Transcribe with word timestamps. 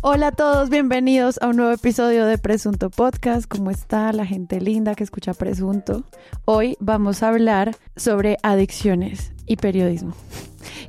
Hola 0.00 0.28
a 0.28 0.32
todos, 0.32 0.70
bienvenidos 0.70 1.40
a 1.42 1.48
un 1.48 1.56
nuevo 1.56 1.72
episodio 1.72 2.24
de 2.24 2.38
Presunto 2.38 2.88
Podcast. 2.88 3.46
¿Cómo 3.48 3.72
está 3.72 4.12
la 4.12 4.24
gente 4.24 4.60
linda 4.60 4.94
que 4.94 5.02
escucha 5.02 5.34
Presunto? 5.34 6.04
Hoy 6.44 6.76
vamos 6.78 7.24
a 7.24 7.28
hablar 7.30 7.76
sobre 7.96 8.36
adicciones 8.44 9.32
y 9.44 9.56
periodismo. 9.56 10.14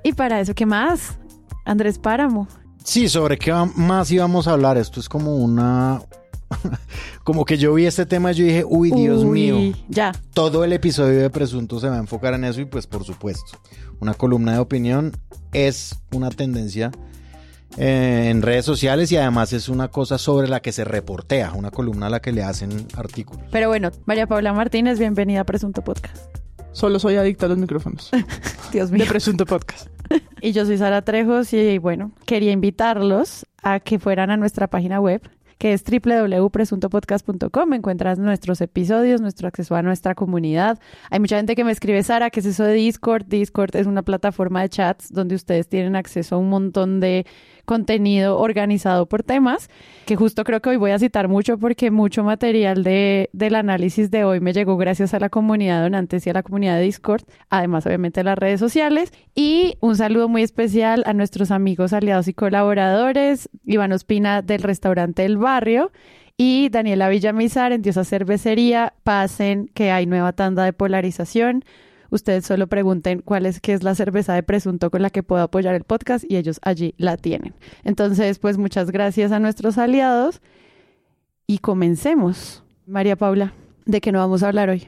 Y 0.04 0.14
para 0.14 0.40
eso, 0.40 0.54
¿qué 0.54 0.68
más? 0.68 1.18
Andrés 1.66 1.98
Páramo. 1.98 2.48
Sí, 2.84 3.10
sobre 3.10 3.40
qué 3.40 3.52
más 3.76 4.12
íbamos 4.12 4.48
a 4.48 4.52
hablar. 4.52 4.78
Esto 4.78 5.00
es 5.00 5.10
como 5.10 5.38
una... 5.38 6.04
como 7.24 7.46
que 7.46 7.58
yo 7.58 7.74
vi 7.74 7.88
este 7.88 8.06
tema 8.06 8.32
y 8.32 8.36
yo 8.36 8.46
dije, 8.46 8.64
uy, 8.64 8.92
Dios 8.92 9.24
Uy, 9.24 9.32
mío. 9.32 9.78
Ya. 9.88 10.12
Todo 10.36 10.64
el 10.64 10.72
episodio 10.72 11.20
de 11.20 11.32
Presunto 11.32 11.80
se 11.80 11.90
va 11.90 11.96
a 11.96 12.00
enfocar 12.00 12.36
en 12.36 12.44
eso 12.44 12.62
y 12.62 12.66
pues 12.66 12.86
por 12.86 13.04
supuesto, 13.04 13.58
una 14.00 14.14
columna 14.14 14.54
de 14.54 14.60
opinión 14.60 15.18
es 15.52 15.96
una 16.12 16.30
tendencia 16.30 16.92
en 17.78 18.42
redes 18.42 18.66
sociales 18.66 19.12
y 19.12 19.18
además 19.18 19.54
es 19.54 19.70
una 19.70 19.90
cosa 19.90 20.18
sobre 20.18 20.48
la 20.48 20.62
que 20.62 20.72
se 20.72 20.84
reportea, 20.84 21.54
una 21.54 21.72
columna 21.72 22.08
a 22.08 22.10
la 22.10 22.22
que 22.22 22.32
le 22.32 22.44
hacen 22.44 22.88
artículos. 22.96 23.46
Pero 23.52 23.68
bueno, 23.70 23.92
María 24.06 24.28
Paula 24.28 24.54
Martínez, 24.54 25.00
bienvenida 25.00 25.42
a 25.42 25.44
Presunto 25.44 25.82
Podcast. 25.82 26.18
Solo 26.72 27.00
soy 27.00 27.16
adicta 27.16 27.46
a 27.46 27.50
los 27.50 27.58
micrófonos. 27.58 28.12
Dios 28.72 28.92
mío. 28.92 29.04
De 29.04 29.10
presunto 29.10 29.46
podcast. 29.46 29.88
Y 30.42 30.54
yo 30.54 30.66
soy 30.66 30.78
Sara 30.78 31.04
Trejos 31.04 31.54
y 31.54 31.78
bueno, 31.78 32.14
quería 32.26 32.52
invitarlos 32.52 33.46
a 33.62 33.80
que 33.80 34.00
fueran 34.00 34.32
a 34.32 34.38
nuestra 34.38 34.68
página 34.68 35.00
web 35.00 35.22
que 35.60 35.74
es 35.74 35.84
www.presuntopodcast.com. 35.84 37.74
Encuentras 37.74 38.18
nuestros 38.18 38.62
episodios, 38.62 39.22
nuestro 39.22 39.50
acceso 39.50 39.76
a 39.76 39.84
nuestra 39.84 40.16
comunidad. 40.16 40.80
Hay 41.12 41.20
mucha 41.20 41.36
gente 41.36 41.56
que 41.56 41.66
me 41.66 41.74
escribe, 41.74 42.02
Sara, 42.02 42.30
¿qué 42.30 42.40
es 42.40 42.46
eso 42.46 42.64
de 42.64 42.74
Discord? 42.74 43.26
Discord 43.26 43.76
es 43.76 43.86
una 43.86 44.02
plataforma 44.02 44.62
de 44.62 44.70
chats 44.70 45.12
donde 45.12 45.36
ustedes 45.36 45.68
tienen 45.68 45.98
acceso 45.98 46.36
a 46.36 46.38
un 46.38 46.50
montón 46.50 47.02
de 47.02 47.28
contenido 47.70 48.40
organizado 48.40 49.06
por 49.06 49.22
temas, 49.22 49.70
que 50.08 50.16
justo 50.16 50.44
creo 50.44 50.60
que 50.60 50.72
hoy 50.72 50.78
voy 50.78 50.90
a 50.90 50.98
citar 50.98 51.28
mucho 51.28 51.60
porque 51.60 51.92
mucho 51.92 52.24
material 52.24 52.84
de, 52.84 53.30
del 53.32 53.54
análisis 53.54 54.10
de 54.10 54.24
hoy 54.24 54.40
me 54.40 54.54
llegó 54.54 54.76
gracias 54.76 55.14
a 55.14 55.20
la 55.20 55.30
comunidad 55.30 55.84
donantes 55.84 56.26
y 56.26 56.32
a 56.32 56.34
la 56.34 56.42
comunidad 56.42 56.78
de 56.78 56.82
Discord, 56.82 57.22
además 57.52 57.86
obviamente 57.86 58.22
a 58.22 58.24
las 58.24 58.40
redes 58.40 58.60
sociales. 58.60 59.14
Y 59.36 59.76
un 59.82 59.96
saludo 59.96 60.28
muy 60.28 60.42
especial 60.42 61.04
a 61.06 61.14
nuestros 61.14 61.52
amigos, 61.52 61.94
aliados 61.94 62.28
y 62.28 62.34
colaboradores, 62.34 63.50
Iván 63.68 63.92
Ospina 63.92 64.42
del 64.42 64.64
restaurante 64.64 65.24
El 65.24 65.38
Barrio 65.38 65.92
y 66.38 66.70
Daniela 66.70 67.08
Villamizar 67.08 67.72
en 67.72 67.84
Diosa 67.84 68.04
Cervecería. 68.04 68.94
Pasen 69.04 69.70
que 69.76 69.92
hay 69.92 70.08
nueva 70.08 70.34
tanda 70.34 70.64
de 70.64 70.74
polarización. 70.74 71.64
Ustedes 72.12 72.46
solo 72.46 72.68
pregunten 72.68 73.22
cuál 73.22 73.46
es 73.46 73.60
qué 73.60 73.74
es 73.74 73.84
la 73.84 73.96
cerveza 73.96 74.34
de 74.34 74.44
presunto 74.44 74.90
con 74.90 75.02
la 75.02 75.10
que 75.10 75.24
puedo 75.24 75.44
apoyar 75.44 75.76
el 75.76 75.84
podcast 75.84 76.26
y 76.28 76.38
ellos 76.38 76.60
allí 76.64 76.94
la 76.98 77.18
tienen. 77.18 77.54
Entonces, 77.84 78.40
pues 78.40 78.58
muchas 78.58 78.92
gracias 78.92 79.32
a 79.32 79.40
nuestros 79.40 79.78
aliados 79.78 80.42
y 81.48 81.60
comencemos. 81.60 82.64
María 82.86 83.16
Paula, 83.16 83.54
¿de 83.86 84.02
qué 84.02 84.12
no 84.12 84.20
vamos 84.20 84.44
a 84.44 84.48
hablar 84.48 84.70
hoy? 84.70 84.88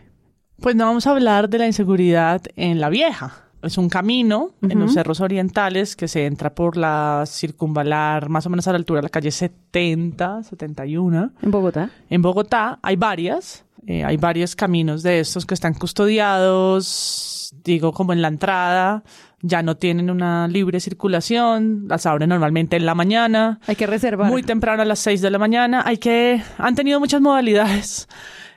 Pues 0.59 0.75
no 0.75 0.85
vamos 0.85 1.07
a 1.07 1.11
hablar 1.11 1.49
de 1.49 1.57
la 1.57 1.67
inseguridad 1.67 2.41
en 2.55 2.79
la 2.79 2.89
vieja. 2.89 3.45
Es 3.63 3.77
un 3.77 3.89
camino 3.89 4.51
en 4.63 4.79
los 4.79 4.93
cerros 4.93 5.21
orientales 5.21 5.95
que 5.95 6.07
se 6.07 6.25
entra 6.25 6.55
por 6.55 6.77
la 6.77 7.25
circunvalar 7.27 8.27
más 8.27 8.45
o 8.47 8.49
menos 8.49 8.67
a 8.67 8.71
la 8.71 8.77
altura 8.77 8.99
de 8.99 9.03
la 9.03 9.09
calle 9.09 9.29
70, 9.29 10.43
71. 10.43 11.31
En 11.41 11.51
Bogotá. 11.51 11.91
En 12.09 12.23
Bogotá 12.23 12.79
hay 12.81 12.95
varias, 12.95 13.63
eh, 13.87 14.03
hay 14.03 14.17
varios 14.17 14.55
caminos 14.55 15.03
de 15.03 15.19
estos 15.19 15.45
que 15.45 15.53
están 15.53 15.73
custodiados, 15.73 17.53
digo, 17.63 17.93
como 17.93 18.13
en 18.13 18.21
la 18.21 18.27
entrada, 18.27 19.03
ya 19.41 19.63
no 19.63 19.75
tienen 19.75 20.09
una 20.09 20.47
libre 20.47 20.79
circulación, 20.79 21.85
las 21.87 22.05
abren 22.05 22.29
normalmente 22.29 22.75
en 22.77 22.85
la 22.85 22.95
mañana. 22.95 23.59
Hay 23.67 23.75
que 23.75 23.87
reservar. 23.87 24.29
Muy 24.29 24.43
temprano 24.43 24.81
a 24.83 24.85
las 24.85 24.99
6 24.99 25.21
de 25.21 25.31
la 25.31 25.39
mañana. 25.39 25.83
Hay 25.85 25.97
que, 25.97 26.41
han 26.57 26.75
tenido 26.75 26.99
muchas 26.99 27.21
modalidades 27.21 28.07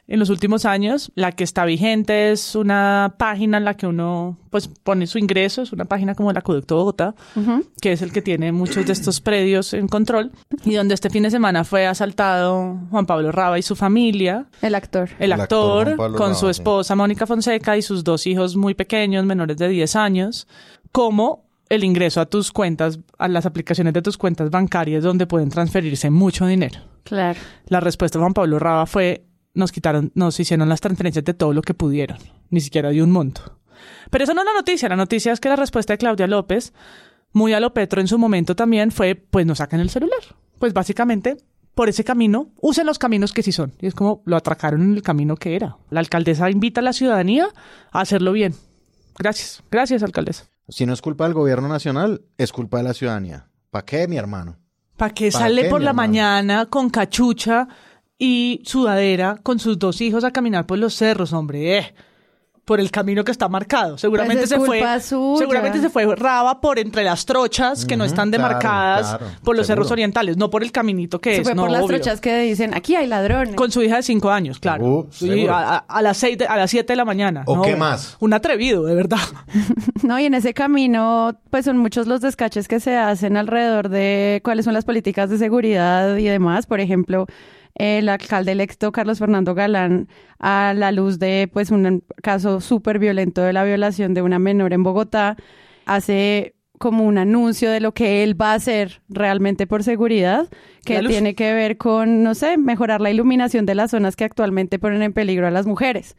en 0.07 0.19
los 0.21 0.29
últimos 0.31 0.65
años. 0.65 1.11
La 1.15 1.33
que 1.33 1.45
está 1.45 1.65
vigente 1.65 2.31
es 2.33 2.55
una 2.55 3.15
página 3.19 3.59
en 3.59 3.65
la 3.65 3.75
que 3.75 3.87
uno 3.87 4.39
pues 4.51 4.69
pone 4.69 5.07
su 5.07 5.19
ingreso, 5.19 5.63
es 5.63 5.73
una 5.73 5.85
página 5.87 6.15
como 6.15 6.31
el 6.31 6.37
Acueducto 6.37 6.75
de 6.75 6.79
Bogotá, 6.79 7.15
Ujú. 7.37 7.65
que 7.81 7.93
es 7.93 8.03
el 8.03 8.13
que 8.13 8.23
tiene 8.23 8.53
muchos 8.53 8.87
de 8.87 8.93
estos 8.93 9.21
predios 9.21 9.73
en 9.75 9.89
control 9.89 10.31
y 10.65 10.75
donde 10.75 10.95
este 10.95 11.11
fin 11.11 11.23
de 11.25 11.31
semana 11.31 11.65
fue 11.65 11.87
asaltado 11.87 12.79
Juan 12.91 13.07
Pablo 13.07 13.33
Raba 13.33 13.59
y 13.59 13.63
su 13.63 13.75
familia. 13.77 14.47
El 14.63 14.75
actor. 14.75 15.11
El 15.19 15.33
El 15.33 15.41
actor 15.41 15.97
con 15.97 16.13
Raba, 16.15 16.35
su 16.35 16.47
sí. 16.47 16.51
esposa 16.51 16.95
Mónica 16.95 17.27
Fonseca 17.27 17.77
y 17.77 17.83
sus 17.83 18.05
dos 18.05 18.27
hijos 18.27 18.57
muy 18.57 18.75
pequeños, 18.75 19.25
menores 19.25 19.57
de 19.57 19.69
10 19.69 19.97
años, 19.97 20.47
como 20.93 21.45
el 21.71 21.83
ingreso 21.83 22.21
a 22.21 22.27
tus 22.27 22.53
cuentas, 22.53 23.01
a 23.19 23.27
las 23.27 23.47
aplicaciones 23.47 23.95
de 23.95 24.03
tus 24.03 24.19
cuentas 24.19 24.51
bancarias 24.51 25.03
donde 25.03 25.27
pueden 25.27 25.49
transferirse 25.49 26.11
mucho 26.11 26.47
dinero. 26.47 26.79
Claro. 27.05 27.41
La 27.67 27.81
respuesta 27.81 28.19
de 28.19 28.23
Juan 28.23 28.35
Pablo 28.35 28.59
Raba 28.59 28.87
fue, 28.87 29.25
nos 29.55 29.73
quitaron, 29.73 30.13
nos 30.15 30.39
hicieron 30.39 30.69
las 30.69 30.81
transferencias 30.81 31.25
de 31.25 31.35
todo 31.35 31.53
lo 31.53 31.63
que 31.63 31.75
pudieron, 31.75 32.19
ni 32.51 32.61
siquiera 32.61 32.91
de 32.91 33.03
un 33.03 33.11
monto. 33.11 33.59
Pero 34.11 34.25
eso 34.25 34.35
no 34.35 34.43
es 34.43 34.47
la 34.47 34.53
noticia, 34.55 34.89
la 34.89 34.97
noticia 34.97 35.33
es 35.33 35.41
que 35.41 35.49
la 35.49 35.57
respuesta 35.57 35.93
de 35.93 35.99
Claudia 35.99 36.27
López, 36.27 36.73
muy 37.33 37.53
a 37.53 37.61
lo 37.61 37.75
Petro 37.75 38.01
en 38.01 38.09
su 38.09 38.19
momento 38.19 38.55
también, 38.55 38.91
fue, 38.91 39.15
pues 39.15 39.47
nos 39.47 39.59
sacan 39.59 39.81
el 39.81 39.91
celular. 39.91 40.21
Pues 40.59 40.73
básicamente, 40.73 41.37
por 41.75 41.89
ese 41.89 42.05
camino, 42.05 42.51
usen 42.61 42.87
los 42.87 42.99
caminos 42.99 43.33
que 43.33 43.43
sí 43.43 43.53
son. 43.53 43.73
Y 43.81 43.87
es 43.87 43.95
como 43.95 44.23
lo 44.25 44.37
atracaron 44.37 44.83
en 44.83 44.95
el 44.95 45.03
camino 45.03 45.37
que 45.37 45.57
era. 45.57 45.77
La 45.91 46.01
alcaldesa 46.01 46.51
invita 46.51 46.81
a 46.81 46.85
la 46.85 46.93
ciudadanía 46.93 47.49
a 47.91 48.01
hacerlo 48.01 48.33
bien. 48.33 48.55
Gracias, 49.19 49.63
gracias 49.71 50.03
alcaldesa. 50.03 50.45
Si 50.69 50.87
no 50.87 50.93
es 50.93 51.03
culpa 51.03 51.25
del 51.25 51.35
gobierno 51.35 51.69
nacional, 51.69 52.23
es 52.39 52.53
culpa 52.53 52.79
de 52.79 52.85
la 52.85 52.95
ciudadanía. 52.95 53.49
¿Para 53.71 53.85
qué, 53.85 54.09
mi 54.09 54.17
hermano? 54.17 54.57
¿Para 54.97 55.13
qué 55.13 55.31
¿Pa' 55.31 55.39
sale 55.41 55.63
qué, 55.63 55.69
por 55.69 55.83
la 55.83 55.91
hermano? 55.91 56.09
mañana 56.09 56.67
con 56.67 56.89
cachucha 56.89 57.69
y 58.25 58.61
sudadera 58.65 59.37
con 59.43 59.59
sus 59.59 59.79
dos 59.79 60.01
hijos 60.01 60.25
a 60.25 60.31
caminar 60.31 60.65
por 60.67 60.79
los 60.79 60.95
cerros, 60.95 61.33
hombre? 61.33 61.79
Eh, 61.79 61.95
por 62.65 62.81
el 62.81 62.91
camino 62.91 63.25
que 63.25 63.31
está 63.31 63.47
marcado. 63.47 63.99
Seguramente 63.99 64.45
Pues 64.47 64.53
es 64.53 64.59
se 64.59 64.65
fue. 64.65 64.79
suya. 65.03 65.39
Seguramente 65.39 65.81
se 65.83 65.91
fue 65.91 66.17
Raba 66.17 66.63
por 66.63 66.79
entre 66.79 67.05
las 67.05 67.27
trochas 67.27 67.85
que 67.85 67.95
no 67.95 68.07
están 68.07 68.31
demarcadas 68.31 69.19
claro, 69.19 69.27
por 69.45 69.55
los 69.55 69.67
seguro. 69.67 69.83
cerros 69.85 69.93
orientales, 69.93 70.39
no 70.39 70.49
por 70.49 70.63
el 70.63 70.73
caminito 70.73 71.21
que 71.21 71.35
Se 71.35 71.41
es. 71.43 71.47
fue 71.47 71.55
no, 71.55 71.65
por 71.65 71.71
las 71.71 71.83
obvio. 71.83 71.97
trochas 72.01 72.23
que 72.23 72.39
dicen, 72.39 72.73
aquí 72.73 72.97
hay 72.97 73.07
ladrones. 73.07 73.55
Con 73.55 73.71
su 73.71 73.83
hija 73.83 73.97
de 73.97 74.03
cinco 74.03 74.31
años, 74.31 74.61
claro. 74.61 74.83
Uh, 74.87 75.07
Sí, 75.11 75.47
a, 75.47 75.75
a- 75.75 75.77
a 75.87 76.01
las 76.01 76.17
seis 76.17 76.39
de- 76.39 76.47
a 76.47 76.57
las 76.57 76.71
siete 76.71 76.95
de 76.95 76.97
la 76.97 77.05
mañana. 77.05 77.43
¿O 77.45 77.57
No, 77.57 77.63
qué 77.65 77.77
más? 77.77 78.17
Un 78.21 78.33
atrevido, 78.33 78.85
de 78.85 78.95
verdad. 78.95 79.19
No, 80.03 80.19
y 80.19 80.25
en 80.25 80.33
ese 80.35 80.55
camino, 80.55 81.39
pues 81.51 81.67
son 81.67 81.77
muchos 81.77 82.07
los 82.07 82.23
descaches 82.23 82.67
que 82.67 82.81
se 82.81 82.97
hacen 82.97 83.37
alrededor 83.37 83.91
de 83.91 84.41
cuáles 84.43 84.65
son 84.65 84.73
las 84.75 84.87
políticas 84.87 85.29
de 85.29 85.37
seguridad 85.37 86.17
y 86.17 86.25
demás. 86.25 86.65
Por 86.67 86.81
ejemplo, 86.81 87.27
el 87.75 88.09
alcalde 88.09 88.53
electo 88.53 88.93
Carlos 88.93 89.19
Fernando 89.19 89.55
Galán, 89.55 90.09
a 90.39 90.75
la 90.77 90.93
luz 90.93 91.19
de 91.19 91.49
pues 91.53 91.71
un 91.71 92.05
caso 92.23 92.61
súper 92.61 92.99
violento 92.99 93.43
de 93.43 93.53
la 93.53 93.65
violación 93.65 94.15
de 94.15 94.23
una 94.23 94.39
menor 94.39 94.73
en 94.73 94.83
Bogotá, 94.83 95.37
hace 95.87 96.55
como 96.79 97.05
un 97.05 97.19
anuncio 97.19 97.71
de 97.71 97.81
lo 97.81 97.93
que 97.93 98.23
él 98.23 98.41
va 98.41 98.53
a 98.53 98.55
hacer 98.55 99.01
realmente 99.09 99.67
por 99.67 99.83
seguridad, 99.83 100.49
que 100.85 101.01
tiene 101.01 101.35
que 101.35 101.53
ver 101.55 101.79
con, 101.79 102.23
no 102.23 102.35
sé, 102.35 102.59
mejorar 102.59 103.01
la 103.01 103.11
iluminación 103.11 103.65
de 103.65 103.75
las 103.75 103.93
zonas 103.93 104.17
que 104.17 104.25
actualmente 104.25 104.79
ponen 104.79 105.03
en 105.03 105.13
peligro 105.13 105.47
a 105.47 105.51
las 105.51 105.67
mujeres. 105.67 106.17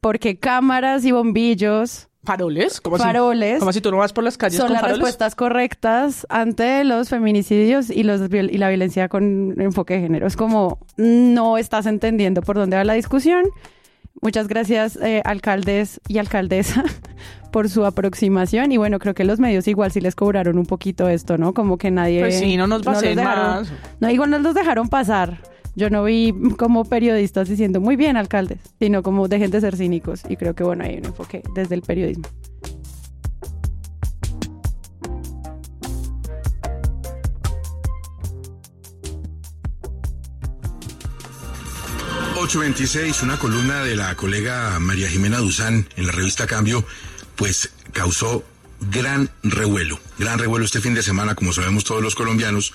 Porque 0.00 0.38
cámaras 0.38 1.04
y 1.04 1.12
bombillos 1.12 2.06
¿Faroles? 2.22 2.82
¿Cómo 2.82 2.96
así? 2.96 3.04
Faroles. 3.04 3.58
Como 3.60 3.72
si 3.72 3.80
tú 3.80 3.90
no 3.90 3.96
vas 3.96 4.12
por 4.12 4.22
las 4.24 4.36
calles 4.36 4.58
son 4.58 4.66
con 4.66 4.72
las 4.74 4.82
faroles? 4.82 4.98
respuestas 4.98 5.34
correctas 5.34 6.26
ante 6.28 6.84
los 6.84 7.08
feminicidios 7.08 7.88
y 7.88 8.02
los 8.02 8.20
y 8.30 8.58
la 8.58 8.68
violencia 8.68 9.08
con 9.08 9.54
enfoque 9.58 9.94
de 9.94 10.00
género. 10.00 10.26
Es 10.26 10.36
como 10.36 10.78
no 10.98 11.56
estás 11.56 11.86
entendiendo 11.86 12.42
por 12.42 12.56
dónde 12.56 12.76
va 12.76 12.84
la 12.84 12.92
discusión. 12.92 13.44
Muchas 14.20 14.48
gracias, 14.48 14.96
eh, 14.96 15.22
alcaldes 15.24 15.98
y 16.08 16.18
alcaldesa, 16.18 16.84
por 17.52 17.70
su 17.70 17.86
aproximación. 17.86 18.70
Y 18.70 18.76
bueno, 18.76 18.98
creo 18.98 19.14
que 19.14 19.24
los 19.24 19.40
medios 19.40 19.66
igual 19.66 19.90
sí 19.90 20.02
les 20.02 20.14
cobraron 20.14 20.58
un 20.58 20.66
poquito 20.66 21.08
esto, 21.08 21.38
¿no? 21.38 21.54
Como 21.54 21.78
que 21.78 21.90
nadie... 21.90 22.20
Pues 22.20 22.38
sí, 22.38 22.58
no 22.58 22.66
nos 22.66 22.82
pasen 22.82 23.16
dejaron- 23.16 23.60
más. 23.60 23.72
No, 23.98 24.10
igual 24.10 24.28
nos 24.30 24.42
los 24.42 24.54
dejaron 24.54 24.88
pasar. 24.90 25.38
Yo 25.76 25.90
no 25.90 26.04
vi 26.04 26.34
como 26.56 26.84
periodistas 26.84 27.48
diciendo, 27.48 27.80
muy 27.80 27.96
bien, 27.96 28.16
alcaldes, 28.16 28.58
sino 28.78 29.02
como 29.02 29.28
dejen 29.28 29.50
de 29.50 29.60
ser 29.60 29.76
cínicos. 29.76 30.22
Y 30.28 30.36
creo 30.36 30.54
que, 30.54 30.64
bueno, 30.64 30.84
hay 30.84 30.98
un 30.98 31.06
enfoque 31.06 31.42
desde 31.54 31.74
el 31.74 31.82
periodismo. 31.82 32.28
826, 42.50 43.22
una 43.22 43.38
columna 43.38 43.84
de 43.84 43.94
la 43.94 44.16
colega 44.16 44.76
María 44.80 45.08
Jimena 45.08 45.38
Duzán 45.38 45.86
en 45.96 46.06
la 46.06 46.12
revista 46.12 46.48
Cambio, 46.48 46.84
pues 47.36 47.70
causó 47.92 48.42
gran 48.80 49.30
revuelo, 49.44 50.00
gran 50.18 50.38
revuelo 50.38 50.64
este 50.64 50.80
fin 50.80 50.94
de 50.94 51.02
semana, 51.02 51.36
como 51.36 51.52
sabemos 51.52 51.84
todos 51.84 52.02
los 52.02 52.14
colombianos. 52.16 52.72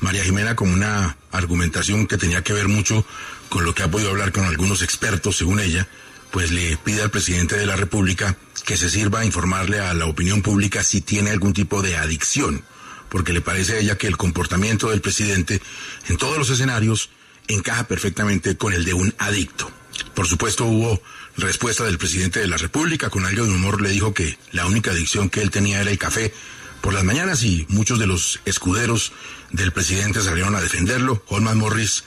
María 0.00 0.24
Jimena 0.24 0.56
con 0.56 0.70
una 0.70 1.16
argumentación 1.30 2.06
que 2.06 2.18
tenía 2.18 2.42
que 2.42 2.52
ver 2.52 2.68
mucho 2.68 3.04
con 3.48 3.64
lo 3.64 3.74
que 3.74 3.82
ha 3.82 3.90
podido 3.90 4.10
hablar 4.10 4.32
con 4.32 4.44
algunos 4.44 4.82
expertos, 4.82 5.36
según 5.36 5.60
ella, 5.60 5.86
pues 6.30 6.50
le 6.50 6.76
pide 6.76 7.02
al 7.02 7.10
presidente 7.10 7.56
de 7.56 7.66
la 7.66 7.76
República 7.76 8.36
que 8.64 8.76
se 8.76 8.90
sirva 8.90 9.20
a 9.20 9.24
informarle 9.24 9.80
a 9.80 9.94
la 9.94 10.06
opinión 10.06 10.42
pública 10.42 10.84
si 10.84 11.00
tiene 11.00 11.30
algún 11.30 11.52
tipo 11.52 11.82
de 11.82 11.96
adicción 11.96 12.62
porque 13.10 13.32
le 13.34 13.42
parece 13.42 13.74
a 13.74 13.78
ella 13.78 13.98
que 13.98 14.06
el 14.06 14.16
comportamiento 14.16 14.88
del 14.88 15.02
presidente 15.02 15.60
en 16.08 16.16
todos 16.16 16.38
los 16.38 16.48
escenarios 16.48 17.10
encaja 17.48 17.86
perfectamente 17.86 18.56
con 18.56 18.72
el 18.72 18.84
de 18.84 18.94
un 18.94 19.12
adicto. 19.18 19.70
Por 20.14 20.26
supuesto 20.26 20.64
hubo 20.64 21.02
respuesta 21.36 21.84
del 21.84 21.98
presidente 21.98 22.40
de 22.40 22.46
la 22.46 22.56
República, 22.56 23.10
con 23.10 23.26
algo 23.26 23.44
de 23.44 23.52
humor 23.52 23.82
le 23.82 23.90
dijo 23.90 24.14
que 24.14 24.38
la 24.52 24.66
única 24.66 24.92
adicción 24.92 25.28
que 25.28 25.42
él 25.42 25.50
tenía 25.50 25.80
era 25.80 25.90
el 25.90 25.98
café 25.98 26.32
por 26.80 26.94
las 26.94 27.04
mañanas 27.04 27.44
y 27.44 27.66
muchos 27.68 27.98
de 27.98 28.06
los 28.06 28.40
escuderos 28.44 29.12
del 29.52 29.72
presidente 29.72 30.20
salieron 30.20 30.54
a 30.54 30.60
defenderlo. 30.60 31.22
Holman 31.28 31.58
Morris 31.58 32.04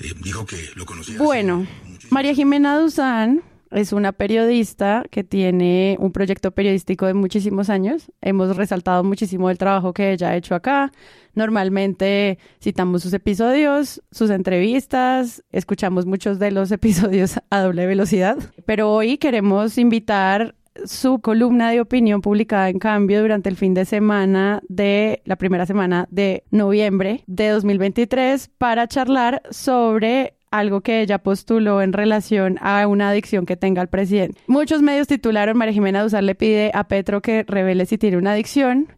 eh, 0.00 0.12
dijo 0.22 0.46
que 0.46 0.70
lo 0.74 0.86
conocía. 0.86 1.18
Bueno, 1.18 1.66
María 2.10 2.34
Jimena 2.34 2.78
Duzán 2.78 3.42
es 3.70 3.92
una 3.92 4.12
periodista 4.12 5.04
que 5.10 5.24
tiene 5.24 5.96
un 5.98 6.12
proyecto 6.12 6.52
periodístico 6.52 7.06
de 7.06 7.14
muchísimos 7.14 7.70
años. 7.70 8.10
Hemos 8.20 8.56
resaltado 8.56 9.02
muchísimo 9.02 9.50
el 9.50 9.58
trabajo 9.58 9.92
que 9.92 10.12
ella 10.12 10.30
ha 10.30 10.36
hecho 10.36 10.54
acá. 10.54 10.92
Normalmente 11.34 12.38
citamos 12.62 13.02
sus 13.02 13.12
episodios, 13.12 14.00
sus 14.12 14.30
entrevistas, 14.30 15.42
escuchamos 15.50 16.06
muchos 16.06 16.38
de 16.38 16.52
los 16.52 16.70
episodios 16.72 17.40
a 17.50 17.60
doble 17.60 17.86
velocidad, 17.86 18.38
pero 18.64 18.92
hoy 18.92 19.18
queremos 19.18 19.76
invitar 19.76 20.54
su 20.84 21.20
columna 21.20 21.70
de 21.70 21.80
opinión 21.80 22.20
publicada 22.20 22.68
en 22.68 22.78
cambio 22.78 23.20
durante 23.20 23.48
el 23.48 23.56
fin 23.56 23.74
de 23.74 23.84
semana 23.84 24.62
de 24.68 25.22
la 25.24 25.36
primera 25.36 25.66
semana 25.66 26.06
de 26.10 26.44
noviembre 26.50 27.22
de 27.26 27.48
2023 27.48 28.50
para 28.58 28.88
charlar 28.88 29.42
sobre 29.50 30.34
algo 30.50 30.82
que 30.82 31.00
ella 31.00 31.18
postuló 31.18 31.82
en 31.82 31.92
relación 31.92 32.58
a 32.60 32.86
una 32.86 33.10
adicción 33.10 33.44
que 33.44 33.56
tenga 33.56 33.82
el 33.82 33.88
presidente. 33.88 34.40
Muchos 34.46 34.82
medios 34.82 35.08
titularon 35.08 35.56
María 35.56 35.74
Jimena 35.74 36.02
Duzar 36.02 36.22
le 36.22 36.34
pide 36.34 36.70
a 36.74 36.84
Petro 36.86 37.22
que 37.22 37.44
revele 37.44 37.86
si 37.86 37.98
tiene 37.98 38.16
una 38.16 38.32
adicción 38.32 38.88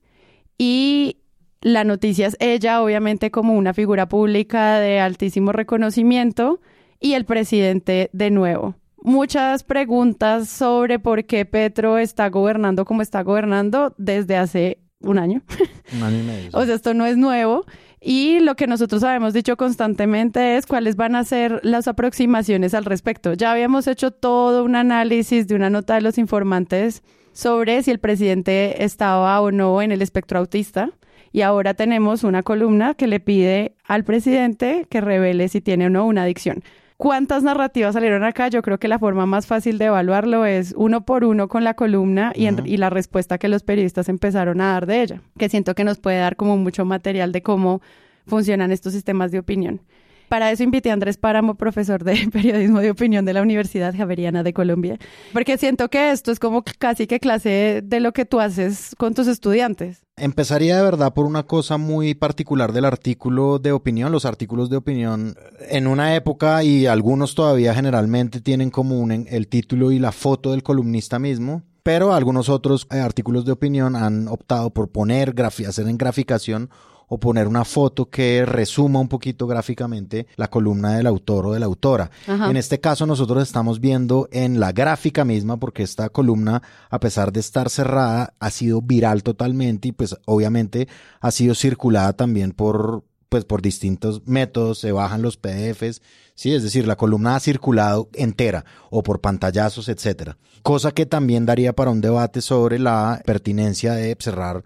y 0.59 1.19
la 1.63 1.85
noticia 1.85 2.27
es 2.27 2.37
ella, 2.41 2.83
obviamente 2.83 3.31
como 3.31 3.55
una 3.55 3.73
figura 3.75 4.09
pública 4.09 4.79
de 4.79 5.01
altísimo 5.01 5.53
reconocimiento 5.53 6.61
y 7.01 7.15
el 7.15 7.25
presidente 7.25 8.11
de 8.13 8.31
nuevo. 8.31 8.75
Muchas 9.07 9.63
preguntas 9.63 10.49
sobre 10.49 10.99
por 10.99 11.27
qué 11.27 11.45
Petro 11.45 11.97
está 11.97 12.29
gobernando 12.29 12.85
como 12.85 13.03
está 13.03 13.23
gobernando 13.23 13.95
desde 13.99 14.37
hace 14.37 14.79
un 14.99 15.21
año. 15.21 15.43
Un 15.95 16.03
año 16.03 16.19
y 16.19 16.23
medio. 16.25 16.51
O 16.53 16.65
sea, 16.65 16.75
esto 16.75 16.93
no 16.93 17.07
es 17.07 17.17
nuevo. 17.17 17.65
Y 18.01 18.41
lo 18.41 18.57
que 18.57 18.67
nosotros 18.67 19.05
habíamos 19.05 19.33
dicho 19.33 19.57
constantemente 19.57 20.57
es 20.57 20.67
cuáles 20.67 20.97
van 20.97 21.15
a 21.15 21.23
ser 21.23 21.61
las 21.63 21.87
aproximaciones 21.87 22.75
al 22.75 22.85
respecto. 22.85 23.35
Ya 23.35 23.53
habíamos 23.53 23.87
hecho 23.87 24.11
todo 24.11 24.65
un 24.65 24.75
análisis 24.75 25.47
de 25.47 25.55
una 25.55 25.71
nota 25.71 25.95
de 25.95 26.01
los 26.01 26.19
informantes 26.19 27.05
sobre 27.33 27.85
si 27.85 27.93
el 27.93 28.01
presidente 28.01 28.83
estaba 28.83 29.41
o 29.41 29.53
no 29.53 29.83
en 29.83 29.93
el 29.93 30.03
espectro 30.03 30.41
autista. 30.41 30.91
Y 31.31 31.43
ahora 31.43 31.75
tenemos 31.75 32.25
una 32.25 32.43
columna 32.43 32.95
que 32.95 33.07
le 33.07 33.21
pide 33.21 33.77
al 33.85 34.03
presidente 34.03 34.85
que 34.91 35.01
revele 35.01 35.47
si 35.47 35.61
tiene 35.61 35.87
o 35.87 35.91
no 35.91 36.07
una 36.07 36.25
adicción. 36.25 36.65
¿Cuántas 36.97 37.43
narrativas 37.43 37.93
salieron 37.93 38.25
acá? 38.25 38.49
Yo 38.49 38.63
creo 38.63 38.79
que 38.79 38.89
la 38.89 38.99
forma 38.99 39.27
más 39.27 39.47
fácil 39.47 39.77
de 39.77 39.87
evaluarlo 39.87 40.47
es 40.47 40.73
uno 40.79 41.05
por 41.05 41.25
uno 41.25 41.47
con 41.47 41.63
la 41.63 41.75
columna 41.75 42.33
y, 42.35 42.47
en- 42.47 42.67
y 42.67 42.79
la 42.79 42.89
respuesta 42.89 43.37
que 43.37 43.49
los 43.49 43.63
periodistas 43.63 44.09
empezaron 44.09 44.61
a 44.63 44.73
dar 44.73 44.87
de 44.87 45.03
ella, 45.03 45.21
que 45.39 45.51
siento 45.51 45.75
que 45.75 45.85
nos 45.85 45.99
puede 45.99 46.19
dar 46.19 46.37
como 46.37 46.57
mucho 46.57 46.87
material 46.87 47.33
de 47.33 47.43
cómo 47.43 47.83
funcionan 48.27 48.73
estos 48.73 48.95
sistemas 48.95 49.31
de 49.31 49.39
opinión. 49.41 49.83
Para 50.29 50.51
eso 50.51 50.63
invité 50.63 50.91
a 50.91 50.95
Andrés 50.95 51.17
Páramo, 51.17 51.55
profesor 51.55 52.03
de 52.03 52.29
periodismo 52.33 52.81
de 52.81 52.91
opinión 52.91 53.25
de 53.25 53.33
la 53.33 53.43
Universidad 53.43 53.95
Javeriana 53.97 54.43
de 54.43 54.53
Colombia, 54.53 54.99
porque 55.33 55.59
siento 55.59 55.89
que 55.89 56.11
esto 56.11 56.33
es 56.33 56.41
como 56.41 56.65
casi 56.79 57.07
que 57.07 57.21
clase 57.21 57.83
de 57.85 58.01
lo 58.01 58.13
que 58.13 58.25
tú 58.25 58.41
haces 58.41 58.95
con 58.99 59.15
tus 59.15 59.29
estudiantes. 59.29 60.03
Empezaría 60.17 60.77
de 60.77 60.83
verdad 60.83 61.13
por 61.13 61.27
una 61.27 61.43
cosa 61.43 61.77
muy 61.77 62.15
particular 62.15 62.73
del 62.73 62.87
artículo 62.87 63.59
de 63.59 63.73
opinión. 63.73 64.13
Los 64.13 64.25
artículos 64.25 64.71
de 64.71 64.79
opinión 64.79 65.37
en 65.69 65.87
una 65.87 66.17
época 66.17 66.65
y 66.65 66.87
algunos 66.87 67.35
todavía 67.35 67.75
generalmente 67.75 68.41
tienen 68.41 68.71
como 68.71 68.99
un, 68.99 69.11
el 69.13 69.49
título 69.49 69.93
y 69.93 69.99
la 69.99 70.13
foto 70.13 70.53
del 70.53 70.63
columnista 70.63 71.19
mismo. 71.19 71.63
Pero 71.83 72.15
algunos 72.15 72.49
otros 72.49 72.89
eh, 72.91 72.99
artículos 72.99 73.45
de 73.45 73.53
opinión 73.53 73.95
han 73.95 74.27
optado 74.27 74.71
por 74.71 74.89
poner, 74.89 75.35
hacer 75.41 75.87
en 75.87 75.99
graficación 75.99 76.71
o 77.09 77.19
poner 77.19 77.47
una 77.47 77.65
foto 77.65 78.11
que 78.11 78.45
resuma 78.45 79.01
un 79.01 79.09
poquito 79.09 79.47
gráficamente 79.47 80.27
la 80.37 80.49
columna 80.49 80.97
del 80.97 81.07
autor 81.07 81.47
o 81.47 81.53
de 81.53 81.61
la 81.61 81.67
autora. 81.67 82.11
Ajá. 82.27 82.51
En 82.51 82.57
este 82.57 82.81
caso 82.81 83.07
nosotros 83.07 83.43
estamos 83.43 83.81
viendo 83.81 84.29
en 84.33 84.61
la 84.61 84.73
gráfica 84.73 85.25
misma 85.25 85.57
porque 85.59 85.83
esta 85.83 86.09
columna, 86.09 86.63
a 86.91 87.01
pesar 87.01 87.33
de 87.33 87.41
estar 87.41 87.71
cerrada, 87.71 88.35
ha 88.41 88.51
sido 88.51 88.83
viral 88.83 89.23
totalmente 89.23 89.89
y 89.89 89.93
pues 89.93 90.17
obviamente 90.27 90.89
ha 91.21 91.31
sido 91.31 91.55
circulada 91.55 92.13
también 92.13 92.53
por 92.53 93.05
pues 93.29 93.45
por 93.45 93.61
distintos 93.61 94.23
métodos, 94.27 94.79
se 94.79 94.93
bajan 94.93 95.23
los 95.23 95.37
PDFs, 95.37 96.01
sí, 96.35 96.55
es 96.55 96.63
decir, 96.63 96.87
la 96.87 96.97
columna 96.97 97.37
ha 97.37 97.41
circulado 97.41 98.09
entera 98.15 98.65
o 98.91 99.03
por 99.03 99.21
pantallazos, 99.21 99.89
etcétera. 99.89 100.37
Cosa 100.63 100.93
que 100.93 101.07
también 101.07 101.47
daría 101.47 101.75
para 101.75 101.91
un 101.91 102.01
debate 102.01 102.41
sobre 102.41 102.79
la 102.79 103.21
pertinencia 103.25 103.95
de 103.95 104.17
cerrar 104.19 104.65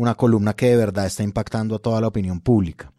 una 0.00 0.14
columna 0.14 0.54
que 0.54 0.70
de 0.70 0.76
verdad 0.76 1.04
está 1.04 1.22
impactando 1.22 1.76
a 1.76 1.78
toda 1.78 2.00
la 2.00 2.08
opinión 2.08 2.40
pública. 2.40 2.90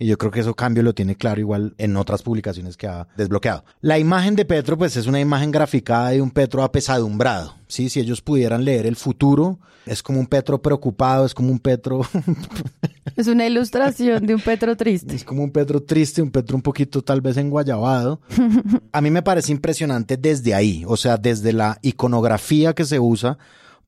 Y 0.00 0.06
yo 0.06 0.18
creo 0.18 0.30
que 0.32 0.40
eso 0.40 0.54
cambio 0.54 0.82
lo 0.82 0.92
tiene 0.92 1.16
claro 1.16 1.40
igual 1.40 1.74
en 1.78 1.96
otras 1.96 2.22
publicaciones 2.22 2.76
que 2.76 2.86
ha 2.86 3.06
desbloqueado. 3.16 3.64
La 3.80 3.98
imagen 3.98 4.34
de 4.34 4.44
Petro, 4.44 4.76
pues 4.76 4.96
es 4.96 5.06
una 5.06 5.20
imagen 5.20 5.50
graficada 5.50 6.10
de 6.10 6.20
un 6.20 6.30
Petro 6.30 6.62
apesadumbrado. 6.62 7.54
¿sí? 7.68 7.88
Si 7.88 8.00
ellos 8.00 8.20
pudieran 8.20 8.64
leer 8.64 8.86
el 8.86 8.96
futuro, 8.96 9.60
es 9.86 10.02
como 10.02 10.18
un 10.18 10.26
Petro 10.26 10.60
preocupado, 10.60 11.26
es 11.26 11.34
como 11.34 11.50
un 11.50 11.60
Petro, 11.60 12.02
Es 13.16 13.26
una 13.26 13.46
ilustración 13.46 14.26
de 14.26 14.34
un 14.34 14.40
Petro 14.40 14.76
triste. 14.76 15.14
es 15.14 15.24
como 15.24 15.42
un 15.42 15.50
Petro 15.50 15.82
triste, 15.82 16.22
un 16.22 16.30
Petro 16.30 16.56
un 16.56 16.62
poquito 16.62 17.02
tal 17.02 17.20
vez 17.20 17.36
enguayabado. 17.36 18.20
A 18.92 19.00
mí 19.00 19.10
me 19.10 19.22
parece 19.22 19.52
impresionante 19.52 20.16
desde 20.16 20.54
ahí, 20.54 20.84
o 20.86 20.96
sea, 20.96 21.16
desde 21.16 21.52
la 21.52 21.78
iconografía 21.82 22.74
que 22.74 22.84
se 22.84 23.00
usa 23.00 23.38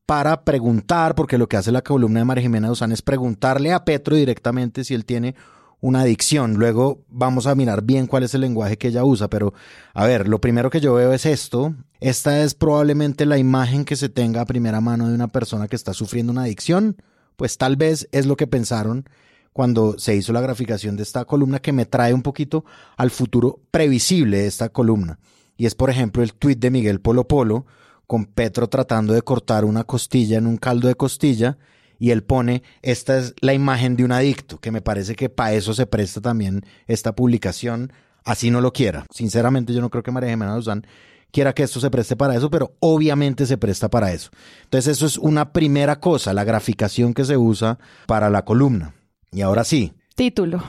para 0.06 0.44
preguntar, 0.44 1.14
porque 1.14 1.38
lo 1.38 1.48
que 1.48 1.56
hace 1.56 1.72
la 1.72 1.82
columna 1.82 2.20
de 2.20 2.24
María 2.24 2.42
Jimena 2.42 2.68
Duzán 2.68 2.92
es 2.92 3.02
preguntarle 3.02 3.72
a 3.72 3.84
Petro 3.84 4.16
directamente 4.16 4.84
si 4.84 4.94
él 4.94 5.04
tiene 5.04 5.34
una 5.80 6.00
adicción. 6.00 6.54
Luego 6.54 7.04
vamos 7.08 7.46
a 7.46 7.54
mirar 7.54 7.82
bien 7.82 8.06
cuál 8.06 8.22
es 8.22 8.34
el 8.34 8.42
lenguaje 8.42 8.76
que 8.76 8.88
ella 8.88 9.04
usa, 9.04 9.28
pero 9.28 9.54
a 9.94 10.06
ver, 10.06 10.28
lo 10.28 10.40
primero 10.40 10.70
que 10.70 10.80
yo 10.80 10.94
veo 10.94 11.12
es 11.12 11.26
esto. 11.26 11.74
Esta 12.00 12.42
es 12.42 12.54
probablemente 12.54 13.26
la 13.26 13.38
imagen 13.38 13.84
que 13.84 13.96
se 13.96 14.08
tenga 14.08 14.42
a 14.42 14.46
primera 14.46 14.80
mano 14.80 15.08
de 15.08 15.14
una 15.14 15.28
persona 15.28 15.68
que 15.68 15.76
está 15.76 15.94
sufriendo 15.94 16.32
una 16.32 16.42
adicción. 16.42 16.96
Pues 17.36 17.56
tal 17.56 17.76
vez 17.76 18.08
es 18.12 18.26
lo 18.26 18.36
que 18.36 18.46
pensaron 18.46 19.08
cuando 19.52 19.98
se 19.98 20.14
hizo 20.14 20.32
la 20.32 20.40
graficación 20.40 20.96
de 20.96 21.02
esta 21.02 21.24
columna 21.24 21.58
que 21.58 21.72
me 21.72 21.86
trae 21.86 22.14
un 22.14 22.22
poquito 22.22 22.64
al 22.96 23.10
futuro 23.10 23.60
previsible 23.70 24.38
de 24.38 24.46
esta 24.46 24.68
columna. 24.68 25.18
Y 25.56 25.66
es, 25.66 25.74
por 25.74 25.90
ejemplo, 25.90 26.22
el 26.22 26.34
tuit 26.34 26.58
de 26.58 26.70
Miguel 26.70 27.00
Polo 27.00 27.26
Polo 27.26 27.66
con 28.10 28.24
Petro 28.24 28.68
tratando 28.68 29.12
de 29.12 29.22
cortar 29.22 29.64
una 29.64 29.84
costilla 29.84 30.36
en 30.36 30.48
un 30.48 30.56
caldo 30.56 30.88
de 30.88 30.96
costilla 30.96 31.58
y 32.00 32.10
él 32.10 32.24
pone, 32.24 32.64
esta 32.82 33.16
es 33.16 33.34
la 33.40 33.54
imagen 33.54 33.94
de 33.94 34.02
un 34.02 34.10
adicto, 34.10 34.58
que 34.58 34.72
me 34.72 34.82
parece 34.82 35.14
que 35.14 35.28
para 35.28 35.52
eso 35.52 35.74
se 35.74 35.86
presta 35.86 36.20
también 36.20 36.64
esta 36.88 37.14
publicación, 37.14 37.92
así 38.24 38.50
no 38.50 38.60
lo 38.60 38.72
quiera. 38.72 39.06
Sinceramente 39.14 39.72
yo 39.72 39.80
no 39.80 39.90
creo 39.90 40.02
que 40.02 40.10
María 40.10 40.30
Jimena 40.30 40.56
Duzán 40.56 40.84
quiera 41.30 41.52
que 41.52 41.62
esto 41.62 41.78
se 41.78 41.88
preste 41.88 42.16
para 42.16 42.34
eso, 42.34 42.50
pero 42.50 42.74
obviamente 42.80 43.46
se 43.46 43.58
presta 43.58 43.88
para 43.88 44.10
eso. 44.10 44.30
Entonces 44.64 44.96
eso 44.96 45.06
es 45.06 45.16
una 45.16 45.52
primera 45.52 46.00
cosa, 46.00 46.34
la 46.34 46.42
graficación 46.42 47.14
que 47.14 47.24
se 47.24 47.36
usa 47.36 47.78
para 48.08 48.28
la 48.28 48.44
columna. 48.44 48.92
Y 49.30 49.42
ahora 49.42 49.62
sí, 49.62 49.92
Título. 50.16 50.64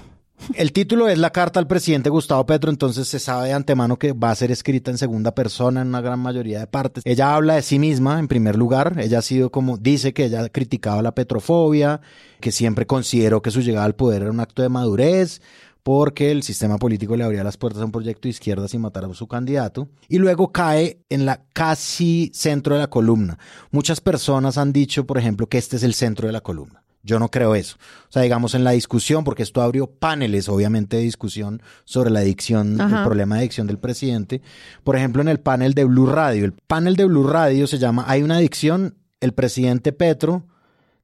El 0.55 0.71
título 0.71 1.07
es 1.07 1.17
la 1.17 1.31
carta 1.31 1.59
al 1.59 1.67
presidente 1.67 2.09
Gustavo 2.09 2.45
Petro, 2.45 2.69
entonces 2.69 3.07
se 3.07 3.19
sabe 3.19 3.47
de 3.47 3.53
antemano 3.53 3.97
que 3.97 4.13
va 4.13 4.31
a 4.31 4.35
ser 4.35 4.51
escrita 4.51 4.91
en 4.91 4.97
segunda 4.97 5.33
persona 5.33 5.81
en 5.81 5.87
una 5.87 6.01
gran 6.01 6.19
mayoría 6.19 6.59
de 6.59 6.67
partes. 6.67 7.03
Ella 7.05 7.35
habla 7.35 7.55
de 7.55 7.61
sí 7.61 7.79
misma 7.79 8.19
en 8.19 8.27
primer 8.27 8.55
lugar, 8.55 8.97
ella 8.99 9.19
ha 9.19 9.21
sido 9.21 9.51
como, 9.51 9.77
dice 9.77 10.13
que 10.13 10.25
ella 10.25 10.49
criticaba 10.49 11.01
la 11.01 11.13
petrofobia, 11.13 12.01
que 12.39 12.51
siempre 12.51 12.85
consideró 12.85 13.41
que 13.41 13.51
su 13.51 13.61
llegada 13.61 13.85
al 13.85 13.95
poder 13.95 14.23
era 14.23 14.31
un 14.31 14.39
acto 14.39 14.61
de 14.61 14.69
madurez, 14.69 15.41
porque 15.83 16.31
el 16.31 16.43
sistema 16.43 16.77
político 16.77 17.15
le 17.15 17.23
abría 17.23 17.43
las 17.43 17.57
puertas 17.57 17.81
a 17.81 17.85
un 17.85 17.91
proyecto 17.91 18.23
de 18.23 18.29
izquierda 18.29 18.67
sin 18.67 18.81
matar 18.81 19.05
a 19.05 19.13
su 19.13 19.27
candidato. 19.27 19.89
Y 20.07 20.19
luego 20.19 20.51
cae 20.51 20.99
en 21.09 21.25
la 21.25 21.43
casi 21.53 22.31
centro 22.33 22.75
de 22.75 22.81
la 22.81 22.89
columna. 22.89 23.39
Muchas 23.71 23.99
personas 24.01 24.57
han 24.57 24.73
dicho, 24.73 25.05
por 25.05 25.17
ejemplo, 25.17 25.47
que 25.47 25.57
este 25.57 25.77
es 25.77 25.83
el 25.83 25.93
centro 25.93 26.27
de 26.27 26.33
la 26.33 26.41
columna. 26.41 26.83
Yo 27.03 27.17
no 27.19 27.29
creo 27.31 27.55
eso. 27.55 27.77
O 28.09 28.11
sea, 28.11 28.21
digamos 28.21 28.53
en 28.53 28.63
la 28.63 28.71
discusión, 28.71 29.23
porque 29.23 29.43
esto 29.43 29.61
abrió 29.61 29.87
paneles, 29.87 30.47
obviamente, 30.49 30.97
de 30.97 31.03
discusión 31.03 31.61
sobre 31.83 32.11
la 32.11 32.19
adicción, 32.19 32.79
Ajá. 32.79 32.99
el 32.99 33.03
problema 33.05 33.35
de 33.35 33.39
adicción 33.41 33.65
del 33.67 33.79
presidente. 33.79 34.41
Por 34.83 34.95
ejemplo, 34.95 35.21
en 35.21 35.27
el 35.27 35.39
panel 35.39 35.73
de 35.73 35.85
Blue 35.85 36.05
Radio. 36.05 36.45
El 36.45 36.53
panel 36.53 36.95
de 36.95 37.05
Blue 37.05 37.27
Radio 37.27 37.65
se 37.67 37.79
llama 37.79 38.05
Hay 38.07 38.21
una 38.21 38.35
adicción, 38.37 38.95
el 39.19 39.33
presidente 39.33 39.91
Petro 39.93 40.45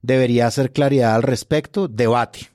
debería 0.01 0.48
hacer 0.48 0.72
claridad 0.72 1.16
al 1.16 1.24
respecto, 1.24 1.88
debate. 1.88 2.50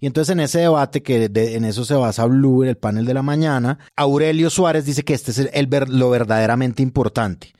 Y 0.00 0.06
entonces 0.06 0.32
en 0.32 0.40
ese 0.40 0.60
debate, 0.60 1.02
que 1.02 1.28
de- 1.28 1.56
en 1.56 1.64
eso 1.64 1.84
se 1.84 1.94
basa 1.94 2.26
Blue, 2.26 2.62
en 2.62 2.68
el 2.70 2.76
panel 2.76 3.04
de 3.06 3.14
la 3.14 3.22
mañana, 3.22 3.78
Aurelio 3.96 4.50
Suárez 4.50 4.84
dice 4.84 5.04
que 5.04 5.14
este 5.14 5.30
es 5.30 5.38
el, 5.38 5.50
el 5.54 5.66
ver- 5.66 5.88
lo 5.88 6.10
verdaderamente 6.10 6.82
importante 6.82 7.52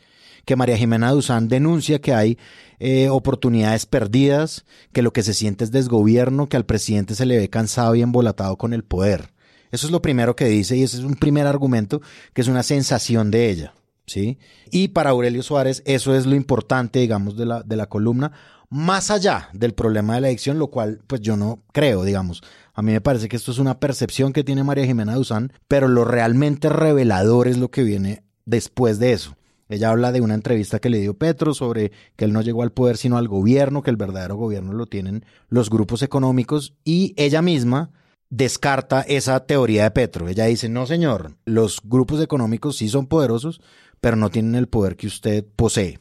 que 0.47 0.57
María 0.57 0.79
Jimena 0.79 1.11
Duzán 1.11 1.49
denuncia 1.49 2.01
que 2.01 2.15
hay 2.15 2.39
eh, 2.79 3.11
oportunidades 3.11 3.85
perdidas, 3.85 4.65
que 4.93 5.03
lo 5.03 5.13
que 5.13 5.23
se 5.23 5.35
siente 5.35 5.65
es 5.65 5.73
desgobierno, 5.73 6.49
que 6.49 6.57
al 6.57 6.65
presidente 6.65 7.15
se 7.15 7.27
le 7.27 7.37
ve 7.37 7.51
cansado 7.51 7.95
y 7.95 8.01
embolatado 8.01 8.57
con 8.57 8.73
el 8.73 8.85
poder. 8.85 9.33
Eso 9.73 9.87
es 9.87 9.93
lo 9.93 10.01
primero 10.01 10.37
que 10.37 10.47
dice 10.47 10.77
y 10.77 10.85
ese 10.85 10.99
es 10.99 11.03
un 11.03 11.17
primer 11.17 11.47
argumento 11.47 12.01
que 12.33 12.41
es 12.41 12.49
una 12.49 12.63
sensación 12.63 13.31
de 13.31 13.51
ella. 13.51 13.75
¿sí? 14.07 14.39
Y 14.71 14.89
para 14.89 15.11
Aurelio 15.11 15.43
Suárez 15.43 15.83
eso 15.85 16.15
es 16.15 16.27
lo 16.27 16.37
importante, 16.37 17.01
digamos, 17.01 17.37
de 17.37 17.45
la, 17.45 17.63
de 17.65 17.77
la 17.77 17.87
columna, 17.87 18.31
más 18.71 19.11
allá 19.11 19.49
del 19.53 19.75
problema 19.75 20.15
de 20.15 20.21
la 20.21 20.27
adicción, 20.29 20.61
lo 20.61 20.69
cual 20.69 21.01
pues 21.09 21.21
yo 21.21 21.37
no 21.37 21.65
creo, 21.73 22.05
digamos. 22.05 22.43
A 22.73 22.83
mí 22.83 22.93
me 22.93 23.01
parece 23.01 23.29
que 23.29 23.37
esto 23.37 23.51
es 23.51 23.59
una 23.59 23.81
percepción 23.81 24.33
que 24.33 24.45
tiene 24.45 24.63
María 24.63 24.87
Jimena 24.87 25.17
Duzán, 25.17 25.53
pero 25.67 25.89
lo 25.89 26.05
realmente 26.05 26.69
revelador 26.69 27.49
es 27.49 27.59
lo 27.59 27.71
que 27.71 27.83
viene 27.83 28.23
después 28.45 29.01
de 29.01 29.13
eso. 29.13 29.37
Ella 29.69 29.91
habla 29.91 30.13
de 30.13 30.21
una 30.21 30.35
entrevista 30.35 30.79
que 30.79 30.91
le 30.91 31.01
dio 31.01 31.15
Petro 31.15 31.55
sobre 31.55 31.91
que 32.17 32.25
él 32.25 32.33
no 32.33 32.43
llegó 32.43 32.63
al 32.63 32.73
poder 32.73 32.97
sino 32.97 33.19
al 33.19 33.29
gobierno, 33.29 33.83
que 33.83 33.91
el 33.91 33.97
verdadero 33.97 34.37
gobierno 34.37 34.73
lo 34.73 34.87
tienen 34.87 35.25
los 35.49 35.71
grupos 35.71 36.03
económicos 36.03 36.75
y 36.85 37.15
ella 37.17 37.43
misma 37.43 37.91
descarta 38.31 39.03
esa 39.03 39.45
teoría 39.47 39.85
de 39.85 39.91
Petro. 39.91 40.29
Ella 40.29 40.47
dice, 40.47 40.69
no 40.69 40.87
señor, 40.87 41.37
los 41.45 41.81
grupos 41.85 42.23
económicos 42.23 42.77
sí 42.77 42.89
son 42.89 43.07
poderosos, 43.07 43.61
pero 44.01 44.17
no 44.17 44.31
tienen 44.31 44.55
el 44.55 44.69
poder 44.69 44.97
que 44.97 45.07
usted 45.07 45.45
posee. 45.57 45.99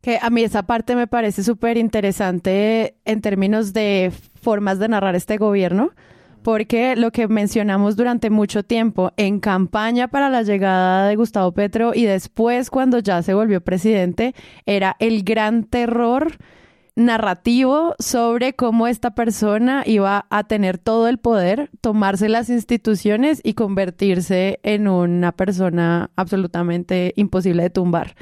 Que 0.00 0.18
a 0.20 0.30
mí 0.30 0.42
esa 0.42 0.64
parte 0.64 0.94
me 0.94 1.08
parece 1.08 1.42
súper 1.42 1.76
interesante 1.76 2.96
en 3.04 3.20
términos 3.20 3.72
de 3.72 4.12
formas 4.40 4.78
de 4.78 4.88
narrar 4.88 5.16
este 5.16 5.38
gobierno, 5.38 5.90
porque 6.42 6.96
lo 6.96 7.10
que 7.10 7.28
mencionamos 7.28 7.96
durante 7.96 8.30
mucho 8.30 8.62
tiempo 8.62 9.12
en 9.16 9.40
campaña 9.40 10.08
para 10.08 10.30
la 10.30 10.42
llegada 10.42 11.08
de 11.08 11.16
Gustavo 11.16 11.52
Petro 11.52 11.92
y 11.94 12.04
después 12.04 12.70
cuando 12.70 12.98
ya 12.98 13.22
se 13.22 13.34
volvió 13.34 13.60
presidente 13.60 14.34
era 14.66 14.96
el 14.98 15.22
gran 15.22 15.64
terror 15.64 16.38
narrativo 16.98 17.94
sobre 18.00 18.54
cómo 18.54 18.88
esta 18.88 19.14
persona 19.14 19.84
iba 19.86 20.26
a 20.30 20.44
tener 20.44 20.78
todo 20.78 21.08
el 21.08 21.18
poder, 21.18 21.70
tomarse 21.80 22.28
las 22.28 22.50
instituciones 22.50 23.40
y 23.44 23.54
convertirse 23.54 24.58
en 24.64 24.88
una 24.88 25.32
persona 25.32 26.10
absolutamente 26.16 27.12
imposible 27.16 27.62
de 27.62 27.70
tumbar. 27.70 28.16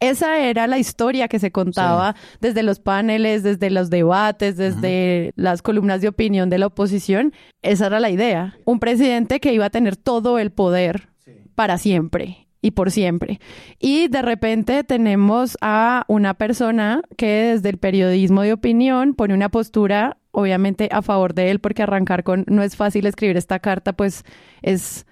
Esa 0.00 0.38
era 0.38 0.66
la 0.66 0.78
historia 0.78 1.28
que 1.28 1.38
se 1.38 1.50
contaba 1.50 2.14
desde 2.40 2.62
los 2.62 2.78
paneles, 2.78 3.42
desde 3.42 3.70
los 3.70 3.90
debates, 3.90 4.56
desde 4.56 5.32
las 5.36 5.60
columnas 5.62 6.00
de 6.00 6.08
opinión 6.08 6.50
de 6.50 6.58
la 6.58 6.66
oposición. 6.66 7.32
Esa 7.62 7.86
era 7.86 7.98
la 7.98 8.10
idea. 8.10 8.56
Un 8.64 8.78
presidente 8.78 9.40
que 9.40 9.52
iba 9.52 9.64
a 9.64 9.70
tener 9.70 9.96
todo 9.96 10.38
el 10.38 10.52
poder 10.52 11.08
para 11.54 11.78
siempre 11.78 12.48
y 12.60 12.72
por 12.72 12.90
siempre. 12.90 13.40
Y 13.78 14.08
de 14.08 14.22
repente 14.22 14.84
tenemos 14.84 15.56
a 15.60 16.04
una 16.08 16.34
persona 16.34 17.02
que 17.16 17.52
desde 17.54 17.68
el 17.68 17.78
periodismo 17.78 18.42
de 18.42 18.52
opinión 18.52 19.14
pone 19.14 19.34
una 19.34 19.48
postura 19.48 20.18
obviamente 20.30 20.88
a 20.92 21.02
favor 21.02 21.34
de 21.34 21.50
él 21.50 21.60
porque 21.60 21.82
arrancar 21.82 22.22
con 22.22 22.44
no 22.46 22.62
es 22.62 22.76
fácil 22.76 23.06
escribir 23.06 23.36
esta 23.36 23.58
carta 23.58 23.92
pues 23.92 24.24
es 24.62 25.06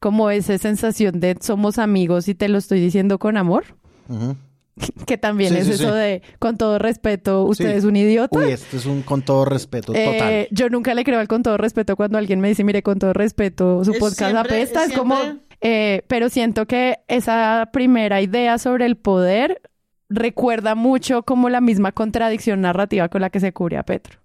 como 0.00 0.30
esa 0.30 0.58
sensación 0.58 1.20
de 1.20 1.36
somos 1.40 1.78
amigos 1.78 2.28
y 2.28 2.34
te 2.34 2.48
lo 2.48 2.58
estoy 2.58 2.80
diciendo 2.80 3.18
con 3.18 3.36
amor. 3.36 3.64
Que 5.06 5.16
también 5.16 5.52
Sí, 5.54 5.58
es 5.60 5.64
sí, 5.66 5.72
eso 5.72 5.88
sí. 5.92 5.98
de, 5.98 6.22
con 6.38 6.58
todo 6.58 6.78
respeto, 6.78 7.44
usted 7.44 7.70
Sí. 7.72 7.76
es 7.78 7.84
un 7.84 7.96
idiota. 7.96 8.38
Uy, 8.38 8.50
esto 8.52 8.76
es 8.76 8.84
un 8.84 9.00
con 9.02 9.22
todo 9.22 9.46
respeto 9.46 9.94
Eh, 9.94 10.04
total. 10.04 10.48
yo 10.50 10.68
nunca 10.68 10.92
le 10.92 11.02
creo 11.02 11.18
al 11.18 11.28
con 11.28 11.42
todo 11.42 11.56
respeto 11.56 11.96
cuando 11.96 12.18
alguien 12.18 12.40
me 12.40 12.48
dice, 12.48 12.62
mire, 12.62 12.82
con 12.82 12.98
todo 12.98 13.14
respeto, 13.14 13.82
su 13.84 13.92
Es 13.92 13.98
podcast 13.98 14.30
siempre- 14.32 14.40
apesta. 14.40 14.84
es 14.84 14.90
Es 14.90 14.98
como, 14.98 15.16
eh, 15.62 16.02
pero 16.08 16.28
siento 16.28 16.66
que 16.66 16.98
esa 17.08 17.70
primera 17.72 18.20
idea 18.20 18.58
sobre 18.58 18.84
el 18.84 18.96
poder 18.96 19.62
recuerda 20.10 20.74
mucho 20.74 21.22
como 21.22 21.48
la 21.48 21.62
misma 21.62 21.92
contradicción 21.92 22.60
narrativa 22.60 23.08
con 23.08 23.22
la 23.22 23.30
que 23.30 23.40
se 23.40 23.52
cubre 23.54 23.78
a 23.78 23.82
Petro. 23.82 24.18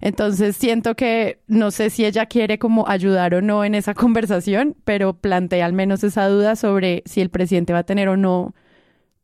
Entonces 0.00 0.56
siento 0.56 0.94
que 0.96 1.40
no 1.46 1.70
sé 1.70 1.88
si 1.90 2.04
ella 2.04 2.26
quiere 2.26 2.58
como 2.58 2.88
ayudar 2.88 3.34
o 3.34 3.42
no 3.42 3.64
en 3.64 3.74
esa 3.74 3.92
conversación, 3.94 4.76
pero 4.84 5.14
plantea 5.14 5.66
al 5.66 5.72
menos 5.74 6.02
esa 6.04 6.26
duda 6.28 6.56
sobre 6.56 7.02
si 7.04 7.20
el 7.20 7.28
presidente 7.30 7.72
va 7.74 7.80
a 7.80 7.84
tener 7.84 8.08
o 8.08 8.16
no 8.16 8.54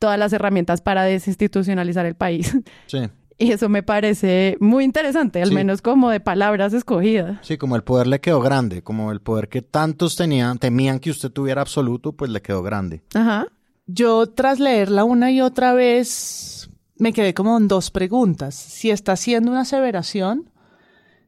todas 0.00 0.18
las 0.18 0.32
herramientas 0.32 0.80
para 0.80 1.04
desinstitucionalizar 1.04 2.04
el 2.06 2.16
país. 2.16 2.56
Sí. 2.88 2.98
Y 3.42 3.52
eso 3.52 3.70
me 3.70 3.82
parece 3.82 4.58
muy 4.60 4.84
interesante, 4.84 5.40
al 5.40 5.48
Sí. 5.48 5.54
menos 5.54 5.80
como 5.80 6.10
de 6.10 6.20
palabras 6.20 6.74
escogidas. 6.74 7.38
Sí, 7.40 7.56
como 7.56 7.74
el 7.74 7.82
poder 7.82 8.06
le 8.06 8.20
quedó 8.20 8.38
grande, 8.42 8.82
como 8.82 9.12
el 9.12 9.22
poder 9.22 9.48
que 9.48 9.62
tantos 9.62 10.14
tenían, 10.14 10.58
temían 10.58 10.98
que 11.00 11.08
usted 11.10 11.30
tuviera 11.30 11.62
absoluto, 11.62 12.12
pues 12.12 12.30
le 12.30 12.42
quedó 12.42 12.62
grande. 12.62 13.00
Ajá. 13.14 13.46
Yo 13.86 14.26
tras 14.26 14.58
leerla 14.60 15.04
una 15.04 15.30
y 15.32 15.40
otra 15.40 15.72
vez 15.72 16.68
me 16.98 17.14
quedé 17.14 17.32
como 17.32 17.56
en 17.56 17.66
dos 17.66 17.90
preguntas. 17.90 18.54
Si 18.54 18.90
está 18.90 19.12
haciendo 19.12 19.50
una 19.52 19.62
aseveración, 19.62 20.50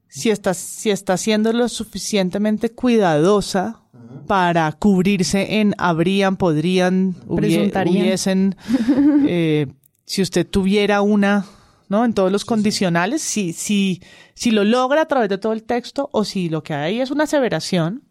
si 0.07 0.29
está, 0.29 0.53
si 0.53 0.91
está 0.91 1.17
siendo 1.17 1.51
lo 1.55 1.67
suficientemente 1.71 2.73
cuidadosa 2.73 3.81
para 4.27 4.71
cubrirse 4.73 5.61
en 5.61 5.75
habrían, 5.79 6.37
podrían, 6.37 7.15
hubie- 7.27 7.73
hubiesen, 8.03 8.57
eh, 9.29 9.67
si 10.05 10.23
usted 10.23 10.47
tuviera 10.49 11.03
una, 11.03 11.45
¿no? 11.89 12.05
En 12.05 12.15
todos 12.15 12.31
los 12.33 12.45
condicionales, 12.45 13.23
si, 13.23 13.53
si, 13.53 14.03
si 14.35 14.51
lo 14.51 14.65
logra 14.65 15.03
a 15.03 15.07
través 15.09 15.29
de 15.29 15.39
todo 15.39 15.53
el 15.53 15.63
texto 15.65 16.09
o 16.13 16.25
si 16.25 16.49
lo 16.49 16.63
que 16.63 16.75
hay 16.75 17.01
es 17.01 17.11
una 17.11 17.25
aseveración, 17.25 18.03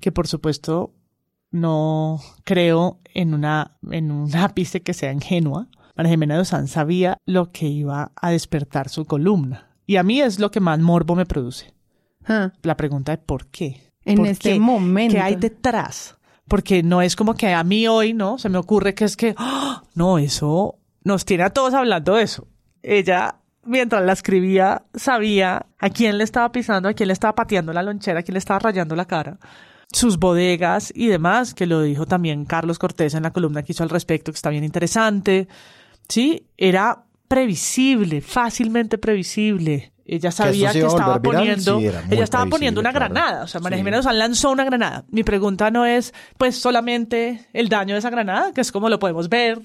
que 0.00 0.12
por 0.12 0.26
supuesto 0.26 0.92
no 1.50 2.20
creo 2.44 3.00
en 3.14 3.34
una, 3.34 3.76
en 3.90 4.10
un 4.10 4.34
ápice 4.36 4.82
que 4.82 4.94
sea 4.94 5.12
ingenua. 5.12 5.68
María 5.94 6.10
Jimena 6.10 6.38
Duzán 6.38 6.68
sabía 6.68 7.18
lo 7.26 7.52
que 7.52 7.66
iba 7.68 8.12
a 8.16 8.30
despertar 8.30 8.88
su 8.88 9.04
columna. 9.04 9.68
Y 9.86 9.96
a 9.96 10.02
mí 10.02 10.20
es 10.20 10.38
lo 10.38 10.50
que 10.50 10.60
más 10.60 10.78
morbo 10.78 11.14
me 11.14 11.26
produce. 11.26 11.74
Ajá. 12.24 12.54
La 12.62 12.76
pregunta 12.76 13.12
de 13.12 13.18
por 13.18 13.46
qué. 13.48 13.91
En 14.04 14.16
¿Por 14.16 14.26
este 14.26 14.58
momento. 14.58 15.14
¿Qué 15.14 15.20
hay 15.20 15.36
detrás? 15.36 16.16
Porque 16.48 16.82
no 16.82 17.02
es 17.02 17.16
como 17.16 17.34
que 17.34 17.52
a 17.52 17.62
mí 17.64 17.86
hoy, 17.86 18.14
¿no? 18.14 18.38
Se 18.38 18.48
me 18.48 18.58
ocurre 18.58 18.94
que 18.94 19.04
es 19.04 19.16
que, 19.16 19.34
¡ah! 19.38 19.84
no, 19.94 20.18
eso 20.18 20.78
nos 21.04 21.24
tiene 21.24 21.44
a 21.44 21.50
todos 21.50 21.74
hablando 21.74 22.14
de 22.14 22.22
eso. 22.22 22.46
Ella, 22.82 23.36
mientras 23.64 24.04
la 24.04 24.12
escribía, 24.12 24.84
sabía 24.94 25.66
a 25.78 25.90
quién 25.90 26.18
le 26.18 26.24
estaba 26.24 26.50
pisando, 26.52 26.88
a 26.88 26.94
quién 26.94 27.08
le 27.08 27.12
estaba 27.12 27.34
pateando 27.34 27.72
la 27.72 27.82
lonchera, 27.82 28.20
a 28.20 28.22
quién 28.22 28.34
le 28.34 28.38
estaba 28.38 28.58
rayando 28.58 28.96
la 28.96 29.04
cara. 29.04 29.38
Sus 29.92 30.18
bodegas 30.18 30.92
y 30.94 31.08
demás, 31.08 31.54
que 31.54 31.66
lo 31.66 31.82
dijo 31.82 32.06
también 32.06 32.44
Carlos 32.44 32.78
Cortés 32.78 33.14
en 33.14 33.24
la 33.24 33.32
columna 33.32 33.62
que 33.62 33.72
hizo 33.72 33.82
al 33.82 33.90
respecto, 33.90 34.32
que 34.32 34.36
está 34.36 34.50
bien 34.50 34.64
interesante. 34.64 35.48
Sí, 36.08 36.46
era 36.56 37.04
previsible, 37.28 38.20
fácilmente 38.20 38.98
previsible. 38.98 39.91
Ella 40.04 40.30
sabía 40.30 40.72
que 40.72 40.80
estaba 40.80 41.22
poniendo, 41.22 41.78
Sí, 41.78 41.86
ella 42.10 42.24
estaba 42.24 42.46
poniendo 42.46 42.80
una 42.80 42.90
claro. 42.90 43.06
granada, 43.14 43.44
o 43.44 43.46
sea, 43.46 43.60
María 43.60 43.82
Sí. 43.84 43.90
Duzán 43.90 44.18
lanzó 44.18 44.50
una 44.50 44.64
granada. 44.64 45.04
Mi 45.10 45.22
pregunta 45.22 45.70
no 45.70 45.86
es, 45.86 46.12
pues, 46.38 46.56
solamente 46.58 47.46
el 47.52 47.68
daño 47.68 47.94
de 47.94 48.00
esa 48.00 48.10
granada, 48.10 48.52
que 48.52 48.60
es 48.60 48.72
como 48.72 48.88
lo 48.88 48.98
podemos 48.98 49.28
ver, 49.28 49.60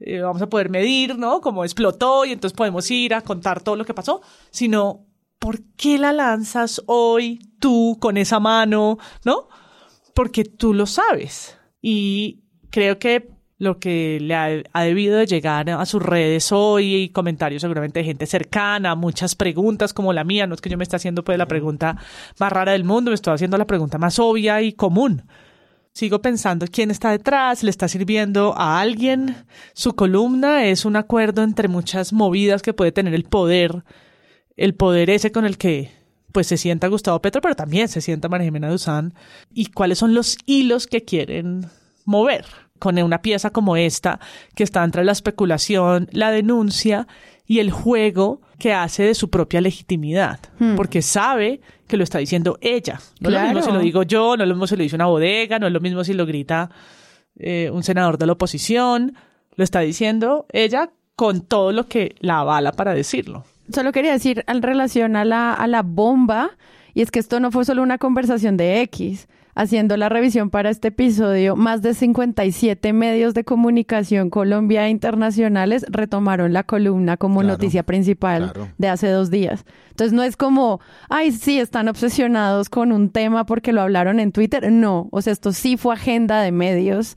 eh, 0.00 0.20
vamos 0.20 0.40
a 0.42 0.48
poder 0.48 0.70
medir, 0.70 1.18
¿no? 1.18 1.40
Como 1.40 1.64
explotó 1.64 2.24
y 2.24 2.32
entonces 2.32 2.56
podemos 2.56 2.90
ir 2.90 3.14
a 3.14 3.20
contar 3.20 3.62
todo 3.62 3.76
lo 3.76 3.84
que 3.84 3.94
pasó, 3.94 4.22
sino, 4.50 5.06
¿por 5.38 5.62
qué 5.76 5.98
la 5.98 6.12
lanzas 6.12 6.82
hoy 6.86 7.40
tú 7.60 7.98
con 8.00 8.16
esa 8.16 8.40
mano, 8.40 8.98
¿no? 9.24 9.48
Porque 10.14 10.44
tú 10.44 10.72
lo 10.72 10.86
sabes. 10.86 11.58
Y 11.82 12.42
creo 12.70 12.98
que 12.98 13.35
lo 13.58 13.78
que 13.78 14.18
le 14.20 14.34
ha, 14.34 14.82
debido 14.82 15.16
de 15.16 15.26
llegar 15.26 15.70
a 15.70 15.86
sus 15.86 16.02
redes 16.02 16.52
hoy 16.52 16.94
y 16.94 17.08
comentarios 17.08 17.62
seguramente 17.62 18.00
de 18.00 18.04
gente 18.04 18.26
cercana, 18.26 18.94
muchas 18.94 19.34
preguntas 19.34 19.94
como 19.94 20.12
la 20.12 20.24
mía, 20.24 20.46
no 20.46 20.54
es 20.54 20.60
que 20.60 20.68
yo 20.68 20.76
me 20.76 20.84
esté 20.84 20.96
haciendo 20.96 21.24
pues 21.24 21.38
la 21.38 21.46
pregunta 21.46 21.96
más 22.38 22.52
rara 22.52 22.72
del 22.72 22.84
mundo, 22.84 23.10
me 23.10 23.14
estoy 23.14 23.34
haciendo 23.34 23.56
la 23.56 23.66
pregunta 23.66 23.98
más 23.98 24.18
obvia 24.18 24.60
y 24.60 24.72
común. 24.72 25.22
Sigo 25.92 26.20
pensando 26.20 26.66
quién 26.70 26.90
está 26.90 27.10
detrás, 27.10 27.62
le 27.62 27.70
está 27.70 27.88
sirviendo 27.88 28.54
a 28.54 28.80
alguien. 28.80 29.34
Su 29.72 29.96
columna 29.96 30.66
es 30.66 30.84
un 30.84 30.94
acuerdo 30.94 31.42
entre 31.42 31.68
muchas 31.68 32.12
movidas 32.12 32.60
que 32.60 32.74
puede 32.74 32.92
tener 32.92 33.14
el 33.14 33.24
poder, 33.24 33.82
el 34.58 34.74
poder 34.74 35.08
ese 35.08 35.32
con 35.32 35.46
el 35.46 35.56
que 35.56 35.90
pues 36.32 36.48
se 36.48 36.58
sienta 36.58 36.88
Gustavo 36.88 37.22
Petro, 37.22 37.40
pero 37.40 37.56
también 37.56 37.88
se 37.88 38.02
sienta 38.02 38.28
María 38.28 38.44
Jimena 38.44 38.68
Duzán, 38.68 39.14
y 39.54 39.66
cuáles 39.70 39.96
son 39.96 40.12
los 40.12 40.36
hilos 40.44 40.86
que 40.86 41.02
quieren 41.02 41.64
mover 42.04 42.44
con 42.78 42.98
una 42.98 43.22
pieza 43.22 43.50
como 43.50 43.76
esta, 43.76 44.20
que 44.54 44.64
está 44.64 44.84
entre 44.84 45.04
la 45.04 45.12
especulación, 45.12 46.08
la 46.12 46.30
denuncia 46.30 47.06
y 47.46 47.60
el 47.60 47.70
juego 47.70 48.40
que 48.58 48.72
hace 48.72 49.04
de 49.04 49.14
su 49.14 49.30
propia 49.30 49.60
legitimidad, 49.60 50.40
porque 50.76 51.02
sabe 51.02 51.60
que 51.86 51.96
lo 51.96 52.04
está 52.04 52.18
diciendo 52.18 52.58
ella. 52.60 53.00
No 53.20 53.28
es 53.28 53.34
lo 53.34 53.40
mismo 53.42 53.62
si 53.62 53.72
lo 53.72 53.78
digo 53.78 54.02
yo, 54.02 54.36
no 54.36 54.42
es 54.42 54.48
lo 54.48 54.54
mismo 54.54 54.66
si 54.66 54.76
lo 54.76 54.82
dice 54.82 54.96
una 54.96 55.06
bodega, 55.06 55.58
no 55.58 55.66
es 55.66 55.72
lo 55.72 55.80
mismo 55.80 56.02
si 56.02 56.12
lo 56.14 56.26
grita 56.26 56.70
eh, 57.38 57.70
un 57.72 57.82
senador 57.82 58.18
de 58.18 58.26
la 58.26 58.32
oposición, 58.32 59.14
lo 59.54 59.64
está 59.64 59.80
diciendo 59.80 60.46
ella 60.52 60.90
con 61.14 61.42
todo 61.42 61.72
lo 61.72 61.86
que 61.86 62.16
la 62.20 62.40
avala 62.40 62.72
para 62.72 62.94
decirlo. 62.94 63.44
Solo 63.72 63.92
quería 63.92 64.12
decir 64.12 64.44
en 64.46 64.62
relación 64.62 65.16
a 65.16 65.24
la, 65.24 65.52
a 65.52 65.66
la 65.66 65.82
bomba, 65.82 66.50
y 66.94 67.02
es 67.02 67.10
que 67.10 67.18
esto 67.18 67.40
no 67.40 67.50
fue 67.50 67.64
solo 67.64 67.82
una 67.82 67.98
conversación 67.98 68.56
de 68.56 68.80
X. 68.82 69.28
haciendo 69.56 69.96
la 69.96 70.08
revisión 70.08 70.50
para 70.50 70.70
este 70.70 70.88
episodio, 70.88 71.56
más 71.56 71.82
de 71.82 71.94
57 71.94 72.92
medios 72.92 73.34
de 73.34 73.42
comunicación 73.42 74.30
Colombia 74.30 74.86
e 74.86 74.90
internacionales 74.90 75.84
retomaron 75.88 76.52
la 76.52 76.62
columna 76.62 77.16
como 77.16 77.40
Claro, 77.40 77.54
noticia 77.54 77.82
principal 77.82 78.52
claro. 78.52 78.68
de 78.76 78.88
hace 78.88 79.08
dos 79.08 79.30
días. 79.30 79.64
Entonces 79.90 80.12
no 80.12 80.22
es 80.22 80.36
como, 80.36 80.80
ay, 81.08 81.32
sí, 81.32 81.58
están 81.58 81.88
obsesionados 81.88 82.68
con 82.68 82.92
un 82.92 83.08
tema 83.08 83.46
porque 83.46 83.72
lo 83.72 83.80
hablaron 83.80 84.20
en 84.20 84.30
Twitter. 84.30 84.70
No, 84.70 85.08
o 85.10 85.22
sea, 85.22 85.32
esto 85.32 85.52
sí 85.52 85.78
fue 85.78 85.94
agenda 85.94 86.42
de 86.42 86.52
medios 86.52 87.16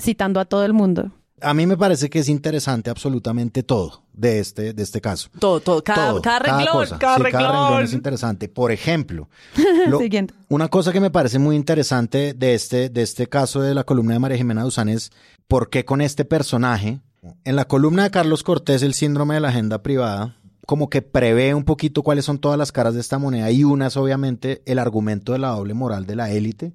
citando 0.00 0.40
a 0.40 0.46
todo 0.46 0.64
el 0.64 0.72
mundo. 0.72 1.12
A 1.40 1.52
mí 1.52 1.66
me 1.66 1.76
parece 1.76 2.08
que 2.08 2.20
es 2.20 2.28
interesante 2.28 2.90
absolutamente 2.90 3.62
todo 3.64 4.04
de 4.12 4.38
este, 4.38 4.72
de 4.72 4.82
este 4.82 5.00
caso. 5.00 5.28
Todo, 5.38 5.60
todo, 5.60 5.82
cada, 5.82 6.10
Todo, 6.10 6.22
cada 6.22 6.38
renglón, 6.38 6.66
cosa. 6.72 6.98
cada 6.98 7.16
Sí, 7.16 7.22
renglón. 7.24 7.42
renglón 7.52 7.82
es 7.84 7.92
interesante. 7.92 8.48
Por 8.48 8.70
ejemplo, 8.72 9.28
lo- 9.88 9.98
Siguiente. 9.98 10.32
una 10.48 10.68
cosa 10.68 10.92
que 10.92 11.00
me 11.00 11.10
parece 11.10 11.38
muy 11.40 11.56
interesante 11.56 12.34
de 12.34 12.54
este, 12.54 12.88
de 12.88 13.02
este 13.02 13.26
caso 13.28 13.60
de 13.60 13.74
la 13.74 13.84
columna 13.84 14.14
de 14.14 14.20
María 14.20 14.36
Jimena 14.38 14.62
Duzán 14.62 14.88
es 14.88 15.10
por 15.48 15.70
qué 15.70 15.84
con 15.84 16.00
este 16.00 16.24
personaje. 16.24 17.00
En 17.44 17.56
la 17.56 17.64
columna 17.66 18.04
de 18.04 18.10
Carlos 18.10 18.42
Cortés, 18.42 18.82
el 18.82 18.94
síndrome 18.94 19.34
de 19.34 19.40
la 19.40 19.48
agenda 19.48 19.82
privada, 19.82 20.36
como 20.66 20.88
que 20.88 21.02
prevé 21.02 21.52
un 21.54 21.64
poquito 21.64 22.02
cuáles 22.02 22.24
son 22.26 22.38
todas 22.38 22.56
las 22.58 22.70
caras 22.70 22.94
de 22.94 23.00
esta 23.00 23.18
moneda 23.18 23.50
y 23.50 23.64
una 23.64 23.88
es 23.88 23.96
obviamente 23.96 24.62
el 24.66 24.78
argumento 24.78 25.32
de 25.32 25.38
la 25.40 25.48
doble 25.48 25.74
moral 25.74 26.06
de 26.06 26.16
la 26.16 26.30
élite. 26.30 26.72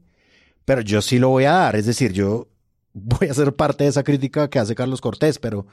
Pero 0.65 0.81
yo 0.81 1.01
sí 1.01 1.17
lo 1.17 1.29
voy 1.29 1.45
a 1.45 1.53
dar, 1.53 1.75
es 1.77 1.85
decir, 1.87 2.11
yo 2.13 2.48
voy 2.93 3.27
a 3.29 3.33
ser 3.33 3.55
parte 3.55 3.83
de 3.83 3.89
esa 3.89 4.03
crítica 4.03 4.49
que 4.49 4.59
hace 4.59 4.75
Carlos 4.75 5.01
Cortés, 5.01 5.39
pero 5.39 5.65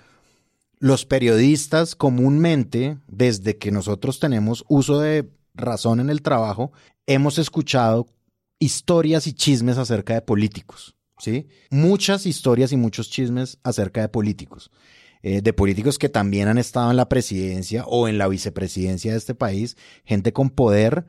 los 0.79 1.07
periodistas 1.07 1.95
comúnmente, 1.95 2.99
desde 3.07 3.57
que 3.57 3.71
nosotros 3.71 4.21
tenemos 4.21 4.65
uso 4.69 5.01
de 5.01 5.31
razón 5.55 6.01
en 6.01 6.11
el 6.11 6.23
trabajo, 6.23 6.73
hemos 7.07 7.39
escuchado 7.39 8.07
historias 8.59 9.27
y 9.27 9.33
chismes 9.33 9.79
acerca 9.79 10.15
de 10.15 10.23
políticos, 10.23 10.97
¿sí? 11.19 11.49
Muchas 11.71 12.27
historias 12.27 12.73
y 12.73 12.77
muchos 12.77 13.11
chismes 13.11 13.59
acerca 13.63 14.01
de 14.03 14.09
políticos. 14.09 14.71
eh, 15.23 15.41
de 15.41 15.53
políticos 15.53 15.99
que 15.99 16.09
también 16.09 16.47
han 16.47 16.59
estado 16.59 16.91
en 16.91 16.97
la 16.97 17.09
presidencia 17.09 17.85
o 17.87 18.07
en 18.07 18.17
la 18.17 18.29
vicepresidencia 18.29 19.11
de 19.11 19.19
este 19.19 19.35
país, 19.35 19.77
gente 20.05 20.33
con 20.33 20.51
poder, 20.51 21.05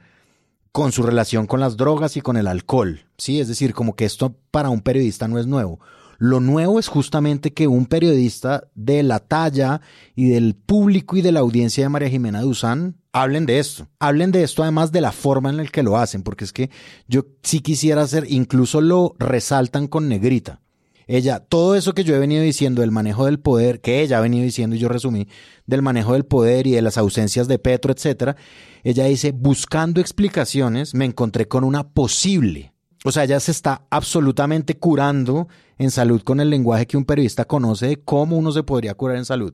con 0.71 0.91
su 0.91 1.03
relación 1.03 1.45
con 1.45 1.59
las 1.59 1.77
drogas 1.77 2.17
y 2.17 2.21
con 2.21 2.37
el 2.37 2.47
alcohol, 2.47 3.05
¿sí? 3.17 3.39
Es 3.39 3.47
decir, 3.47 3.73
como 3.73 3.95
que 3.95 4.05
esto 4.05 4.35
para 4.49 4.69
un 4.69 4.81
periodista 4.81 5.27
no 5.27 5.37
es 5.39 5.45
nuevo. 5.45 5.79
Lo 6.17 6.39
nuevo 6.39 6.79
es 6.79 6.87
justamente 6.87 7.53
que 7.53 7.67
un 7.67 7.85
periodista 7.85 8.67
de 8.75 9.03
la 9.03 9.19
talla 9.19 9.81
y 10.15 10.29
del 10.29 10.55
público 10.55 11.15
y 11.15 11.21
de 11.21 11.31
la 11.31 11.41
audiencia 11.41 11.83
de 11.83 11.89
María 11.89 12.09
Jimena 12.09 12.41
Duzán 12.41 12.97
hablen 13.13 13.45
de 13.45 13.59
esto. 13.59 13.87
Hablen 13.99 14.31
de 14.31 14.43
esto 14.43 14.63
además 14.63 14.91
de 14.91 15.01
la 15.01 15.11
forma 15.11 15.49
en 15.49 15.57
la 15.57 15.65
que 15.65 15.83
lo 15.83 15.97
hacen, 15.97 16.23
porque 16.23 16.45
es 16.45 16.53
que 16.53 16.69
yo 17.07 17.25
sí 17.43 17.59
quisiera 17.61 18.01
hacer, 18.01 18.25
incluso 18.29 18.81
lo 18.81 19.15
resaltan 19.19 19.87
con 19.87 20.07
negrita. 20.07 20.61
Ella, 21.09 21.39
todo 21.39 21.75
eso 21.75 21.93
que 21.93 22.03
yo 22.03 22.15
he 22.15 22.19
venido 22.19 22.43
diciendo 22.43 22.81
del 22.81 22.91
manejo 22.91 23.25
del 23.25 23.39
poder, 23.39 23.79
que 23.79 24.01
ella 24.01 24.17
ha 24.17 24.21
venido 24.21 24.43
diciendo 24.43 24.75
y 24.75 24.79
yo 24.79 24.89
resumí, 24.89 25.29
del 25.65 25.81
manejo 25.81 26.13
del 26.13 26.25
poder 26.25 26.67
y 26.67 26.71
de 26.71 26.81
las 26.81 26.97
ausencias 26.97 27.47
de 27.47 27.59
Petro, 27.59 27.93
etcétera, 27.93 28.35
ella 28.83 29.05
dice, 29.05 29.31
buscando 29.31 30.01
explicaciones, 30.01 30.93
me 30.93 31.05
encontré 31.05 31.47
con 31.47 31.63
una 31.63 31.87
posible. 31.87 32.73
O 33.05 33.13
sea, 33.13 33.23
ella 33.23 33.39
se 33.39 33.51
está 33.51 33.87
absolutamente 33.89 34.77
curando 34.77 35.47
en 35.77 35.91
salud 35.91 36.21
con 36.23 36.39
el 36.39 36.49
lenguaje 36.49 36.87
que 36.87 36.97
un 36.97 37.05
periodista 37.05 37.45
conoce 37.45 37.87
de 37.87 37.97
cómo 37.97 38.37
uno 38.37 38.51
se 38.51 38.63
podría 38.63 38.93
curar 38.95 39.17
en 39.17 39.25
salud. 39.25 39.53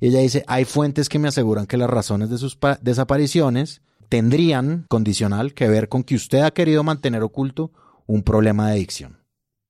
Y 0.00 0.08
ella 0.08 0.20
dice, 0.20 0.44
hay 0.46 0.64
fuentes 0.64 1.08
que 1.08 1.18
me 1.18 1.28
aseguran 1.28 1.66
que 1.66 1.76
las 1.76 1.90
razones 1.90 2.30
de 2.30 2.38
sus 2.38 2.56
pa- 2.56 2.78
desapariciones 2.82 3.82
tendrían, 4.08 4.86
condicional, 4.88 5.54
que 5.54 5.68
ver 5.68 5.88
con 5.88 6.02
que 6.02 6.14
usted 6.16 6.40
ha 6.40 6.50
querido 6.50 6.82
mantener 6.82 7.22
oculto 7.22 7.70
un 8.06 8.22
problema 8.22 8.66
de 8.68 8.72
adicción. 8.72 9.18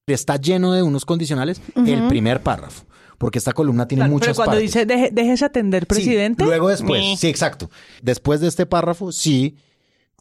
Está 0.07 0.37
lleno 0.37 0.73
de 0.73 0.83
unos 0.83 1.05
condicionales 1.05 1.61
el 1.77 2.09
primer 2.09 2.43
párrafo, 2.43 2.85
porque 3.19 3.39
esta 3.39 3.53
columna 3.53 3.87
tiene 3.87 4.01
Claro, 4.01 4.13
muchas 4.13 4.29
pero 4.29 4.37
cuando 4.37 4.53
partes. 4.53 4.73
dice 4.73 4.87
deje- 4.87 5.11
déjese 5.13 5.45
atender, 5.45 5.83
Sí, 5.83 5.87
presidente. 5.87 6.45
luego 6.45 6.69
después, 6.69 7.19
sí, 7.21 7.29
exacto. 7.29 7.71
Después 8.03 8.41
de 8.41 8.49
este 8.49 8.67
párrafo, 8.67 9.13
sí, 9.13 9.57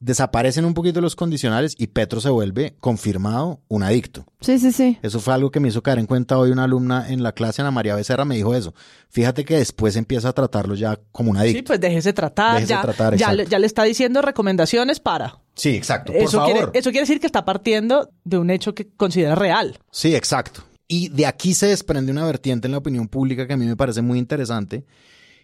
desaparecen 0.02 0.66
un 0.66 0.74
poquito 0.74 1.02
los 1.02 1.16
condicionales 1.16 1.76
y 1.78 1.88
Petro 1.88 2.22
se 2.22 2.30
vuelve 2.30 2.76
confirmado 2.80 3.62
un 3.68 3.84
adicto. 3.84 4.26
Sí, 4.42 4.58
sí, 4.60 4.72
sí. 4.72 4.98
Eso 5.02 5.20
fue 5.20 5.34
algo 5.34 5.52
que 5.52 5.60
me 5.60 5.68
hizo 5.68 5.84
caer 5.84 6.00
en 6.00 6.06
cuenta 6.06 6.38
hoy 6.38 6.52
una 6.52 6.64
alumna 6.64 7.10
en 7.10 7.22
la 7.24 7.34
clase, 7.34 7.62
Ana 7.62 7.72
María 7.72 7.96
Becerra, 7.96 8.26
me 8.26 8.36
dijo 8.36 8.56
eso. 8.56 8.74
Fíjate 9.10 9.44
que 9.46 9.58
después 9.58 9.96
empieza 9.96 10.30
a 10.30 10.34
tratarlo 10.34 10.76
ya 10.76 11.00
como 11.12 11.32
un 11.32 11.38
Sí, 11.38 11.42
adicto. 11.42 11.64
pues 11.68 11.80
déjese 11.82 12.14
tratar. 12.14 12.56
Déjese 12.56 12.70
ya, 12.70 12.82
tratar, 12.82 13.16
ya, 13.16 13.34
le, 13.34 13.46
ya 13.46 13.60
le 13.60 13.68
está 13.68 13.84
diciendo 13.84 14.22
recomendaciones 14.22 15.00
para. 15.00 15.40
Sí, 15.56 15.70
exacto. 15.76 16.14
Por 16.14 16.22
Eso 16.22 16.38
favor. 16.40 16.54
quiere, 16.54 16.72
eso 16.80 16.90
quiere 16.92 17.02
decir 17.02 17.20
que 17.20 17.26
está 17.28 17.44
partiendo 17.44 18.10
de 18.24 18.38
un 18.38 18.50
hecho 18.50 18.74
que 18.74 18.88
considera 18.96 19.36
real. 19.36 19.78
Sí, 19.92 20.16
exacto. 20.16 20.64
Y 20.88 21.10
de 21.10 21.26
aquí 21.28 21.54
se 21.54 21.68
desprende 21.68 22.12
una 22.12 22.26
vertiente 22.26 22.68
en 22.68 22.72
la 22.72 22.78
opinión 22.80 23.08
pública 23.08 23.46
que 23.46 23.54
a 23.54 23.58
mí 23.58 23.66
me 23.68 23.76
parece 23.76 24.02
muy 24.02 24.18
interesante, 24.18 24.86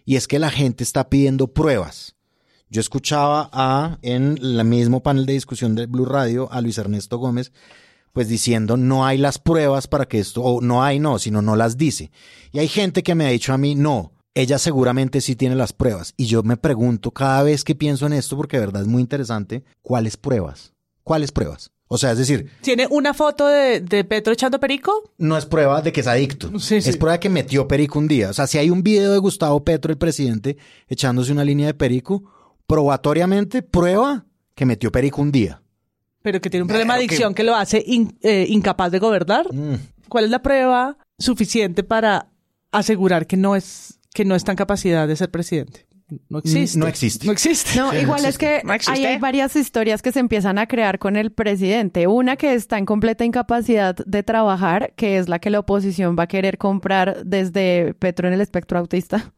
y 0.04 0.16
es 0.16 0.26
que 0.26 0.38
la 0.40 0.50
gente 0.50 0.82
está 0.82 1.08
pidiendo 1.08 1.48
pruebas. 1.48 2.15
Yo 2.68 2.80
escuchaba 2.80 3.48
a, 3.52 3.98
en 4.02 4.38
el 4.42 4.64
mismo 4.64 5.02
panel 5.02 5.24
de 5.26 5.34
discusión 5.34 5.74
de 5.74 5.86
Blue 5.86 6.04
Radio, 6.04 6.50
a 6.50 6.60
Luis 6.60 6.78
Ernesto 6.78 7.18
Gómez, 7.18 7.52
pues 8.12 8.28
diciendo 8.28 8.76
no 8.76 9.06
hay 9.06 9.18
las 9.18 9.38
pruebas 9.38 9.86
para 9.86 10.06
que 10.06 10.18
esto, 10.18 10.42
o 10.42 10.60
no 10.60 10.82
hay 10.82 10.98
no, 10.98 11.18
sino 11.18 11.42
no 11.42 11.54
las 11.54 11.76
dice. 11.76 12.10
Y 12.52 12.58
hay 12.58 12.68
gente 12.68 13.02
que 13.02 13.14
me 13.14 13.26
ha 13.26 13.30
dicho 13.30 13.52
a 13.52 13.58
mí, 13.58 13.74
no, 13.74 14.12
ella 14.34 14.58
seguramente 14.58 15.20
sí 15.20 15.36
tiene 15.36 15.54
las 15.54 15.72
pruebas. 15.72 16.12
Y 16.16 16.26
yo 16.26 16.42
me 16.42 16.56
pregunto 16.56 17.10
cada 17.12 17.42
vez 17.42 17.62
que 17.62 17.74
pienso 17.74 18.06
en 18.06 18.14
esto, 18.14 18.36
porque 18.36 18.58
de 18.58 18.66
verdad 18.66 18.82
es 18.82 18.88
muy 18.88 19.00
interesante, 19.00 19.64
¿cuáles 19.82 20.16
pruebas? 20.16 20.72
¿Cuáles 21.04 21.30
pruebas? 21.30 21.70
O 21.88 21.98
sea, 21.98 22.10
es 22.12 22.18
decir, 22.18 22.50
¿Tiene 22.62 22.88
una 22.90 23.14
foto 23.14 23.46
de, 23.46 23.80
de 23.80 24.02
Petro 24.02 24.32
echando 24.32 24.58
perico? 24.58 25.12
no 25.18 25.38
es 25.38 25.46
prueba 25.46 25.82
de 25.82 25.92
que 25.92 26.00
es 26.00 26.08
adicto. 26.08 26.58
Sí, 26.58 26.80
sí. 26.82 26.90
Es 26.90 26.96
prueba 26.96 27.12
de 27.12 27.20
que 27.20 27.28
metió 27.28 27.68
perico 27.68 28.00
un 28.00 28.08
día. 28.08 28.30
O 28.30 28.32
sea, 28.32 28.48
si 28.48 28.58
hay 28.58 28.70
un 28.70 28.82
video 28.82 29.12
de 29.12 29.18
Gustavo 29.18 29.62
Petro, 29.62 29.92
el 29.92 29.98
presidente, 29.98 30.56
echándose 30.88 31.30
una 31.30 31.44
línea 31.44 31.68
de 31.68 31.74
perico, 31.74 32.24
probatoriamente 32.66 33.62
prueba 33.62 34.26
que 34.54 34.66
metió 34.66 34.90
perico 34.92 35.22
un 35.22 35.32
día. 35.32 35.62
Pero 36.22 36.40
que 36.40 36.50
tiene 36.50 36.62
un 36.62 36.68
problema 36.68 36.94
de 36.94 37.00
que- 37.00 37.06
adicción 37.14 37.34
que 37.34 37.44
lo 37.44 37.54
hace 37.54 37.82
in- 37.86 38.18
eh, 38.22 38.46
incapaz 38.48 38.90
de 38.90 38.98
gobernar. 38.98 39.46
Mm. 39.52 39.74
¿Cuál 40.08 40.24
es 40.24 40.30
la 40.30 40.42
prueba 40.42 40.96
suficiente 41.18 41.82
para 41.84 42.28
asegurar 42.72 43.26
que 43.26 43.36
no 43.36 43.56
es 43.56 43.98
que 44.14 44.24
no 44.24 44.34
está 44.34 44.52
en 44.52 44.56
capacidad 44.56 45.06
de 45.06 45.14
ser 45.16 45.30
presidente? 45.30 45.86
No 46.28 46.38
existe. 46.38 46.78
No 46.78 46.86
existe. 46.86 47.26
No 47.26 47.32
existe. 47.32 47.70
No, 47.78 47.92
igual 47.92 48.24
es 48.24 48.38
que 48.38 48.62
No 48.64 48.72
existe. 48.72 48.92
ahí 48.98 49.04
hay 49.06 49.18
varias 49.18 49.56
historias 49.56 50.02
que 50.02 50.12
se 50.12 50.20
empiezan 50.20 50.56
a 50.58 50.66
crear 50.66 50.98
con 51.00 51.16
el 51.16 51.32
presidente. 51.32 52.06
Una 52.06 52.36
que 52.36 52.54
está 52.54 52.78
en 52.78 52.86
completa 52.86 53.24
incapacidad 53.24 53.94
de 53.96 54.22
trabajar, 54.22 54.92
que 54.96 55.18
es 55.18 55.28
la 55.28 55.38
que 55.40 55.50
la 55.50 55.58
oposición 55.60 56.16
va 56.18 56.24
a 56.24 56.28
querer 56.28 56.58
comprar 56.58 57.24
desde 57.24 57.94
Petro 57.94 58.28
en 58.28 58.34
el 58.34 58.40
espectro 58.40 58.78
autista 58.78 59.32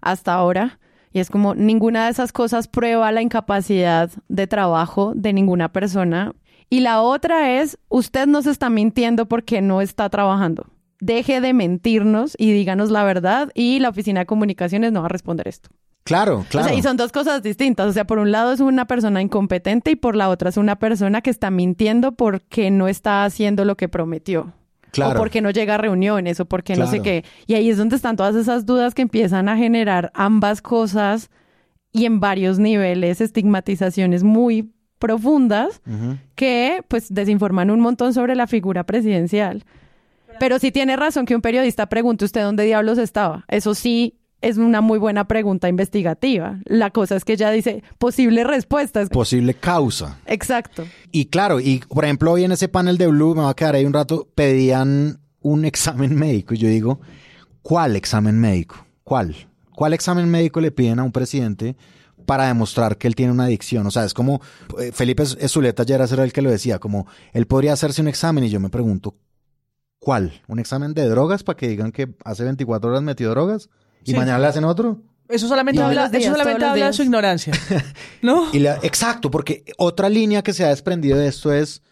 hasta 0.00 0.32
ahora. 0.34 0.78
Y 1.12 1.20
es 1.20 1.30
como 1.30 1.54
ninguna 1.54 2.04
de 2.04 2.10
esas 2.10 2.32
cosas 2.32 2.68
prueba 2.68 3.12
la 3.12 3.22
incapacidad 3.22 4.10
de 4.28 4.46
trabajo 4.46 5.12
de 5.14 5.32
ninguna 5.32 5.72
persona. 5.72 6.32
Y 6.70 6.80
la 6.80 7.00
otra 7.00 7.60
es, 7.60 7.78
usted 7.88 8.26
nos 8.26 8.46
está 8.46 8.70
mintiendo 8.70 9.26
porque 9.26 9.62
no 9.62 9.80
está 9.80 10.08
trabajando. 10.10 10.66
Deje 11.00 11.40
de 11.40 11.52
mentirnos 11.52 12.34
y 12.36 12.52
díganos 12.52 12.90
la 12.90 13.04
verdad 13.04 13.50
y 13.54 13.78
la 13.78 13.88
oficina 13.88 14.20
de 14.20 14.26
comunicaciones 14.26 14.92
no 14.92 15.00
va 15.00 15.06
a 15.06 15.10
responder 15.10 15.48
esto. 15.48 15.70
Claro, 16.08 16.46
claro. 16.48 16.66
O 16.66 16.68
sea, 16.70 16.78
y 16.78 16.82
son 16.82 16.96
dos 16.96 17.12
cosas 17.12 17.42
distintas. 17.42 17.86
O 17.86 17.92
sea, 17.92 18.06
por 18.06 18.18
un 18.18 18.32
lado 18.32 18.52
es 18.52 18.60
una 18.60 18.86
persona 18.86 19.20
incompetente 19.20 19.90
y 19.90 19.96
por 19.96 20.16
la 20.16 20.30
otra 20.30 20.48
es 20.48 20.56
una 20.56 20.76
persona 20.76 21.20
que 21.20 21.30
está 21.30 21.50
mintiendo 21.50 22.12
porque 22.12 22.70
no 22.70 22.88
está 22.88 23.24
haciendo 23.24 23.66
lo 23.66 23.76
que 23.76 23.88
prometió. 23.88 24.54
Claro. 24.90 25.12
O 25.18 25.22
porque 25.22 25.40
no 25.40 25.50
llega 25.50 25.74
a 25.74 25.78
reuniones 25.78 26.40
o 26.40 26.44
porque 26.46 26.76
no 26.76 26.86
sé 26.86 27.00
Claro. 27.00 27.02
qué. 27.04 27.24
Y 27.46 27.54
ahí 27.54 27.70
es 27.70 27.76
donde 27.76 27.96
están 27.96 28.16
todas 28.16 28.34
esas 28.36 28.64
dudas 28.66 28.94
que 28.94 29.02
empiezan 29.02 29.48
a 29.48 29.56
generar 29.56 30.10
ambas 30.14 30.62
cosas 30.62 31.30
y 31.92 32.04
en 32.04 32.20
varios 32.20 32.58
niveles 32.58 33.20
estigmatizaciones 33.20 34.22
muy 34.22 34.72
profundas 34.98 35.80
que 36.34 36.82
pues 36.88 37.12
desinforman 37.14 37.70
un 37.70 37.80
montón 37.80 38.12
sobre 38.14 38.34
la 38.34 38.46
figura 38.46 38.84
presidencial. 38.84 39.64
Pero 40.40 40.58
sí 40.58 40.70
tiene 40.72 40.96
razón 40.96 41.24
que 41.26 41.34
un 41.34 41.40
periodista 41.40 41.86
pregunte 41.86 42.24
usted 42.24 42.42
dónde 42.42 42.64
diablos 42.64 42.98
estaba. 42.98 43.44
Eso 43.48 43.74
sí 43.74 44.18
es 44.40 44.56
una 44.56 44.80
muy 44.80 44.98
buena 44.98 45.26
pregunta 45.26 45.68
investigativa. 45.68 46.58
La 46.64 46.90
cosa 46.90 47.16
es 47.16 47.24
que 47.24 47.32
ella 47.34 47.50
dice 47.50 47.82
posible 47.98 48.44
respuesta. 48.44 49.00
Es- 49.02 49.08
Posible 49.08 49.54
causa. 49.54 50.18
Exacto. 50.26 50.86
Y 51.10 51.26
claro, 51.26 51.60
y 51.60 51.80
por 51.88 52.04
ejemplo, 52.04 52.32
hoy 52.32 52.44
en 52.44 52.52
ese 52.52 52.68
panel 52.68 52.98
de 52.98 53.06
Blue, 53.08 53.34
me 53.34 53.42
va 53.42 53.50
a 53.50 53.54
quedar 53.56 53.74
ahí 53.74 53.84
un 53.84 53.92
rato, 53.92 54.28
pedían 54.34 55.20
un 55.40 55.64
examen 55.64 56.14
médico. 56.14 56.54
Y 56.54 56.58
yo 56.58 56.68
digo, 56.68 57.00
¿cuál 57.62 57.96
examen 57.96 58.38
médico? 58.38 58.76
¿Cuál? 59.04 59.34
¿Cuál 59.74 59.92
examen 59.92 60.28
médico 60.30 60.60
le 60.60 60.70
piden 60.70 60.98
a 60.98 61.04
un 61.04 61.12
presidente 61.12 61.76
para 62.26 62.46
demostrar 62.46 62.98
que 62.98 63.06
él 63.08 63.14
tiene 63.14 63.32
una 63.32 63.44
adicción? 63.44 63.86
O 63.86 63.90
sea, 63.90 64.04
es 64.04 64.12
como, 64.14 64.40
eh, 64.80 64.90
Felipe 64.92 65.24
Zuleta 65.24 65.82
ayer 65.82 66.00
era 66.00 66.24
el 66.24 66.32
que 66.32 66.42
lo 66.42 66.50
decía, 66.50 66.78
como, 66.78 67.06
él 67.32 67.46
podría 67.46 67.72
hacerse 67.72 68.02
un 68.02 68.08
examen 68.08 68.44
y 68.44 68.50
yo 68.50 68.60
me 68.60 68.68
pregunto, 68.70 69.14
¿cuál? 69.98 70.42
¿Un 70.48 70.58
examen 70.58 70.94
de 70.94 71.08
drogas 71.08 71.42
para 71.44 71.56
que 71.56 71.68
digan 71.68 71.92
que 71.92 72.08
hace 72.24 72.44
24 72.44 72.90
horas 72.90 73.02
metió 73.02 73.30
drogas? 73.30 73.68
¿Y 74.08 74.12
Sí. 74.12 74.16
mañana 74.16 74.38
le 74.38 74.46
hacen 74.46 74.64
otro? 74.64 75.00
Eso 75.28 75.46
solamente 75.46 75.82
habla, 75.82 76.04
los 76.04 76.10
días, 76.12 76.22
eso 76.22 76.32
solamente 76.32 76.60
todos 76.60 76.70
los 76.70 76.72
habla 76.78 76.86
de 76.86 76.92
su 76.94 77.02
ignorancia. 77.02 77.52
¿No? 78.22 78.48
Y 78.54 78.60
la- 78.60 78.78
exacto, 78.82 79.30
porque 79.30 79.62
otra 79.76 80.08
línea 80.08 80.42
que 80.42 80.54
se 80.54 80.64
ha 80.64 80.68
desprendido 80.68 81.18
de 81.18 81.28
esto 81.28 81.52
es 81.52 81.82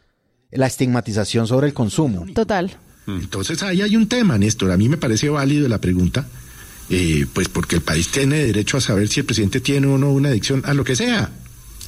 la 0.51 0.67
estigmatización 0.67 1.47
sobre 1.47 1.67
el 1.67 1.75
consumo. 1.75 2.25
Total. 2.35 2.75
Entonces 3.07 3.63
ahí 3.63 3.83
hay 3.83 3.95
un 3.97 4.09
tema, 4.09 4.39
Néstor. 4.39 4.71
A 4.73 4.77
mí 4.79 4.89
me 4.89 4.97
parece 4.97 5.29
válido 5.29 5.69
la 5.69 5.79
pregunta, 5.81 6.27
eh, 6.89 7.27
pues 7.33 7.49
porque 7.49 7.77
el 7.77 7.83
país 7.83 8.09
tiene 8.11 8.45
derecho 8.45 8.79
a 8.79 8.81
saber 8.81 9.09
si 9.09 9.21
el 9.21 9.27
presidente 9.27 9.61
tiene 9.61 9.87
o 9.87 9.99
no 9.99 10.11
una 10.13 10.31
adicción 10.31 10.63
a 10.65 10.73
lo 10.73 10.83
que 10.83 10.97
sea. 10.97 11.31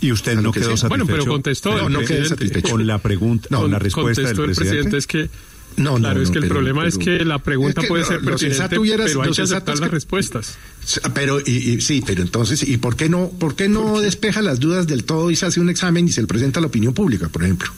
Y 0.00 0.12
usted 0.12 0.36
no 0.36 0.52
quedó 0.52 0.76
satisfecho. 0.76 0.88
Bueno, 0.90 1.06
pero 1.06 1.26
contestó. 1.26 1.76
No, 1.76 1.88
no 1.88 2.00
quedé 2.00 2.24
satisfecho. 2.28 2.72
Con 2.72 2.86
la 2.86 2.98
pregunta, 2.98 3.48
no, 3.50 3.66
la 3.66 3.78
respuesta 3.80 4.22
contestó 4.22 4.42
del 4.42 4.50
el 4.50 4.56
presidente. 4.56 4.96
es 4.98 5.06
que 5.08 5.30
no, 5.78 5.94
claro, 5.96 6.16
no, 6.16 6.22
es 6.22 6.30
que 6.30 6.38
el 6.38 6.48
problema 6.48 6.86
es 6.86 6.98
que 6.98 7.24
la 7.24 7.38
pregunta 7.38 7.82
puede 7.82 8.04
ser 8.04 8.20
pertinente, 8.20 8.68
pero 8.68 9.22
hay 9.22 9.30
que 9.30 9.42
aceptar 9.42 9.78
las 9.78 9.90
respuestas. 9.90 10.58
Pero, 11.14 11.40
y, 11.40 11.80
sí, 11.80 12.02
pero 12.06 12.22
entonces, 12.22 12.66
¿y 12.66 12.76
por 12.78 12.96
qué 12.96 13.08
no, 13.08 13.30
por 13.30 13.56
qué 13.56 13.68
no 13.68 14.00
despeja 14.00 14.42
las 14.42 14.60
dudas 14.60 14.86
del 14.86 15.04
todo 15.04 15.30
y 15.30 15.36
se 15.36 15.46
hace 15.46 15.60
un 15.60 15.70
examen 15.70 16.08
y 16.08 16.12
se 16.12 16.20
le 16.20 16.26
presenta 16.26 16.60
a 16.60 16.62
la 16.62 16.68
opinión 16.68 16.94
pública, 16.94 17.28
por 17.28 17.44
ejemplo? 17.44 17.70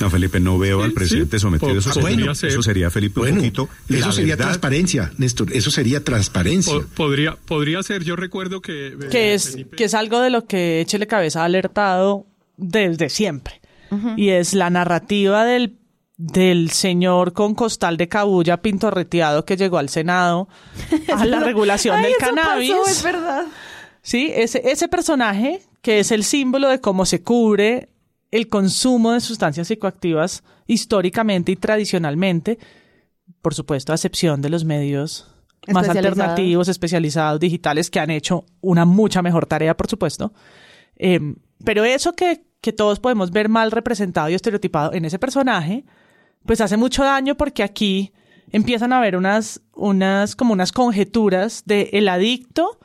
No, 0.00 0.10
Felipe, 0.10 0.40
no 0.40 0.58
veo 0.58 0.82
al 0.82 0.92
presidente 0.92 1.38
sometido 1.38 1.72
a 1.72 1.78
eso. 1.78 2.00
Bueno, 2.00 2.32
eso 2.32 2.62
sería, 2.62 2.90
Felipe, 2.90 3.20
un 3.20 3.36
poquito. 3.36 3.68
Eso 3.88 4.12
sería 4.12 4.36
transparencia, 4.36 5.12
Néstor. 5.18 5.52
Eso 5.52 5.70
sería 5.70 6.02
transparencia. 6.02 6.74
podría, 6.94 7.36
podría 7.36 7.82
ser. 7.82 8.02
Yo 8.04 8.16
recuerdo 8.16 8.60
que. 8.60 8.88
Eh, 8.88 8.98
que, 9.10 9.34
es, 9.34 9.56
que 9.76 9.84
es 9.84 9.94
algo 9.94 10.20
de 10.20 10.30
lo 10.30 10.46
que 10.46 10.80
Échele 10.80 11.06
Cabeza 11.06 11.42
ha 11.42 11.44
alertado 11.44 12.26
desde 12.56 13.08
siempre. 13.08 13.60
Y 14.16 14.30
es 14.30 14.54
la 14.54 14.70
narrativa 14.70 15.44
del 15.44 15.76
del 16.16 16.70
señor 16.70 17.32
con 17.32 17.54
costal 17.54 17.96
de 17.96 18.08
cabulla 18.08 18.62
pintorreteado 18.62 19.44
que 19.44 19.56
llegó 19.56 19.78
al 19.78 19.88
Senado 19.88 20.48
a 21.12 21.24
la 21.24 21.40
regulación 21.44 22.00
del 22.02 22.16
cannabis. 22.16 22.72
es 22.86 23.02
verdad. 23.02 23.46
Sí, 24.02 24.30
ese, 24.34 24.62
ese 24.70 24.88
personaje 24.88 25.62
que 25.82 25.98
es 25.98 26.12
el 26.12 26.24
símbolo 26.24 26.68
de 26.68 26.80
cómo 26.80 27.06
se 27.06 27.22
cubre 27.22 27.88
el 28.30 28.48
consumo 28.48 29.12
de 29.12 29.20
sustancias 29.20 29.68
psicoactivas 29.68 30.42
históricamente 30.66 31.52
y 31.52 31.56
tradicionalmente, 31.56 32.58
por 33.42 33.54
supuesto, 33.54 33.92
a 33.92 33.94
excepción 33.94 34.42
de 34.42 34.50
los 34.50 34.64
medios 34.64 35.30
más 35.72 35.88
alternativos, 35.88 36.68
especializados, 36.68 37.40
digitales, 37.40 37.90
que 37.90 38.00
han 38.00 38.10
hecho 38.10 38.44
una 38.60 38.84
mucha 38.84 39.22
mejor 39.22 39.46
tarea, 39.46 39.76
por 39.76 39.88
supuesto. 39.88 40.32
Em, 40.96 41.36
pero 41.64 41.84
eso 41.84 42.14
que, 42.14 42.44
que 42.60 42.72
todos 42.72 43.00
podemos 43.00 43.30
ver 43.30 43.48
mal 43.48 43.70
representado 43.70 44.28
y 44.28 44.34
estereotipado 44.34 44.92
en 44.92 45.04
ese 45.04 45.18
personaje, 45.18 45.84
pues 46.46 46.60
hace 46.60 46.76
mucho 46.76 47.04
daño 47.04 47.36
porque 47.36 47.62
aquí 47.62 48.12
empiezan 48.52 48.92
a 48.92 48.98
haber 48.98 49.16
unas, 49.16 49.60
unas, 49.74 50.36
como 50.36 50.52
unas 50.52 50.72
conjeturas 50.72 51.64
de 51.66 51.90
el 51.92 52.08
adicto 52.08 52.78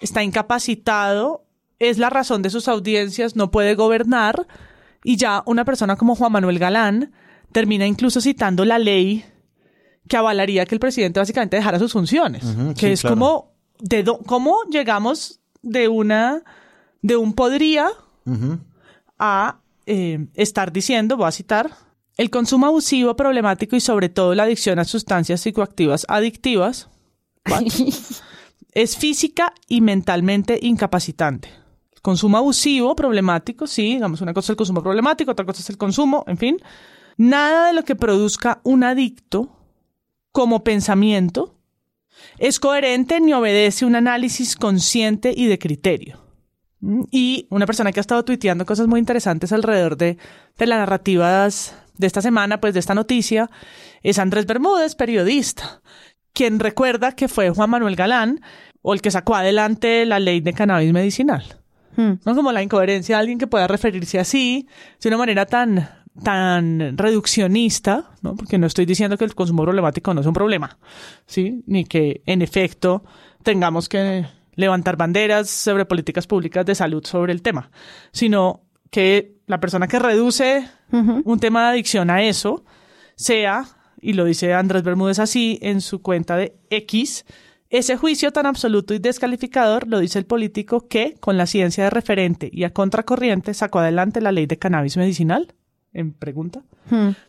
está 0.00 0.22
incapacitado, 0.22 1.44
es 1.78 1.98
la 1.98 2.10
razón 2.10 2.42
de 2.42 2.50
sus 2.50 2.68
audiencias, 2.68 3.36
no 3.36 3.50
puede 3.50 3.74
gobernar, 3.74 4.46
y 5.02 5.16
ya 5.16 5.42
una 5.46 5.64
persona 5.64 5.96
como 5.96 6.14
Juan 6.14 6.32
Manuel 6.32 6.58
Galán 6.58 7.12
termina 7.52 7.86
incluso 7.86 8.20
citando 8.20 8.64
la 8.64 8.78
ley 8.78 9.24
que 10.08 10.16
avalaría 10.16 10.66
que 10.66 10.74
el 10.74 10.80
presidente 10.80 11.20
básicamente 11.20 11.56
dejara 11.56 11.78
sus 11.78 11.92
funciones, 11.92 12.44
que 12.76 12.92
es 12.92 13.02
como 13.02 13.52
de 13.78 14.04
cómo 14.26 14.58
llegamos 14.70 15.40
de 15.62 15.88
una 15.88 16.42
de 17.00 17.16
un 17.16 17.32
podría 17.34 17.88
a 19.18 19.58
eh, 19.86 20.26
estar 20.34 20.72
diciendo, 20.72 21.16
voy 21.16 21.28
a 21.28 21.32
citar, 21.32 21.70
el 22.16 22.30
consumo 22.30 22.66
abusivo, 22.66 23.16
problemático 23.16 23.76
y 23.76 23.80
sobre 23.80 24.08
todo 24.08 24.34
la 24.34 24.44
adicción 24.44 24.78
a 24.78 24.84
sustancias 24.84 25.40
psicoactivas 25.40 26.06
adictivas 26.08 26.88
es 28.72 28.96
física 28.96 29.52
y 29.68 29.80
mentalmente 29.80 30.58
incapacitante. 30.62 31.48
El 31.92 32.00
consumo 32.00 32.36
abusivo, 32.36 32.94
problemático, 32.94 33.66
sí, 33.66 33.94
digamos, 33.94 34.20
una 34.20 34.32
cosa 34.32 34.46
es 34.46 34.50
el 34.50 34.56
consumo 34.56 34.82
problemático, 34.82 35.32
otra 35.32 35.46
cosa 35.46 35.60
es 35.60 35.70
el 35.70 35.78
consumo, 35.78 36.24
en 36.26 36.38
fin. 36.38 36.58
Nada 37.16 37.68
de 37.68 37.72
lo 37.72 37.84
que 37.84 37.96
produzca 37.96 38.60
un 38.64 38.84
adicto 38.84 39.56
como 40.32 40.64
pensamiento 40.64 41.54
es 42.38 42.60
coherente 42.60 43.20
ni 43.20 43.32
obedece 43.32 43.84
un 43.84 43.96
análisis 43.96 44.56
consciente 44.56 45.32
y 45.36 45.46
de 45.46 45.58
criterio. 45.58 46.20
Y 47.10 47.46
una 47.50 47.66
persona 47.66 47.92
que 47.92 48.00
ha 48.00 48.02
estado 48.02 48.24
tuiteando 48.24 48.66
cosas 48.66 48.86
muy 48.86 49.00
interesantes 49.00 49.52
alrededor 49.52 49.96
de, 49.96 50.18
de 50.58 50.66
las 50.66 50.78
narrativas 50.78 51.74
de 51.96 52.06
esta 52.06 52.22
semana, 52.22 52.60
pues 52.60 52.74
de 52.74 52.80
esta 52.80 52.94
noticia, 52.94 53.50
es 54.02 54.18
Andrés 54.18 54.46
Bermúdez, 54.46 54.94
periodista, 54.94 55.82
quien 56.32 56.58
recuerda 56.60 57.12
que 57.12 57.28
fue 57.28 57.50
Juan 57.50 57.70
Manuel 57.70 57.96
Galán 57.96 58.40
o 58.82 58.92
el 58.92 59.00
que 59.00 59.10
sacó 59.10 59.34
adelante 59.34 60.04
la 60.04 60.18
ley 60.18 60.40
de 60.40 60.52
cannabis 60.52 60.92
medicinal. 60.92 61.44
Hmm. 61.96 62.14
No 62.24 62.34
como 62.34 62.52
la 62.52 62.62
incoherencia 62.62 63.16
de 63.16 63.20
alguien 63.20 63.38
que 63.38 63.46
pueda 63.46 63.66
referirse 63.66 64.18
así, 64.18 64.68
de 65.00 65.08
una 65.08 65.18
manera 65.18 65.46
tan, 65.46 65.88
tan 66.22 66.98
reduccionista, 66.98 68.10
¿no? 68.22 68.34
Porque 68.34 68.58
no 68.58 68.66
estoy 68.66 68.84
diciendo 68.84 69.16
que 69.16 69.24
el 69.24 69.34
consumo 69.34 69.62
problemático 69.62 70.12
no 70.12 70.20
es 70.20 70.26
un 70.26 70.34
problema, 70.34 70.76
¿sí? 71.26 71.62
Ni 71.66 71.84
que, 71.84 72.22
en 72.26 72.42
efecto, 72.42 73.04
tengamos 73.42 73.88
que 73.88 74.26
levantar 74.56 74.96
banderas 74.96 75.48
sobre 75.50 75.84
políticas 75.84 76.26
públicas 76.26 76.66
de 76.66 76.74
salud 76.74 77.04
sobre 77.04 77.32
el 77.32 77.42
tema, 77.42 77.70
sino 78.12 78.63
que 78.94 79.40
la 79.48 79.58
persona 79.58 79.88
que 79.88 79.98
reduce 79.98 80.68
un 80.92 81.40
tema 81.40 81.64
de 81.64 81.68
adicción 81.70 82.10
a 82.10 82.22
eso 82.22 82.64
sea, 83.16 83.64
y 84.00 84.12
lo 84.12 84.24
dice 84.24 84.54
Andrés 84.54 84.84
Bermúdez 84.84 85.18
así 85.18 85.58
en 85.62 85.80
su 85.80 86.00
cuenta 86.00 86.36
de 86.36 86.56
X, 86.70 87.24
ese 87.70 87.96
juicio 87.96 88.30
tan 88.30 88.46
absoluto 88.46 88.94
y 88.94 89.00
descalificador 89.00 89.88
lo 89.88 89.98
dice 89.98 90.20
el 90.20 90.26
político 90.26 90.86
que, 90.86 91.16
con 91.18 91.36
la 91.36 91.46
ciencia 91.46 91.82
de 91.82 91.90
referente 91.90 92.48
y 92.52 92.62
a 92.62 92.72
contracorriente, 92.72 93.52
sacó 93.52 93.80
adelante 93.80 94.20
la 94.20 94.30
ley 94.30 94.46
de 94.46 94.60
cannabis 94.60 94.96
medicinal. 94.96 95.52
En 95.92 96.12
pregunta. 96.12 96.62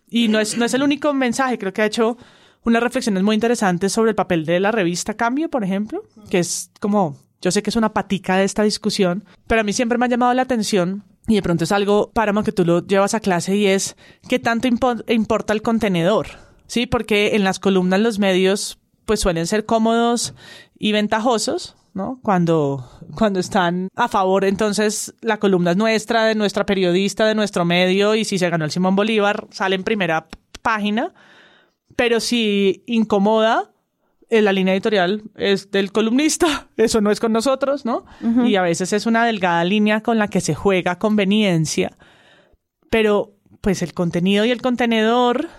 Y 0.08 0.28
no 0.28 0.39
es, 0.39 0.60
no 0.60 0.65
es 0.65 0.73
el 0.75 0.84
único 0.84 1.15
mensaje, 1.15 1.58
creo 1.58 1.73
que 1.73 1.82
ha 1.82 1.88
hecho 1.88 2.15
unas 2.63 2.84
reflexiones 2.84 3.23
muy 3.23 3.34
interesantes 3.34 3.91
sobre 3.91 4.12
el 4.12 4.15
papel 4.15 4.45
de 4.45 4.60
la 4.60 4.71
revista 4.71 5.15
Cambio, 5.15 5.49
por 5.49 5.63
ejemplo, 5.63 6.04
que 6.30 6.38
es 6.38 6.69
como, 6.80 7.17
yo 7.41 7.49
sé 7.49 7.63
que 7.63 7.71
es 7.71 7.75
una 7.75 7.91
patica 7.91 8.38
de 8.38 8.43
esta 8.43 8.62
discusión, 8.62 9.23
pero 9.47 9.62
a 9.62 9.63
mí 9.63 9.73
siempre 9.73 9.97
me 9.97 10.06
ha 10.06 10.10
llamado 10.10 10.32
la 10.36 10.43
atención 10.43 11.04
y 11.28 11.36
de 11.36 11.42
pronto 11.42 11.64
es 11.64 11.72
algo, 11.72 12.12
páramo, 12.14 12.44
que 12.44 12.52
tú 12.52 12.66
lo 12.66 12.86
llevas 12.86 13.14
a 13.14 13.20
clase 13.20 13.56
y 13.56 13.68
es 13.68 13.96
qué 14.30 14.40
tanto 14.40 14.68
importa 14.68 15.54
el 15.54 15.62
contenedor, 15.62 16.28
¿sí? 16.68 16.86
Porque 16.86 17.36
en 17.36 17.44
las 17.44 17.60
columnas 17.60 18.00
los 18.00 18.20
medios 18.20 18.80
pues 19.06 19.20
suelen 19.20 19.48
ser 19.48 19.66
cómodos 19.66 20.34
y 20.78 20.92
ventajosos, 20.92 21.76
¿no? 21.94 22.20
Cuando, 22.22 22.90
cuando 23.16 23.40
están 23.40 23.90
a 23.96 24.08
favor, 24.08 24.46
entonces 24.46 25.16
la 25.22 25.38
columna 25.38 25.72
es 25.72 25.78
nuestra, 25.78 26.26
de 26.26 26.36
nuestra 26.36 26.66
periodista, 26.66 27.26
de 27.26 27.36
nuestro 27.36 27.66
medio, 27.66 28.16
y 28.16 28.26
si 28.26 28.38
se 28.38 28.50
ganó 28.50 28.66
el 28.66 28.72
Simón 28.72 28.96
Bolívar, 28.96 29.48
sale 29.52 29.76
en 29.76 29.84
primera 29.84 30.28
página. 30.62 31.14
Pero 31.96 32.20
si 32.20 32.84
incomoda, 32.88 33.72
la 34.30 34.54
línea 34.54 34.74
editorial 34.74 35.24
es 35.36 35.72
del 35.72 35.92
columnista, 35.92 36.70
eso 36.78 37.02
no 37.02 37.12
es 37.12 37.20
con 37.20 37.32
nosotros, 37.32 37.86
¿no? 37.86 38.06
Y 38.46 38.56
a 38.56 38.62
veces 38.62 38.94
es 38.94 39.06
una 39.06 39.26
delgada 39.26 39.64
línea 39.64 40.02
con 40.02 40.18
la 40.18 40.28
que 40.28 40.42
se 40.42 40.56
juega 40.56 41.00
conveniencia, 41.00 41.98
pero 42.90 43.36
pues 43.62 43.82
el 43.82 43.94
contenido 43.94 44.46
y 44.46 44.52
el 44.52 44.62
contenedor, 44.62 45.50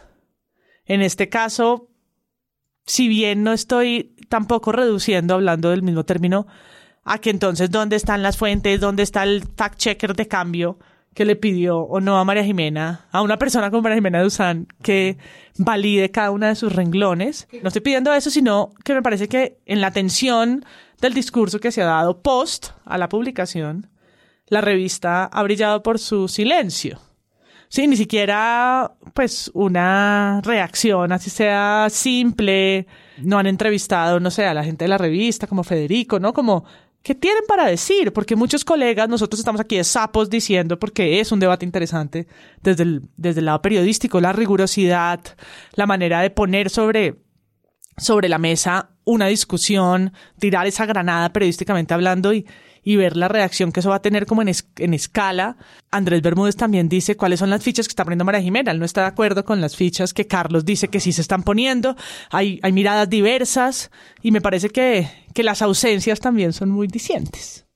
en 0.85 1.03
este 1.03 1.29
caso, 1.29 1.91
si 2.85 3.09
bien 3.09 3.43
no 3.43 3.53
estoy 3.53 4.15
tampoco 4.29 4.73
reduciendo, 4.73 5.35
hablando 5.35 5.71
del 5.71 5.83
mismo 5.83 6.05
término, 6.05 6.47
a 7.05 7.19
que 7.19 7.31
entonces 7.31 7.71
dónde 7.71 7.97
están 7.97 8.23
las 8.23 8.37
fuentes, 8.37 8.81
dónde 8.81 9.03
está 9.03 9.23
el 9.23 9.45
fact 9.57 9.79
checker 9.79 10.15
de 10.15 10.29
cambio, 10.29 10.79
que 11.17 11.25
le 11.25 11.35
pidió 11.35 11.79
o 11.79 11.99
no 11.99 12.19
a 12.19 12.25
María 12.27 12.45
Jimena, 12.45 13.07
a 13.11 13.23
una 13.23 13.39
persona 13.39 13.71
como 13.71 13.81
María 13.81 13.97
Jimena 13.97 14.23
Duzán, 14.23 14.69
que 14.83 15.17
valide 15.57 16.11
cada 16.11 16.31
una 16.31 16.49
de 16.49 16.55
sus 16.55 16.75
renglones. 16.75 17.49
No 17.63 17.69
estoy 17.69 17.81
pidiendo 17.81 18.13
eso, 18.13 18.29
sino 18.29 18.75
que 18.85 18.93
me 18.93 19.01
parece 19.01 19.27
que 19.27 19.57
en 19.65 19.81
la 19.81 19.87
atención 19.87 20.67
del 21.01 21.15
discurso 21.15 21.59
que 21.59 21.73
se 21.73 21.81
ha 21.81 21.87
dado 21.87 22.21
post 22.21 22.73
a 22.85 22.99
la 22.99 23.09
publicación, 23.09 23.89
la 24.49 24.61
revista 24.61 25.25
ha 25.25 25.43
brillado 25.43 25.83
por 25.83 25.99
su 25.99 26.29
silencio. 26.29 27.01
Sí, 27.69 27.87
ni 27.87 27.97
siquiera 27.97 28.93
pues 29.15 29.51
una 29.55 30.43
reacción, 30.45 31.13
así 31.13 31.31
sea 31.31 31.87
simple. 31.89 32.87
No 33.23 33.39
han 33.39 33.47
entrevistado, 33.47 34.21
no 34.21 34.31
sé, 34.31 34.45
a 34.45 34.53
la 34.53 34.65
gente 34.65 34.85
de 34.85 34.89
la 34.91 34.99
revista 34.99 35.47
como 35.47 35.65
Federico, 35.65 36.21
¿no? 36.21 36.35
Como 36.35 36.67
¿Qué 37.07 37.15
tienen 37.15 37.45
para 37.47 37.67
decir? 37.67 38.13
Porque 38.13 38.35
muchos 38.35 38.65
colegas, 38.65 39.09
nosotros 39.09 39.39
estamos 39.39 39.61
aquí 39.61 39.77
de 39.77 39.85
sapos 39.85 40.29
diciendo, 40.29 40.77
porque 40.77 41.21
es 41.21 41.31
un 41.31 41.39
debate 41.39 41.65
interesante 41.65 42.27
desde 42.65 42.83
el, 42.83 43.03
desde 43.17 43.39
el 43.39 43.47
lado 43.47 43.63
periodístico, 43.63 44.21
la 44.21 44.33
rigurosidad, 44.33 45.21
la 45.75 45.87
manera 45.87 46.21
de 46.21 46.31
poner 46.31 46.69
sobre, 46.69 47.23
sobre 47.97 48.29
la 48.29 48.39
mesa 48.39 48.91
una 49.05 49.29
discusión, 49.29 50.15
tirar 50.41 50.67
esa 50.67 50.85
granada 50.85 51.33
periodísticamente 51.33 51.95
hablando 51.95 52.35
y, 52.35 52.45
y 52.87 52.95
ver 52.95 53.17
la 53.17 53.27
reacción 53.27 53.73
que 53.73 53.81
eso 53.81 53.91
va 53.91 53.97
a 53.97 54.01
tener 54.01 54.27
como 54.27 54.43
en, 54.43 54.53
en, 54.79 54.95
escala. 54.95 55.57
Andrés 55.91 56.23
Bermúdez 56.23 56.55
también 56.55 56.89
dice 56.89 57.17
cuáles 57.17 57.41
son 57.41 57.51
las 57.51 57.61
fichas 57.61 57.89
que 57.89 57.91
está 57.91 58.05
poniendo 58.05 58.25
María 58.25 58.41
Jimena. 58.41 58.71
Él 58.71 58.79
no 58.79 58.85
está 58.85 59.01
de 59.01 59.09
acuerdo 59.09 59.45
con 59.45 59.61
las 59.61 59.75
fichas 59.75 60.15
que 60.15 60.29
Carlos 60.29 60.65
dice 60.65 60.87
que 60.87 61.01
sí 61.01 61.11
se 61.11 61.21
están 61.21 61.43
poniendo. 61.43 61.97
Hay, 62.31 62.61
hay 62.63 62.71
miradas 62.71 63.11
diversas 63.11 63.91
y 64.23 64.31
me 64.31 64.41
parece 64.41 64.71
que, 64.71 65.09
que 65.35 65.43
las 65.43 65.63
ausencias 65.63 66.21
también 66.21 66.53
son 66.53 66.71
muy 66.71 66.87
discientes. 66.87 67.67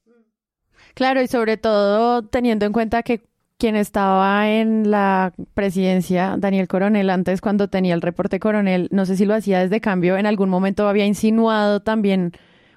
Claro, 0.95 1.21
y 1.21 1.27
sobre 1.27 1.57
todo 1.57 2.23
teniendo 2.23 2.65
en 2.65 2.73
cuenta 2.73 3.03
que 3.03 3.21
quien 3.59 3.75
estaba 3.75 4.49
en 4.49 4.93
la 4.93 5.33
presidencia, 5.55 6.37
Daniel 6.39 6.69
Coronel, 6.69 7.11
antes 7.11 7.41
cuando 7.41 7.67
tenía 7.67 7.95
el 7.95 8.01
reporte 8.01 8.39
Coronel, 8.39 8.87
no 8.93 9.05
sé 9.07 9.17
si 9.17 9.25
lo 9.25 9.35
hacía 9.35 9.59
desde 9.59 9.81
cambio, 9.81 10.17
en 10.17 10.27
algún 10.27 10.51
momento 10.51 10.87
había 10.87 11.05
insinuado 11.05 11.81
también 11.81 12.33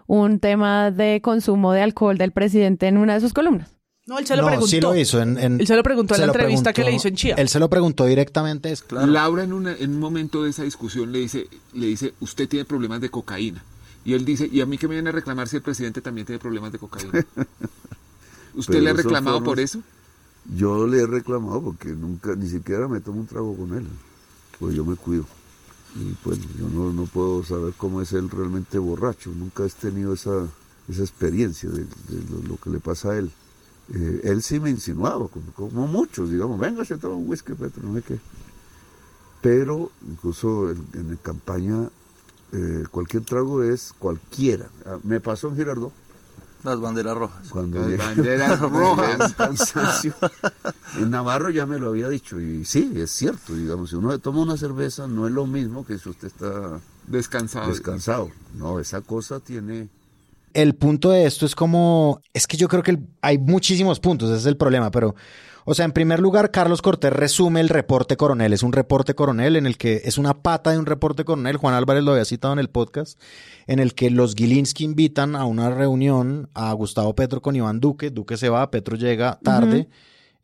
un 0.07 0.39
tema 0.39 0.91
de 0.91 1.21
consumo 1.21 1.73
de 1.73 1.81
alcohol 1.81 2.17
del 2.17 2.31
presidente 2.31 2.87
en 2.87 2.97
una 2.97 3.15
de 3.15 3.21
sus 3.21 3.33
columnas. 3.33 3.73
No, 4.05 4.19
él 4.19 4.27
se 4.27 4.35
lo 4.35 4.45
preguntó. 4.45 4.67
Sí 4.67 4.81
lo 4.81 4.95
hizo. 4.95 5.21
En, 5.21 5.37
él 5.37 5.65
se 5.65 5.75
lo 5.75 5.83
preguntó 5.83 6.15
en 6.15 6.21
la 6.21 6.27
entrevista 6.27 6.73
que 6.73 6.83
le 6.83 6.91
hizo 6.91 7.07
en 7.07 7.15
Chía. 7.15 7.35
Él 7.37 7.47
se 7.47 7.59
lo 7.59 7.69
preguntó 7.69 8.05
directamente. 8.05 8.71
Es 8.71 8.81
claro. 8.81 9.07
Laura 9.07 9.43
en, 9.43 9.51
en 9.51 9.91
un 9.91 9.99
momento 9.99 10.43
de 10.43 10.49
esa 10.49 10.63
discusión 10.63 11.11
le 11.11 11.19
dice, 11.19 11.47
le 11.73 11.87
dice, 11.87 12.13
usted 12.19 12.49
tiene 12.49 12.65
problemas 12.65 12.99
de 12.99 13.09
cocaína. 13.09 13.63
Y 14.05 14.13
él 14.13 14.25
dice, 14.25 14.49
¿y 14.51 14.59
a 14.59 14.65
mí 14.65 14.77
que 14.77 14.89
me 14.89 14.95
viene 14.95 15.09
a 15.09 15.13
reclamar 15.13 15.47
si 15.47 15.55
el 15.55 15.61
presidente 15.61 16.01
también 16.01 16.27
tiene 16.27 16.39
problemas 16.39 16.73
de 16.73 16.79
cocaína? 16.79 17.25
¿Usted 18.55 18.81
le 18.81 18.89
ha 18.89 18.93
reclamado 18.93 19.41
por 19.41 19.59
eso? 19.59 19.79
Yo 20.57 20.85
le 20.85 21.01
he 21.01 21.07
reclamado 21.07 21.61
porque 21.61 21.89
nunca, 21.89 22.35
ni 22.35 22.49
siquiera 22.49 22.89
me 22.89 22.99
tomo 22.99 23.21
un 23.21 23.27
trago 23.27 23.55
con 23.55 23.73
él, 23.73 23.87
pues 24.59 24.75
yo 24.75 24.83
me 24.83 24.95
cuido. 24.95 25.25
Y 25.95 26.13
pues 26.23 26.39
yo 26.57 26.67
no, 26.67 27.05
puedo 27.05 27.43
saber 27.43 27.73
cómo 27.77 28.01
es 28.01 28.13
él 28.13 28.29
realmente 28.29 28.79
borracho, 28.79 29.29
nunca 29.31 29.63
he 29.65 29.69
tenido 29.69 30.13
esa, 30.13 30.47
esa 30.89 31.01
experiencia 31.01 31.69
de, 31.69 31.85
lo, 32.47 32.57
que 32.57 32.69
le 32.69 32.79
pasa 32.79 33.11
a 33.11 33.17
él. 33.17 33.31
Eh, 33.93 34.21
él 34.23 34.41
sí 34.41 34.59
me 34.59 34.69
insinuaba, 34.69 35.27
como, 35.55 35.87
muchos, 35.87 36.31
digamos, 36.31 36.59
venga, 36.59 36.83
se 36.83 36.97
toma 36.97 37.15
un 37.15 37.29
whisky, 37.29 37.53
Petro, 37.53 37.83
no 37.83 37.93
sé 37.95 38.01
qué. 38.01 38.19
Pero 39.41 39.91
incluso 40.09 40.71
en, 40.71 41.09
la 41.09 41.15
campaña 41.17 41.89
eh, 42.53 42.85
cualquier 42.89 43.23
trago 43.23 43.61
es 43.61 43.93
cualquiera. 43.99 44.69
Ah, 44.85 44.97
me 45.03 45.19
pasó 45.19 45.49
en 45.49 45.57
Girardot 45.57 45.91
las 46.63 46.79
banderas 46.79 47.15
rojas. 47.17 47.47
Cuando 47.49 47.79
Las 47.87 47.97
banderas 48.15 48.59
rojas. 48.59 49.33
en 50.97 51.09
Navarro 51.09 51.49
ya 51.49 51.65
me 51.65 51.79
lo 51.79 51.89
había 51.89 52.09
dicho 52.09 52.39
y 52.39 52.65
sí, 52.65 52.91
es 52.95 53.11
cierto, 53.11 53.55
digamos, 53.55 53.89
si 53.89 53.95
uno 53.95 54.17
toma 54.19 54.41
una 54.41 54.57
cerveza 54.57 55.07
no 55.07 55.27
es 55.27 55.33
lo 55.33 55.45
mismo 55.45 55.85
que 55.85 55.97
si 55.97 56.09
usted 56.09 56.27
está 56.27 56.79
descansado. 57.07 57.69
Descansado. 57.69 58.31
No, 58.55 58.79
esa 58.79 59.01
cosa 59.01 59.39
tiene 59.39 59.89
el 60.53 60.75
punto 60.75 61.09
de 61.09 61.25
esto 61.25 61.45
es 61.45 61.55
como, 61.55 62.21
es 62.33 62.47
que 62.47 62.57
yo 62.57 62.67
creo 62.67 62.83
que 62.83 62.99
hay 63.21 63.37
muchísimos 63.37 63.99
puntos, 63.99 64.29
ese 64.29 64.39
es 64.39 64.45
el 64.45 64.57
problema, 64.57 64.91
pero 64.91 65.15
o 65.65 65.73
sea, 65.73 65.85
en 65.85 65.93
primer 65.93 66.19
lugar, 66.19 66.51
Carlos 66.51 66.81
Cortés 66.81 67.13
resume 67.13 67.61
el 67.61 67.69
reporte 67.69 68.17
coronel. 68.17 68.53
Es 68.53 68.63
un 68.63 68.73
reporte 68.73 69.13
coronel 69.15 69.55
en 69.55 69.65
el 69.65 69.77
que 69.77 70.01
es 70.03 70.17
una 70.17 70.41
pata 70.41 70.71
de 70.71 70.77
un 70.77 70.85
reporte 70.85 71.23
coronel. 71.23 71.57
Juan 71.57 71.73
Álvarez 71.73 72.03
lo 72.03 72.11
había 72.11 72.25
citado 72.25 72.53
en 72.53 72.59
el 72.59 72.69
podcast, 72.69 73.19
en 73.67 73.79
el 73.79 73.93
que 73.93 74.09
los 74.09 74.35
Gilinski 74.35 74.83
invitan 74.83 75.35
a 75.35 75.45
una 75.45 75.69
reunión 75.69 76.49
a 76.53 76.71
Gustavo 76.73 77.15
Petro 77.15 77.41
con 77.41 77.55
Iván 77.55 77.79
Duque. 77.79 78.09
Duque 78.09 78.35
se 78.35 78.49
va, 78.49 78.69
Petro 78.71 78.97
llega 78.97 79.39
tarde 79.41 79.87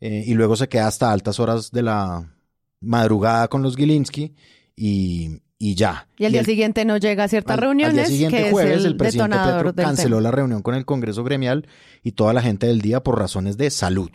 eh, 0.00 0.24
y 0.26 0.34
luego 0.34 0.56
se 0.56 0.68
queda 0.68 0.86
hasta 0.86 1.12
altas 1.12 1.38
horas 1.38 1.70
de 1.70 1.82
la 1.82 2.32
madrugada 2.80 3.48
con 3.48 3.62
los 3.62 3.76
Gilinski 3.76 4.34
y, 4.74 5.40
ya. 5.58 6.08
Y 6.16 6.24
al 6.24 6.32
día 6.32 6.44
siguiente 6.44 6.86
no 6.86 6.96
llega 6.96 7.24
a 7.24 7.28
ciertas 7.28 7.58
reuniones. 7.58 7.90
Al 7.90 7.96
día 7.96 8.06
siguiente, 8.06 8.50
jueves, 8.50 8.86
el, 8.86 8.96
presidente 8.96 9.36
Petro 9.36 9.74
canceló 9.74 10.20
la 10.22 10.30
reunión 10.30 10.62
con 10.62 10.74
el 10.74 10.86
Congreso 10.86 11.22
Gremial 11.24 11.66
y 12.02 12.12
toda 12.12 12.32
la 12.32 12.40
gente 12.40 12.66
del 12.66 12.80
día 12.80 13.02
por 13.02 13.18
razones 13.18 13.58
de 13.58 13.68
salud 13.68 14.10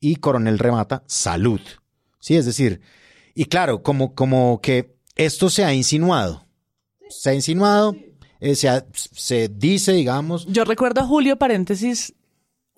y 0.00 0.16
Coronel 0.16 0.58
remata 0.58 1.02
salud. 1.06 1.60
Sí, 2.20 2.36
es 2.36 2.46
decir, 2.46 2.80
y 3.34 3.46
claro, 3.46 3.82
como, 3.82 4.14
como 4.14 4.60
que 4.60 4.96
esto 5.14 5.50
se 5.50 5.64
ha 5.64 5.72
insinuado. 5.74 6.46
Se 7.08 7.30
ha 7.30 7.34
insinuado, 7.34 7.94
eh, 8.40 8.56
se, 8.56 8.68
se 8.92 9.48
dice, 9.48 9.92
digamos. 9.92 10.46
Yo 10.46 10.64
recuerdo 10.64 11.02
a 11.02 11.04
Julio, 11.04 11.36
paréntesis, 11.36 12.14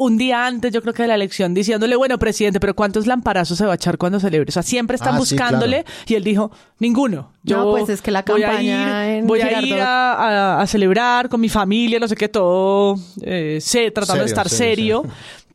un 0.00 0.16
día 0.16 0.46
antes, 0.46 0.72
yo 0.72 0.80
creo 0.80 0.94
que 0.94 1.02
de 1.02 1.08
la 1.08 1.16
elección, 1.16 1.54
diciéndole, 1.54 1.96
bueno, 1.96 2.18
presidente, 2.18 2.60
pero 2.60 2.74
¿cuántos 2.74 3.08
lamparazos 3.08 3.58
se 3.58 3.66
va 3.66 3.72
a 3.72 3.74
echar 3.74 3.98
cuando 3.98 4.20
celebre? 4.20 4.48
O 4.48 4.52
sea, 4.52 4.62
siempre 4.62 4.94
están 4.94 5.16
ah, 5.16 5.18
buscándole 5.18 5.84
y 6.06 6.14
él 6.14 6.22
dijo, 6.22 6.52
ninguno. 6.78 7.32
Yo 7.42 7.56
no, 7.64 7.70
pues 7.72 7.88
es 7.88 8.00
que 8.00 8.12
la 8.12 8.22
campaña 8.22 9.20
voy 9.24 9.40
a 9.40 9.60
ir, 9.60 9.76
a, 9.80 10.64
celebrar 10.68 11.28
con 11.28 11.40
mi 11.40 11.48
familia, 11.48 11.98
no 11.98 12.06
sé 12.06 12.14
qué, 12.14 12.28
todo, 12.28 12.96
eh, 13.22 13.58
sé, 13.60 13.90
tratando 13.90 14.22
de 14.22 14.28
estar 14.28 14.48
serio. 14.48 15.02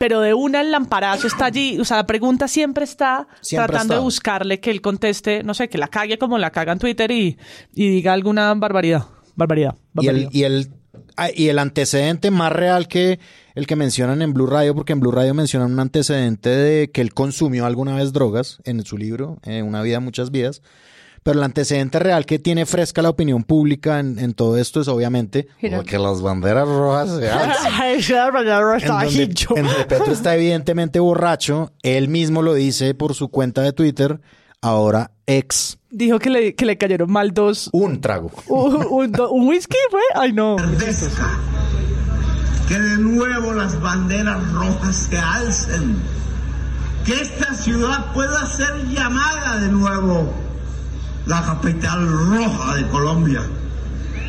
Pero 0.03 0.19
de 0.19 0.33
una 0.33 0.59
el 0.59 0.69
lamparazo 0.69 1.27
está 1.27 1.45
allí, 1.45 1.79
o 1.79 1.85
sea, 1.85 1.95
la 1.95 2.05
pregunta 2.05 2.49
siempre 2.49 2.83
está 2.83 3.25
tratando 3.49 3.93
de 3.93 4.01
buscarle 4.01 4.59
que 4.59 4.69
él 4.69 4.81
conteste, 4.81 5.43
no 5.43 5.53
sé, 5.53 5.69
que 5.69 5.77
la 5.77 5.87
cague 5.87 6.17
como 6.17 6.37
la 6.37 6.51
caga 6.51 6.73
en 6.73 6.79
Twitter 6.79 7.09
y, 7.09 7.37
diga 7.71 8.11
alguna 8.11 8.53
barbaridad, 8.53 9.05
barbaridad. 9.37 9.75
barbaridad. 9.93 10.29
Y, 10.33 10.43
el, 10.43 10.67
ah, 11.15 11.29
y, 11.33 11.47
el, 11.47 11.57
antecedente 11.57 12.31
más 12.31 12.51
real 12.51 12.89
que 12.89 13.21
el 13.55 13.65
que 13.65 13.77
mencionan 13.77 14.21
en 14.21 14.33
Blue 14.33 14.45
Radio, 14.45 14.75
porque 14.75 14.91
en 14.91 14.99
Blue 14.99 15.11
Radio 15.13 15.33
mencionan 15.33 15.71
un 15.71 15.79
antecedente 15.79 16.49
de 16.49 16.91
que 16.91 16.99
él 16.99 17.13
consumió 17.13 17.65
alguna 17.65 17.95
vez 17.95 18.11
drogas 18.11 18.57
en 18.65 18.83
su 18.83 18.97
libro, 18.97 19.37
en 19.43 19.65
Una 19.65 19.81
vida, 19.83 20.01
muchas 20.01 20.31
vidas, 20.31 20.61
pero 21.23 21.39
el 21.39 21.43
antecedente 21.45 21.99
real 21.99 22.25
que 22.25 22.37
tiene 22.37 22.65
fresca 22.65 23.01
la 23.01 23.09
opinión 23.09 23.43
pública 23.43 23.99
en, 23.99 24.33
todo 24.33 24.57
esto 24.57 24.81
es 24.81 24.87
obviamente 24.87 25.47
que 25.59 25.97
las 25.97 26.21
banderas 26.21 26.67
rojas 26.67 27.09
se 27.09 27.29
en, 29.55 29.65
donde, 29.65 29.85
Petro 29.87 30.11
está 30.11 30.35
evidentemente 30.35 30.99
borracho, 30.99 31.71
él 31.81 32.09
mismo 32.09 32.41
lo 32.41 32.53
dice 32.53 32.93
por 32.93 33.13
su 33.15 33.29
cuenta 33.29 33.61
de 33.61 33.71
Twitter, 33.73 34.19
ahora 34.61 35.11
ex. 35.25 35.77
Dijo 35.89 36.19
que 36.19 36.29
le, 36.29 36.55
que 36.55 36.65
le 36.65 36.77
cayeron 36.77 37.11
mal 37.11 37.33
dos. 37.33 37.69
Un 37.71 38.01
trago. 38.01 38.31
Un, 38.47 39.47
whisky 39.47 39.77
fue. 39.91 40.01
Ay, 40.15 40.33
no. 40.33 40.55
Que 42.67 42.79
de 42.79 42.97
nuevo 42.97 43.53
las 43.53 43.79
banderas 43.79 44.51
rojas 44.53 45.07
se 45.09 45.17
alcen. 45.17 45.97
Que 47.05 47.13
esta 47.13 47.53
ciudad 47.53 48.11
pueda 48.13 48.45
ser 48.47 48.87
llamada 48.87 49.59
de 49.59 49.67
nuevo 49.67 50.33
la 51.25 51.41
capital 51.41 52.07
roja 52.07 52.75
de 52.75 52.87
Colombia. 52.89 53.41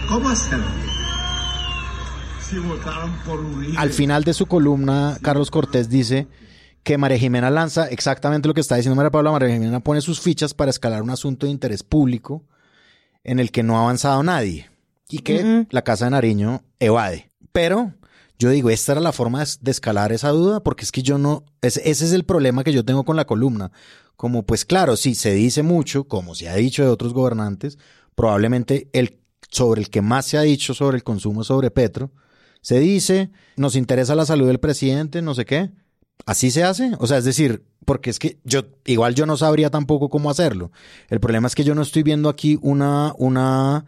¿Cómo 0.09 0.29
hacerlo? 0.29 0.65
Si 2.41 2.59
votaron 2.59 3.13
por 3.25 3.41
Uribe. 3.41 3.77
Al 3.77 3.91
final 3.91 4.23
de 4.25 4.35
su 4.35 4.47
columna, 4.47 5.17
Carlos 5.23 5.51
Cortés 5.51 5.89
dice 5.89 6.29
que 6.83 6.99
María 6.99 7.19
Jimena 7.19 7.51
lanza 7.51 7.89
exactamente 7.89 8.47
lo 8.47 8.55
que 8.55 8.61
está 8.61 8.77
diciendo 8.77 8.97
María 8.97 9.11
Paula. 9.11 9.33
María 9.33 9.49
Jimena 9.49 9.81
pone 9.81 10.01
sus 10.01 10.21
fichas 10.21 10.55
para 10.55 10.71
escalar 10.71 11.03
un 11.03 11.11
asunto 11.11 11.47
de 11.47 11.53
interés 11.53 11.83
público 11.83 12.45
en 13.25 13.41
el 13.41 13.51
que 13.51 13.63
no 13.63 13.79
ha 13.79 13.83
avanzado 13.83 14.23
nadie 14.23 14.71
y 15.09 15.21
que 15.21 15.67
la 15.71 15.83
Casa 15.83 16.05
de 16.05 16.13
Nariño 16.13 16.63
evade. 16.79 17.31
Pero 17.53 17.95
yo 18.39 18.51
digo, 18.51 18.69
esta 18.69 18.93
era 18.93 19.01
la 19.01 19.13
forma 19.13 19.43
de 19.61 19.71
escalar 19.71 20.13
esa 20.13 20.29
duda, 20.29 20.61
porque 20.61 20.85
es 20.85 20.93
que 20.93 21.03
yo 21.03 21.19
no, 21.19 21.45
ese 21.63 21.89
es 21.89 22.13
el 22.13 22.25
problema 22.25 22.65
que 22.65 22.73
yo 22.73 22.85
tengo 22.85 23.05
con 23.05 23.17
la 23.17 23.25
columna 23.25 23.73
como 24.17 24.45
pues 24.45 24.65
claro, 24.65 24.97
si 24.97 25.15
se 25.15 25.33
dice 25.33 25.63
mucho, 25.63 26.05
como 26.05 26.35
se 26.35 26.49
ha 26.49 26.55
dicho 26.55 26.83
de 26.83 26.89
otros 26.89 27.13
gobernantes, 27.13 27.79
probablemente 28.15 28.89
el 28.93 29.19
sobre 29.51 29.81
el 29.81 29.91
que 29.91 30.03
más 30.03 30.27
se 30.27 30.37
ha 30.37 30.43
dicho 30.43 30.75
sobre 30.75 30.97
el 30.97 31.05
consumo 31.05 31.45
sobre 31.45 31.71
Petro, 31.71 32.11
se 32.61 32.81
dice, 32.81 33.31
nos 33.57 33.77
interesa 33.77 34.15
la 34.15 34.27
salud 34.27 34.47
del 34.47 34.59
presidente, 34.59 35.23
no 35.23 35.35
sé 35.35 35.45
qué. 35.45 35.71
Así 36.27 36.51
se 36.51 36.65
hace, 36.65 36.93
o 36.99 37.07
sea, 37.07 37.19
es 37.19 37.25
decir, 37.25 37.65
porque 37.85 38.09
es 38.09 38.19
que 38.19 38.39
yo 38.45 38.63
igual 38.87 39.15
yo 39.15 39.27
no 39.27 39.37
sabría 39.37 39.71
tampoco 39.71 40.09
cómo 40.09 40.31
hacerlo. 40.31 40.71
El 41.09 41.21
problema 41.21 41.47
es 41.47 41.55
que 41.55 41.65
yo 41.65 41.75
no 41.75 41.83
estoy 41.83 42.03
viendo 42.03 42.29
aquí 42.29 42.59
una 42.63 43.15
una 43.19 43.85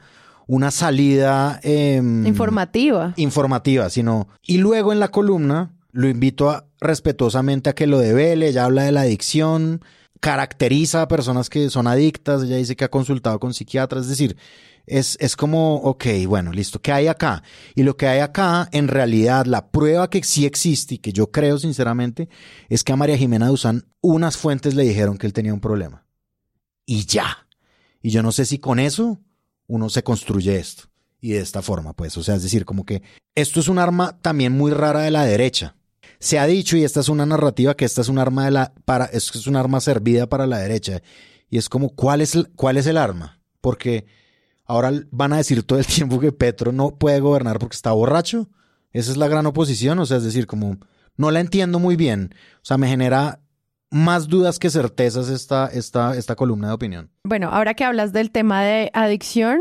una 0.47 0.71
salida 0.71 1.59
em, 1.63 2.27
informativa. 2.27 3.15
Informativa, 3.17 3.91
sino 3.91 4.29
y 4.43 4.59
luego 4.59 4.93
en 4.93 5.01
la 5.01 5.09
columna 5.09 5.73
lo 5.93 6.09
invito 6.09 6.51
a, 6.51 6.67
respetuosamente 6.81 7.71
a 7.71 7.75
que 7.75 7.87
lo 7.87 7.99
devele, 7.99 8.53
ya 8.53 8.67
habla 8.67 8.83
de 8.83 8.93
la 8.93 9.01
adicción, 9.03 9.81
caracteriza 10.21 11.03
a 11.03 11.09
personas 11.09 11.51
que 11.51 11.71
son 11.71 11.87
adictas, 11.87 12.43
ella 12.43 12.57
dice 12.57 12.77
que 12.77 12.85
ha 12.85 12.91
consultado 12.91 13.39
con 13.39 13.55
psiquiatras, 13.55 14.05
es 14.05 14.11
decir, 14.11 14.37
es, 14.87 15.17
es 15.21 15.37
como, 15.37 15.77
ok, 15.77 16.05
bueno, 16.27 16.53
listo, 16.53 16.81
¿qué 16.81 16.93
hay 16.93 17.09
acá? 17.09 17.43
Y 17.75 17.83
lo 17.83 17.97
que 17.97 18.07
hay 18.07 18.21
acá, 18.21 18.69
en 18.73 18.89
realidad, 18.89 19.47
la 19.47 19.71
prueba 19.71 20.09
que 20.09 20.23
sí 20.23 20.47
existe 20.47 20.95
y 20.95 20.99
que 20.99 21.13
yo 21.13 21.31
creo 21.31 21.59
sinceramente, 21.59 22.29
es 22.69 22.85
que 22.85 22.93
a 22.93 22.97
María 22.97 23.19
Jimena 23.19 23.49
Duzán 23.49 23.87
unas 24.01 24.37
fuentes 24.37 24.75
le 24.75 24.85
dijeron 24.85 25.19
que 25.19 25.27
él 25.27 25.33
tenía 25.33 25.55
un 25.55 25.61
problema. 25.61 26.07
Y 26.85 27.05
ya. 27.07 27.49
Y 28.01 28.11
yo 28.11 28.23
no 28.23 28.31
sé 28.31 28.45
si 28.45 28.59
con 28.59 28.79
eso 28.79 29.21
uno 29.67 29.89
se 29.89 30.05
construye 30.05 30.57
esto. 30.57 30.85
Y 31.21 31.33
de 31.33 31.41
esta 31.41 31.63
forma, 31.63 31.93
pues, 31.93 32.17
o 32.17 32.23
sea, 32.23 32.37
es 32.37 32.43
decir, 32.45 32.65
como 32.65 32.85
que 32.85 33.03
esto 33.35 33.59
es 33.59 33.67
un 33.67 33.81
arma 33.81 34.19
también 34.21 34.53
muy 34.53 34.71
rara 34.71 35.01
de 35.01 35.11
la 35.11 35.25
derecha 35.25 35.76
se 36.19 36.39
ha 36.39 36.47
dicho, 36.47 36.77
y 36.77 36.85
esta 36.85 37.01
es 37.01 37.09
una 37.09 37.27
narrativa, 37.27 37.75
que 37.75 37.85
esta 37.85 38.01
es 38.01 38.09
un 38.09 38.19
arma 38.19 38.45
de 38.45 38.51
la, 38.51 38.73
para, 38.85 39.07
es, 39.07 39.47
un 39.47 39.57
arma 39.57 39.81
servida 39.81 40.27
para 40.27 40.47
la 40.47 40.59
derecha. 40.59 41.03
Y 41.49 41.59
es 41.59 41.69
como, 41.69 41.91
¿cuál 41.91 42.21
es, 42.21 42.37
cuál 42.57 42.77
es 42.77 42.87
el 42.87 42.97
arma? 42.97 43.39
Porque 43.61 44.07
ahora 44.65 44.93
van 45.11 45.33
a 45.33 45.39
decir 45.39 45.63
todo 45.63 45.79
el 45.79 45.87
tiempo 45.87 46.21
que 46.21 46.33
Petro 46.33 46.73
no 46.73 46.97
puede 46.97 47.21
gobernar 47.21 47.59
porque 47.59 47.77
está 47.77 47.93
borracho. 47.93 48.49
Esa 48.93 49.11
es 49.11 49.17
la 49.17 49.29
gran 49.29 49.47
oposición. 49.47 49.99
O 49.99 50.07
sea, 50.07 50.17
es 50.17 50.25
decir, 50.25 50.47
como, 50.47 50.79
no 51.17 51.31
la 51.31 51.41
entiendo 51.41 51.79
muy 51.79 51.97
bien. 51.97 52.35
O 52.57 52.65
sea, 52.65 52.79
me 52.79 52.89
genera 52.89 53.41
más 53.91 54.29
dudas 54.29 54.59
que 54.59 54.71
certezas 54.71 55.29
esta, 55.29 55.67
esta, 55.67 56.17
esta 56.17 56.35
columna 56.35 56.69
de 56.69 56.75
opinión. 56.75 57.11
Bueno, 57.25 57.51
ahora 57.51 57.75
que 57.75 57.85
hablas 57.85 58.13
del 58.13 58.31
tema 58.31 58.63
de 58.63 58.91
adicción 58.95 59.61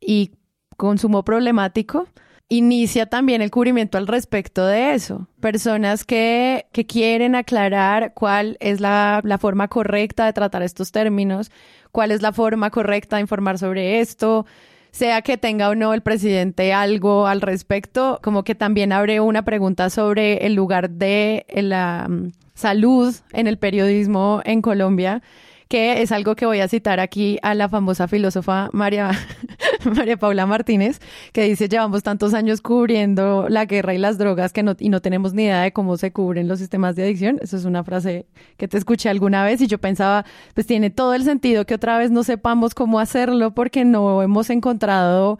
y 0.00 0.32
consumo 0.76 1.24
problemático, 1.24 2.06
inicia 2.48 3.06
también 3.06 3.42
el 3.42 3.50
cubrimiento 3.50 3.98
al 3.98 4.06
respecto 4.06 4.66
de 4.66 4.94
eso. 4.94 5.28
Personas 5.40 6.04
que, 6.04 6.66
que 6.72 6.86
quieren 6.86 7.34
aclarar 7.34 8.12
cuál 8.14 8.56
es 8.60 8.80
la, 8.80 9.20
la, 9.24 9.38
forma 9.38 9.68
correcta 9.68 10.26
de 10.26 10.32
tratar 10.32 10.62
estos 10.62 10.92
términos, 10.92 11.50
cuál 11.92 12.12
es 12.12 12.22
la 12.22 12.32
forma 12.32 12.70
correcta 12.70 13.16
de 13.16 13.22
informar 13.22 13.58
sobre 13.58 14.00
esto, 14.00 14.46
sea 14.92 15.22
que 15.22 15.36
tenga 15.36 15.68
o 15.68 15.74
no 15.74 15.92
el 15.92 16.02
presidente 16.02 16.72
algo 16.72 17.26
al 17.26 17.40
respecto, 17.40 18.20
como 18.22 18.44
que 18.44 18.54
también 18.54 18.92
abre 18.92 19.20
una 19.20 19.44
pregunta 19.44 19.90
sobre 19.90 20.46
el 20.46 20.54
lugar 20.54 20.90
de 20.90 21.46
la 21.50 22.06
mm, 22.08 22.32
salud 22.54 23.14
en 23.32 23.46
el 23.46 23.58
periodismo 23.58 24.40
en 24.44 24.62
Colombia 24.62 25.22
que 25.68 26.02
es 26.02 26.12
algo 26.12 26.36
que 26.36 26.46
voy 26.46 26.60
a 26.60 26.68
citar 26.68 27.00
aquí 27.00 27.38
a 27.42 27.54
la 27.54 27.68
famosa 27.68 28.06
filósofa 28.08 28.68
María, 28.72 29.10
María 29.96 30.16
Paula 30.16 30.46
Martínez, 30.46 31.00
que 31.32 31.42
dice, 31.42 31.68
llevamos 31.68 32.02
tantos 32.02 32.34
años 32.34 32.60
cubriendo 32.60 33.46
la 33.48 33.64
guerra 33.64 33.94
y 33.94 33.98
las 33.98 34.18
drogas 34.18 34.52
que 34.52 34.62
no, 34.62 34.76
y 34.78 34.88
no 34.88 35.00
tenemos 35.00 35.34
ni 35.34 35.44
idea 35.44 35.62
de 35.62 35.72
cómo 35.72 35.96
se 35.96 36.12
cubren 36.12 36.48
los 36.48 36.58
sistemas 36.58 36.94
de 36.94 37.02
adicción. 37.04 37.38
Eso 37.42 37.56
es 37.56 37.64
una 37.64 37.82
frase 37.84 38.26
que 38.56 38.68
te 38.68 38.78
escuché 38.78 39.08
alguna 39.08 39.44
vez 39.44 39.60
y 39.60 39.66
yo 39.66 39.78
pensaba, 39.78 40.24
pues 40.54 40.66
tiene 40.66 40.90
todo 40.90 41.14
el 41.14 41.24
sentido 41.24 41.66
que 41.66 41.74
otra 41.74 41.98
vez 41.98 42.10
no 42.10 42.22
sepamos 42.22 42.74
cómo 42.74 43.00
hacerlo 43.00 43.54
porque 43.54 43.84
no 43.84 44.22
hemos 44.22 44.50
encontrado 44.50 45.38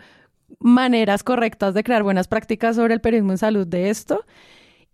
maneras 0.58 1.22
correctas 1.22 1.74
de 1.74 1.84
crear 1.84 2.02
buenas 2.02 2.28
prácticas 2.28 2.76
sobre 2.76 2.94
el 2.94 3.00
periodismo 3.00 3.32
en 3.32 3.38
salud 3.38 3.66
de 3.66 3.90
esto 3.90 4.24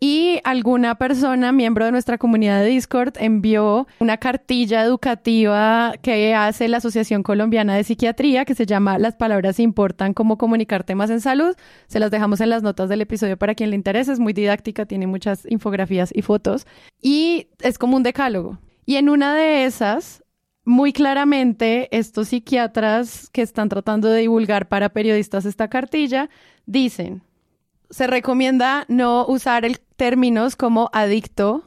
y 0.04 0.40
alguna 0.42 0.96
persona, 0.96 1.52
miembro 1.52 1.84
de 1.84 1.92
nuestra 1.92 2.18
comunidad 2.18 2.58
de 2.58 2.70
Discord, 2.70 3.12
envió 3.20 3.86
una 4.00 4.16
cartilla 4.16 4.82
educativa 4.82 5.94
que 6.02 6.34
hace 6.34 6.66
la 6.66 6.78
Asociación 6.78 7.22
Colombiana 7.22 7.76
de 7.76 7.84
Psiquiatría 7.84 8.44
que 8.44 8.56
se 8.56 8.66
llama 8.66 8.98
Las 8.98 9.14
palabras 9.14 9.60
importan, 9.60 10.12
cómo 10.12 10.38
comunicar 10.38 10.82
temas 10.82 11.08
en 11.10 11.20
salud. 11.20 11.54
Se 11.86 12.00
las 12.00 12.10
dejamos 12.10 12.40
en 12.40 12.50
las 12.50 12.64
notas 12.64 12.88
del 12.88 13.00
episodio 13.00 13.36
para 13.36 13.54
quien 13.54 13.70
le 13.70 13.76
interese. 13.76 14.10
Es 14.10 14.18
muy 14.18 14.32
didáctica, 14.32 14.86
tiene 14.86 15.06
muchas 15.06 15.46
infografías 15.48 16.10
y 16.12 16.22
fotos 16.22 16.66
y 17.00 17.46
es 17.60 17.78
como 17.78 17.96
un 17.96 18.02
decálogo. 18.02 18.58
Y 18.84 18.96
en 18.96 19.08
una 19.08 19.36
de 19.36 19.66
esas, 19.66 20.24
muy 20.64 20.92
claramente, 20.92 21.88
estos 21.96 22.26
psiquiatras 22.26 23.30
que 23.30 23.42
están 23.42 23.68
tratando 23.68 24.08
de 24.08 24.22
divulgar 24.22 24.66
para 24.66 24.88
periodistas 24.88 25.44
esta 25.44 25.68
cartilla 25.68 26.28
dicen 26.66 27.22
se 27.92 28.06
recomienda 28.06 28.86
no 28.88 29.26
usar 29.26 29.64
términos 29.96 30.56
como 30.56 30.88
adicto, 30.92 31.62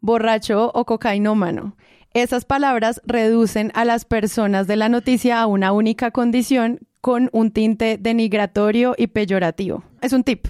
borracho 0.00 0.70
o 0.72 0.86
cocainómano. 0.86 1.76
Esas 2.14 2.44
palabras 2.44 3.02
reducen 3.04 3.72
a 3.74 3.84
las 3.84 4.04
personas 4.04 4.66
de 4.68 4.76
la 4.76 4.88
noticia 4.88 5.40
a 5.40 5.46
una 5.46 5.72
única 5.72 6.12
condición 6.12 6.78
con 7.00 7.28
un 7.32 7.50
tinte 7.50 7.98
denigratorio 8.00 8.94
y 8.96 9.08
peyorativo. 9.08 9.82
Es 10.00 10.12
un 10.12 10.22
tip. 10.22 10.46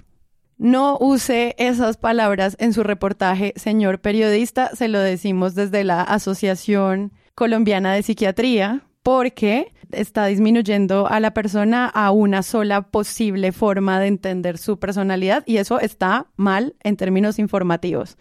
No 0.59 0.99
use 1.01 1.55
esas 1.59 1.97
palabras 1.97 2.57
en 2.59 2.73
su 2.75 2.83
reportaje, 2.83 3.55
señor 3.57 4.01
periodista. 4.01 4.75
Se 4.77 4.88
lo 4.88 5.01
decimos 5.01 5.55
desde 5.55 5.85
la 5.85 6.03
Asociación 6.03 7.12
Colombiana 7.35 7.94
de 7.94 8.03
Psiquiatría, 8.03 8.83
porque 9.03 9.73
está 9.92 10.27
disminuyendo 10.27 11.09
a 11.09 11.20
la 11.20 11.33
persona 11.33 11.87
a 11.87 12.11
una 12.11 12.42
sola 12.42 12.83
posible 12.83 13.53
forma 13.53 14.01
de 14.01 14.09
entender 14.09 14.59
su 14.59 14.79
personalidad 14.79 15.42
y 15.46 15.57
eso 15.59 15.81
está 15.81 16.27
mal 16.37 16.74
en 16.83 16.96
términos 16.96 17.38
informativos. 17.38 18.16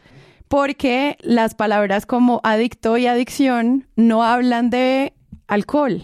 Porque 0.47 1.17
las 1.21 1.56
palabras 1.56 2.06
como 2.06 2.39
adicto 2.43 2.97
y 2.97 3.08
adicción 3.08 3.88
no 3.95 4.23
hablan 4.23 4.69
de 4.69 5.13
alcohol. 5.47 6.03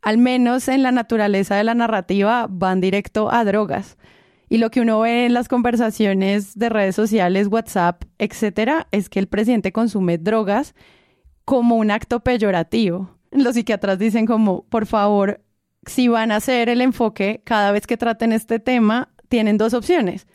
Al 0.00 0.18
menos 0.18 0.68
en 0.68 0.82
la 0.82 0.92
naturaleza 0.92 1.56
de 1.56 1.64
la 1.64 1.74
narrativa 1.74 2.46
van 2.48 2.80
directo 2.80 3.32
a 3.32 3.44
drogas. 3.44 3.96
Y 4.48 4.58
lo 4.58 4.70
que 4.70 4.80
uno 4.80 5.00
ve 5.00 5.26
en 5.26 5.34
las 5.34 5.48
conversaciones 5.48 6.56
de 6.56 6.68
redes 6.68 6.94
sociales, 6.94 7.48
WhatsApp, 7.48 8.04
etcétera, 8.18 8.86
es 8.92 9.08
que 9.08 9.18
el 9.18 9.26
presidente 9.26 9.72
consume 9.72 10.18
drogas 10.18 10.74
como 11.44 11.76
un 11.76 11.90
acto 11.90 12.20
peyorativo 12.20 13.10
los 13.42 13.54
psiquiatras 13.54 13.98
dicen 13.98 14.26
como, 14.26 14.64
por 14.68 14.86
favor, 14.86 15.40
si 15.86 16.08
van 16.08 16.32
a 16.32 16.36
hacer 16.36 16.68
el 16.68 16.80
enfoque 16.80 17.42
cada 17.44 17.72
vez 17.72 17.86
que 17.86 17.96
traten 17.96 18.32
este 18.32 18.58
tema, 18.58 19.12
tienen 19.28 19.58
dos 19.58 19.74
opciones. 19.74 20.26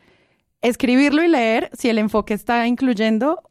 Escribirlo 0.61 1.23
y 1.23 1.29
leer 1.29 1.69
si 1.73 1.89
el 1.89 1.97
enfoque 1.97 2.33
está 2.33 2.67
incluyendo 2.67 3.41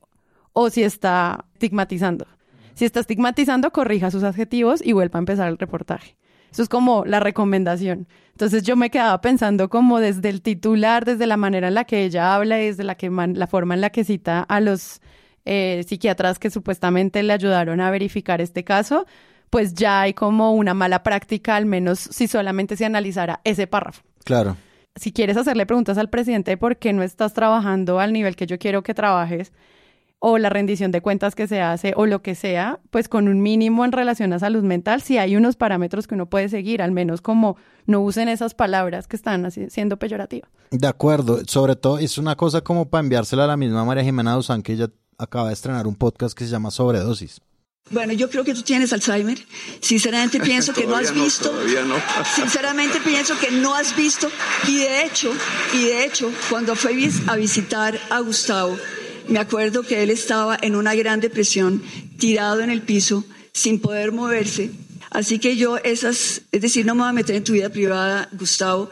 o 0.52 0.70
si 0.70 0.82
está 0.82 1.46
estigmatizando. 1.54 2.26
Si 2.74 2.84
está 2.84 3.00
estigmatizando, 3.00 3.72
corrija 3.72 4.10
sus 4.10 4.22
adjetivos 4.22 4.80
y 4.84 4.92
vuelva 4.92 5.18
a 5.18 5.20
empezar 5.20 5.48
el 5.48 5.58
reportaje. 5.58 6.16
Eso 6.52 6.62
es 6.62 6.68
como 6.68 7.04
la 7.04 7.20
recomendación. 7.20 8.06
Entonces 8.32 8.62
yo 8.62 8.76
me 8.76 8.90
quedaba 8.90 9.20
pensando 9.20 9.68
como 9.68 9.98
desde 9.98 10.28
el 10.28 10.42
titular, 10.42 11.04
desde 11.04 11.26
la 11.26 11.36
manera 11.36 11.68
en 11.68 11.74
la 11.74 11.84
que 11.84 12.04
ella 12.04 12.34
habla 12.34 12.60
y 12.62 12.66
desde 12.66 12.84
la, 12.84 12.94
que 12.94 13.10
la 13.10 13.46
forma 13.46 13.74
en 13.74 13.80
la 13.80 13.90
que 13.90 14.04
cita 14.04 14.40
a 14.42 14.60
los 14.60 15.00
eh, 15.44 15.82
psiquiatras 15.86 16.38
que 16.38 16.50
supuestamente 16.50 17.22
le 17.22 17.32
ayudaron 17.32 17.80
a 17.80 17.90
verificar 17.90 18.40
este 18.40 18.64
caso, 18.64 19.06
pues 19.50 19.74
ya 19.74 20.02
hay 20.02 20.14
como 20.14 20.52
una 20.52 20.74
mala 20.74 21.02
práctica, 21.02 21.56
al 21.56 21.66
menos 21.66 21.98
si 21.98 22.26
solamente 22.28 22.76
se 22.76 22.84
analizara 22.84 23.40
ese 23.44 23.66
párrafo. 23.66 24.02
Claro. 24.24 24.56
Si 24.96 25.12
quieres 25.12 25.36
hacerle 25.36 25.66
preguntas 25.66 25.96
al 25.98 26.10
presidente 26.10 26.50
de 26.50 26.56
por 26.56 26.76
qué 26.76 26.92
no 26.92 27.02
estás 27.02 27.32
trabajando 27.32 28.00
al 28.00 28.12
nivel 28.12 28.36
que 28.36 28.46
yo 28.46 28.58
quiero 28.58 28.82
que 28.82 28.94
trabajes, 28.94 29.52
o 30.20 30.38
la 30.38 30.48
rendición 30.48 30.90
de 30.90 31.00
cuentas 31.00 31.34
que 31.34 31.46
se 31.46 31.60
hace, 31.60 31.92
o 31.96 32.06
lo 32.06 32.22
que 32.22 32.34
sea, 32.34 32.80
pues 32.90 33.08
con 33.08 33.28
un 33.28 33.40
mínimo 33.40 33.84
en 33.84 33.92
relación 33.92 34.32
a 34.32 34.38
salud 34.38 34.64
mental, 34.64 35.00
si 35.00 35.18
hay 35.18 35.36
unos 35.36 35.56
parámetros 35.56 36.08
que 36.08 36.14
uno 36.14 36.28
puede 36.28 36.48
seguir, 36.48 36.82
al 36.82 36.90
menos 36.90 37.20
como 37.20 37.56
no 37.86 38.00
usen 38.00 38.28
esas 38.28 38.54
palabras 38.54 39.06
que 39.06 39.16
están 39.16 39.48
siendo 39.50 39.96
peyorativas. 39.98 40.50
De 40.70 40.88
acuerdo, 40.88 41.40
sobre 41.46 41.76
todo 41.76 41.98
es 41.98 42.18
una 42.18 42.34
cosa 42.36 42.62
como 42.62 42.90
para 42.90 43.04
enviársela 43.04 43.44
a 43.44 43.48
la 43.48 43.56
misma 43.56 43.84
María 43.84 44.02
Jimena 44.02 44.34
Duzán, 44.34 44.62
que 44.62 44.72
ella 44.72 44.88
acaba 45.18 45.48
de 45.48 45.54
estrenar 45.54 45.86
un 45.86 45.94
podcast 45.94 46.36
que 46.36 46.44
se 46.44 46.50
llama 46.50 46.70
Sobredosis. 46.70 47.40
Bueno, 47.90 48.12
yo 48.12 48.28
creo 48.28 48.44
que 48.44 48.54
tú 48.54 48.62
tienes 48.62 48.92
Alzheimer. 48.92 49.38
Sinceramente 49.80 50.40
pienso 50.40 50.72
que 50.72 50.86
no 50.86 50.96
has 50.96 51.12
visto. 51.14 51.52
No. 51.86 51.94
Sinceramente 52.36 53.00
pienso 53.00 53.38
que 53.38 53.50
no 53.50 53.74
has 53.74 53.96
visto. 53.96 54.30
Y 54.66 54.78
de 54.78 55.04
hecho, 55.04 55.32
y 55.72 55.84
de 55.84 56.04
hecho, 56.04 56.30
cuando 56.50 56.76
fui 56.76 57.10
a 57.26 57.36
visitar 57.36 57.98
a 58.10 58.20
Gustavo, 58.20 58.76
me 59.28 59.38
acuerdo 59.38 59.82
que 59.82 60.02
él 60.02 60.10
estaba 60.10 60.58
en 60.60 60.74
una 60.76 60.94
gran 60.94 61.20
depresión, 61.20 61.82
tirado 62.18 62.60
en 62.60 62.70
el 62.70 62.82
piso, 62.82 63.24
sin 63.52 63.80
poder 63.80 64.12
moverse. 64.12 64.70
Así 65.10 65.38
que 65.38 65.56
yo 65.56 65.78
esas, 65.78 66.42
es 66.52 66.60
decir, 66.60 66.84
no 66.84 66.94
me 66.94 67.02
voy 67.02 67.10
a 67.10 67.12
meter 67.12 67.36
en 67.36 67.44
tu 67.44 67.52
vida 67.52 67.70
privada, 67.70 68.28
Gustavo. 68.32 68.90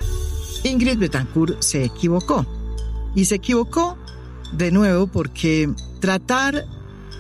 Ingrid 0.64 0.98
Betancourt 0.98 1.62
se 1.62 1.85
equivocó. 1.85 2.46
Y 3.14 3.26
se 3.26 3.37
equivocó 3.37 3.98
de 4.52 4.70
nuevo 4.70 5.06
porque 5.06 5.70
tratar 6.00 6.64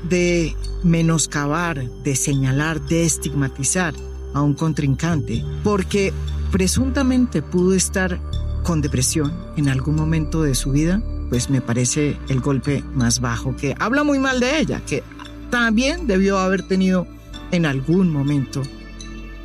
de 0.08 0.54
menoscabar, 0.82 1.82
de 2.02 2.16
señalar, 2.16 2.80
de 2.80 3.04
estigmatizar 3.04 3.94
a 4.34 4.42
un 4.42 4.54
contrincante, 4.54 5.44
porque 5.64 6.12
presuntamente 6.50 7.42
pudo 7.42 7.74
estar 7.74 8.20
con 8.62 8.82
depresión 8.82 9.32
en 9.56 9.68
algún 9.68 9.96
momento 9.96 10.42
de 10.42 10.54
su 10.54 10.72
vida, 10.72 11.02
pues 11.28 11.50
me 11.50 11.60
parece 11.60 12.16
el 12.28 12.40
golpe 12.40 12.82
más 12.94 13.20
bajo, 13.20 13.56
que 13.56 13.74
habla 13.78 14.04
muy 14.04 14.18
mal 14.18 14.40
de 14.40 14.58
ella, 14.58 14.82
que 14.86 15.02
también 15.50 16.06
debió 16.06 16.38
haber 16.38 16.62
tenido 16.66 17.06
en 17.50 17.66
algún 17.66 18.12
momento 18.12 18.62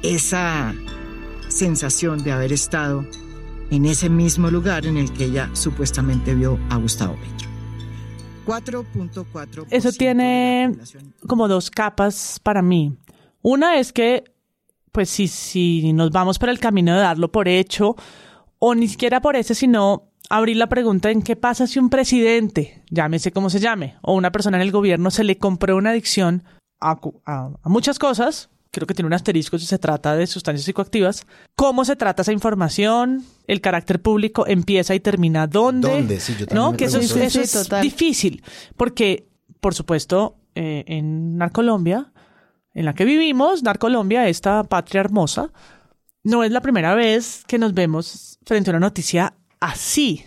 esa 0.01 0.73
sensación 1.49 2.23
de 2.23 2.31
haber 2.31 2.53
estado 2.53 3.05
en 3.69 3.85
ese 3.85 4.09
mismo 4.09 4.49
lugar 4.49 4.85
en 4.85 4.97
el 4.97 5.11
que 5.13 5.25
ella 5.25 5.49
supuestamente 5.53 6.33
vio 6.33 6.59
a 6.69 6.77
Gustavo 6.77 7.15
Petro. 7.15 7.50
4.4. 8.45 9.67
Eso 9.69 9.91
tiene 9.91 10.71
como 11.27 11.47
dos 11.47 11.69
capas 11.69 12.39
para 12.41 12.61
mí. 12.61 12.97
Una 13.41 13.77
es 13.77 13.93
que, 13.93 14.23
pues 14.91 15.09
si, 15.09 15.27
si 15.27 15.93
nos 15.93 16.11
vamos 16.11 16.39
por 16.39 16.49
el 16.49 16.59
camino 16.59 16.93
de 16.93 17.01
darlo 17.01 17.31
por 17.31 17.47
hecho, 17.47 17.95
o 18.59 18.75
ni 18.75 18.87
siquiera 18.87 19.21
por 19.21 19.35
ese, 19.35 19.55
sino 19.55 20.11
abrir 20.29 20.57
la 20.57 20.69
pregunta 20.69 21.11
en 21.11 21.21
qué 21.21 21.35
pasa 21.35 21.67
si 21.67 21.79
un 21.79 21.89
presidente, 21.89 22.83
llámese 22.89 23.31
como 23.31 23.49
se 23.49 23.59
llame, 23.59 23.95
o 24.01 24.13
una 24.13 24.31
persona 24.31 24.57
en 24.57 24.63
el 24.63 24.71
gobierno 24.71 25.11
se 25.11 25.23
le 25.23 25.37
compró 25.37 25.75
una 25.75 25.89
adicción 25.89 26.43
a, 26.79 26.99
a 27.25 27.69
muchas 27.69 27.99
cosas, 27.99 28.49
creo 28.71 28.87
que 28.87 28.93
tiene 28.93 29.07
un 29.07 29.13
asterisco 29.13 29.59
si 29.59 29.65
se 29.65 29.77
trata 29.77 30.15
de 30.15 30.25
sustancias 30.25 30.65
psicoactivas. 30.65 31.27
¿Cómo 31.55 31.85
se 31.85 31.95
trata 31.95 32.21
esa 32.21 32.31
información? 32.31 33.23
El 33.45 33.61
carácter 33.61 34.01
público 34.01 34.47
empieza 34.47 34.95
y 34.95 34.99
termina 34.99 35.45
dónde. 35.45 35.89
¿Dónde? 35.89 36.19
Sí, 36.19 36.35
yo 36.39 36.45
¿No? 36.53 36.75
Que 36.75 36.85
eso, 36.85 36.99
es, 36.99 37.15
eso 37.15 37.41
es 37.41 37.69
difícil. 37.81 38.43
Porque, 38.77 39.27
por 39.59 39.75
supuesto, 39.75 40.37
eh, 40.55 40.85
en 40.87 41.37
Narcolombia, 41.37 42.13
en 42.73 42.85
la 42.85 42.93
que 42.93 43.05
vivimos, 43.05 43.61
Narcolombia, 43.61 44.27
esta 44.29 44.63
patria 44.63 45.01
hermosa, 45.01 45.51
no 46.23 46.43
es 46.43 46.51
la 46.51 46.61
primera 46.61 46.95
vez 46.95 47.43
que 47.47 47.57
nos 47.57 47.73
vemos 47.73 48.39
frente 48.45 48.69
a 48.69 48.73
una 48.73 48.79
noticia 48.79 49.33
así. 49.59 50.25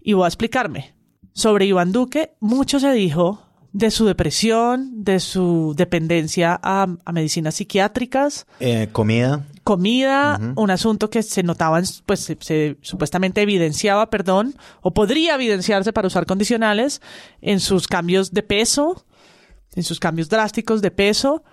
Y 0.00 0.12
voy 0.12 0.24
a 0.24 0.28
explicarme. 0.28 0.94
Sobre 1.34 1.64
Iván 1.64 1.92
Duque, 1.92 2.34
mucho 2.40 2.78
se 2.78 2.92
dijo 2.92 3.51
de 3.72 3.90
su 3.90 4.04
depresión, 4.04 5.02
de 5.02 5.18
su 5.18 5.74
dependencia 5.76 6.60
a, 6.62 6.86
medicinas 7.12 7.54
psiquiátricas. 7.54 8.46
Eh, 8.60 8.88
comida. 8.92 9.44
Comida, 9.64 10.40
un 10.56 10.70
asunto 10.70 11.08
que 11.08 11.22
se 11.22 11.42
notaba, 11.42 11.80
pues 12.04 12.34
se, 12.40 12.76
supuestamente 12.80 13.42
evidenciaba, 13.42 14.10
perdón, 14.10 14.56
o 14.80 14.92
podría 14.92 15.36
evidenciarse 15.36 15.92
para 15.92 16.08
usar 16.08 16.26
condicionales 16.26 17.00
en 17.40 17.60
sus 17.60 17.86
cambios 17.86 18.32
de 18.32 18.42
peso, 18.42 19.04
en 19.76 19.84
sus 19.84 20.00
cambios 20.00 20.28
drásticos 20.28 20.82
de 20.82 20.90
peso. 20.90 21.44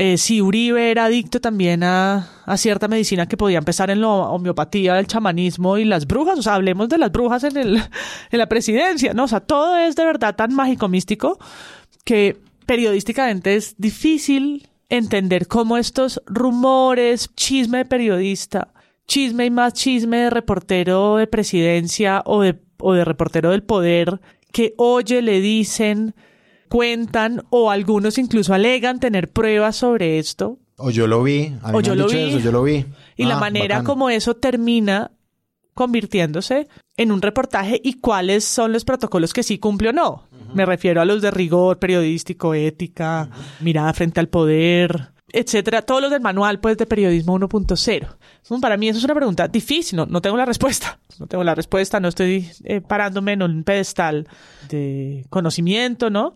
Eh, 0.00 0.16
si 0.16 0.40
Uribe 0.40 0.92
era 0.92 1.06
adicto 1.06 1.40
también 1.40 1.82
a, 1.82 2.30
cierta 2.56 2.86
medicina 2.86 3.26
que 3.26 3.36
podía 3.36 3.58
empezar 3.58 3.90
en 3.90 4.00
la 4.00 4.08
homeopatía, 4.08 4.96
el 4.98 5.08
chamanismo 5.08 5.76
y 5.76 5.84
las 5.84 6.06
brujas, 6.06 6.38
o 6.38 6.42
sea, 6.42 6.54
hablemos 6.54 6.88
de 6.88 6.98
las 6.98 7.10
brujas 7.10 7.42
en, 7.42 7.56
el, 7.56 7.82
la 8.30 8.48
presidencia, 8.48 9.12
¿no? 9.12 9.24
O 9.24 9.28
sea, 9.28 9.40
todo 9.40 9.76
es 9.76 9.96
de 9.96 10.04
verdad 10.04 10.36
tan 10.36 10.54
mágico 10.54 10.88
místico 10.88 11.38
que 12.04 12.36
periodísticamente 12.64 13.56
es 13.56 13.74
difícil 13.76 14.68
entender 14.88 15.48
cómo 15.48 15.76
estos 15.76 16.22
rumores, 16.26 17.34
chisme 17.34 17.78
de 17.78 17.84
periodista, 17.84 18.72
chisme 19.08 19.46
y 19.46 19.50
más 19.50 19.72
chisme 19.72 20.18
de 20.18 20.30
reportero 20.30 21.16
de 21.16 21.26
presidencia 21.26 22.22
o 22.24 22.42
de, 22.42 22.56
o 22.78 22.92
de 22.92 23.04
reportero 23.04 23.50
del 23.50 23.64
poder 23.64 24.20
que 24.52 24.74
oye, 24.76 25.22
le 25.22 25.40
dicen, 25.40 26.14
cuentan 26.68 27.44
o 27.50 27.70
algunos 27.70 28.18
incluso 28.18 28.54
alegan 28.54 29.00
tener 29.00 29.30
pruebas 29.30 29.76
sobre 29.76 30.18
esto. 30.18 30.58
O 30.76 30.90
yo 30.90 31.06
lo 31.06 31.22
vi, 31.22 31.56
o 31.72 31.80
yo, 31.80 31.94
lo 31.94 32.06
vi. 32.06 32.30
Eso, 32.30 32.38
yo 32.38 32.52
lo 32.52 32.62
vi. 32.62 32.84
Y 33.16 33.24
la 33.24 33.36
ah, 33.36 33.40
manera 33.40 33.82
como 33.82 34.10
eso 34.10 34.36
termina 34.36 35.10
convirtiéndose 35.74 36.68
en 36.96 37.12
un 37.12 37.22
reportaje 37.22 37.80
y 37.82 37.94
cuáles 37.94 38.44
son 38.44 38.72
los 38.72 38.84
protocolos 38.84 39.32
que 39.32 39.42
sí 39.42 39.58
cumple 39.58 39.90
o 39.90 39.92
no. 39.92 40.28
Me 40.54 40.66
refiero 40.66 41.00
a 41.00 41.04
los 41.04 41.22
de 41.22 41.30
rigor 41.30 41.78
periodístico, 41.78 42.54
ética, 42.54 43.28
mirada 43.60 43.92
frente 43.92 44.18
al 44.18 44.28
poder, 44.28 45.12
etcétera, 45.32 45.82
todos 45.82 46.00
los 46.00 46.10
del 46.10 46.20
manual 46.20 46.60
pues 46.60 46.76
de 46.76 46.86
periodismo 46.86 47.38
1.0. 47.38 48.60
Para 48.60 48.76
mí 48.76 48.88
eso 48.88 48.98
es 48.98 49.04
una 49.04 49.14
pregunta 49.14 49.48
difícil, 49.48 49.98
no, 50.08 50.20
tengo 50.20 50.36
la 50.36 50.44
respuesta, 50.44 50.98
no 51.18 51.26
tengo 51.26 51.44
la 51.44 51.54
respuesta, 51.54 52.00
no 52.00 52.08
estoy 52.08 52.50
eh, 52.64 52.80
parándome 52.80 53.32
en 53.32 53.42
un 53.42 53.64
pedestal 53.64 54.26
de 54.68 55.26
conocimiento, 55.30 56.10
¿no? 56.10 56.34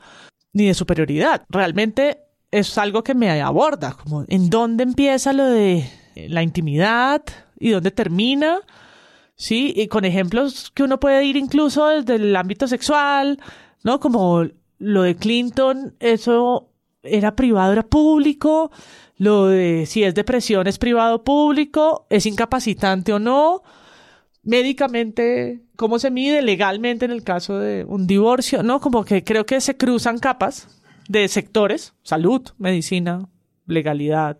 Ni 0.52 0.66
de 0.66 0.74
superioridad. 0.74 1.44
Realmente 1.48 2.18
es 2.50 2.76
algo 2.76 3.02
que 3.02 3.14
me 3.14 3.40
aborda, 3.40 3.94
como 3.94 4.24
en 4.28 4.50
dónde 4.50 4.82
empieza 4.82 5.32
lo 5.32 5.46
de 5.46 5.88
la 6.14 6.42
intimidad 6.42 7.22
y 7.58 7.70
dónde 7.70 7.90
termina, 7.90 8.60
¿sí? 9.36 9.72
Y 9.74 9.88
con 9.88 10.04
ejemplos 10.04 10.70
que 10.74 10.82
uno 10.82 11.00
puede 11.00 11.24
ir 11.24 11.36
incluso 11.36 11.88
desde 11.88 12.16
el 12.16 12.36
ámbito 12.36 12.68
sexual, 12.68 13.40
¿no? 13.82 14.00
Como 14.00 14.46
lo 14.78 15.02
de 15.02 15.16
Clinton, 15.16 15.94
eso 16.00 16.71
era 17.02 17.34
privado, 17.34 17.72
era 17.72 17.82
público, 17.82 18.70
lo 19.16 19.46
de 19.46 19.86
si 19.86 20.02
es 20.02 20.14
depresión 20.14 20.66
es 20.66 20.78
privado 20.78 21.24
público, 21.24 22.06
es 22.10 22.26
incapacitante 22.26 23.12
o 23.12 23.18
no, 23.18 23.62
médicamente, 24.42 25.62
cómo 25.76 25.98
se 25.98 26.10
mide 26.10 26.42
legalmente 26.42 27.04
en 27.04 27.10
el 27.10 27.22
caso 27.22 27.58
de 27.58 27.84
un 27.84 28.06
divorcio, 28.06 28.62
¿no? 28.62 28.80
Como 28.80 29.04
que 29.04 29.22
creo 29.24 29.46
que 29.46 29.60
se 29.60 29.76
cruzan 29.76 30.18
capas 30.18 30.68
de 31.08 31.28
sectores, 31.28 31.94
salud, 32.02 32.42
medicina, 32.58 33.28
legalidad, 33.66 34.38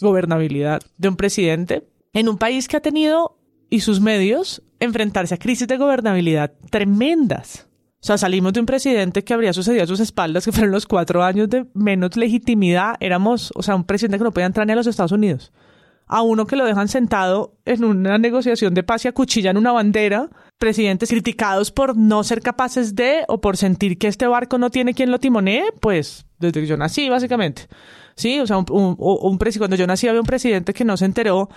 gobernabilidad 0.00 0.80
de 0.96 1.08
un 1.08 1.16
presidente. 1.16 1.88
En 2.12 2.28
un 2.28 2.38
país 2.38 2.68
que 2.68 2.76
ha 2.76 2.80
tenido 2.80 3.38
y 3.70 3.80
sus 3.80 4.00
medios 4.00 4.62
enfrentarse 4.80 5.34
a 5.34 5.38
crisis 5.38 5.68
de 5.68 5.78
gobernabilidad 5.78 6.52
tremendas. 6.70 7.68
O 8.02 8.04
sea, 8.04 8.18
salimos 8.18 8.52
de 8.52 8.58
un 8.58 8.66
presidente 8.66 9.22
que 9.22 9.32
habría 9.32 9.52
sucedido 9.52 9.84
a 9.84 9.86
sus 9.86 10.00
espaldas, 10.00 10.44
que 10.44 10.50
fueron 10.50 10.72
los 10.72 10.86
cuatro 10.86 11.22
años 11.22 11.48
de 11.48 11.66
menos 11.72 12.16
legitimidad. 12.16 12.96
Éramos, 12.98 13.52
o 13.54 13.62
sea, 13.62 13.76
un 13.76 13.84
presidente 13.84 14.18
que 14.18 14.24
no 14.24 14.32
podía 14.32 14.46
entrar 14.46 14.66
ni 14.66 14.72
a 14.72 14.76
los 14.76 14.88
Estados 14.88 15.12
Unidos. 15.12 15.52
A 16.08 16.22
uno 16.22 16.44
que 16.44 16.56
lo 16.56 16.64
dejan 16.64 16.88
sentado 16.88 17.54
en 17.64 17.84
una 17.84 18.18
negociación 18.18 18.74
de 18.74 18.82
paz 18.82 19.04
y 19.04 19.08
acuchillan 19.08 19.56
una 19.56 19.70
bandera. 19.70 20.28
Presidentes 20.58 21.10
criticados 21.10 21.70
por 21.70 21.96
no 21.96 22.24
ser 22.24 22.42
capaces 22.42 22.96
de 22.96 23.20
o 23.28 23.40
por 23.40 23.56
sentir 23.56 23.96
que 23.98 24.08
este 24.08 24.26
barco 24.26 24.58
no 24.58 24.70
tiene 24.70 24.94
quien 24.94 25.12
lo 25.12 25.20
timonee, 25.20 25.62
pues 25.80 26.26
desde 26.40 26.60
que 26.60 26.66
yo 26.66 26.76
nací, 26.76 27.08
básicamente. 27.08 27.68
Sí, 28.16 28.40
o 28.40 28.48
sea, 28.48 28.58
un, 28.58 28.66
un, 28.68 29.38
cuando 29.58 29.76
yo 29.76 29.86
nací 29.86 30.08
había 30.08 30.20
un 30.20 30.26
presidente 30.26 30.74
que 30.74 30.84
no 30.84 30.96
se 30.96 31.04
enteró 31.04 31.48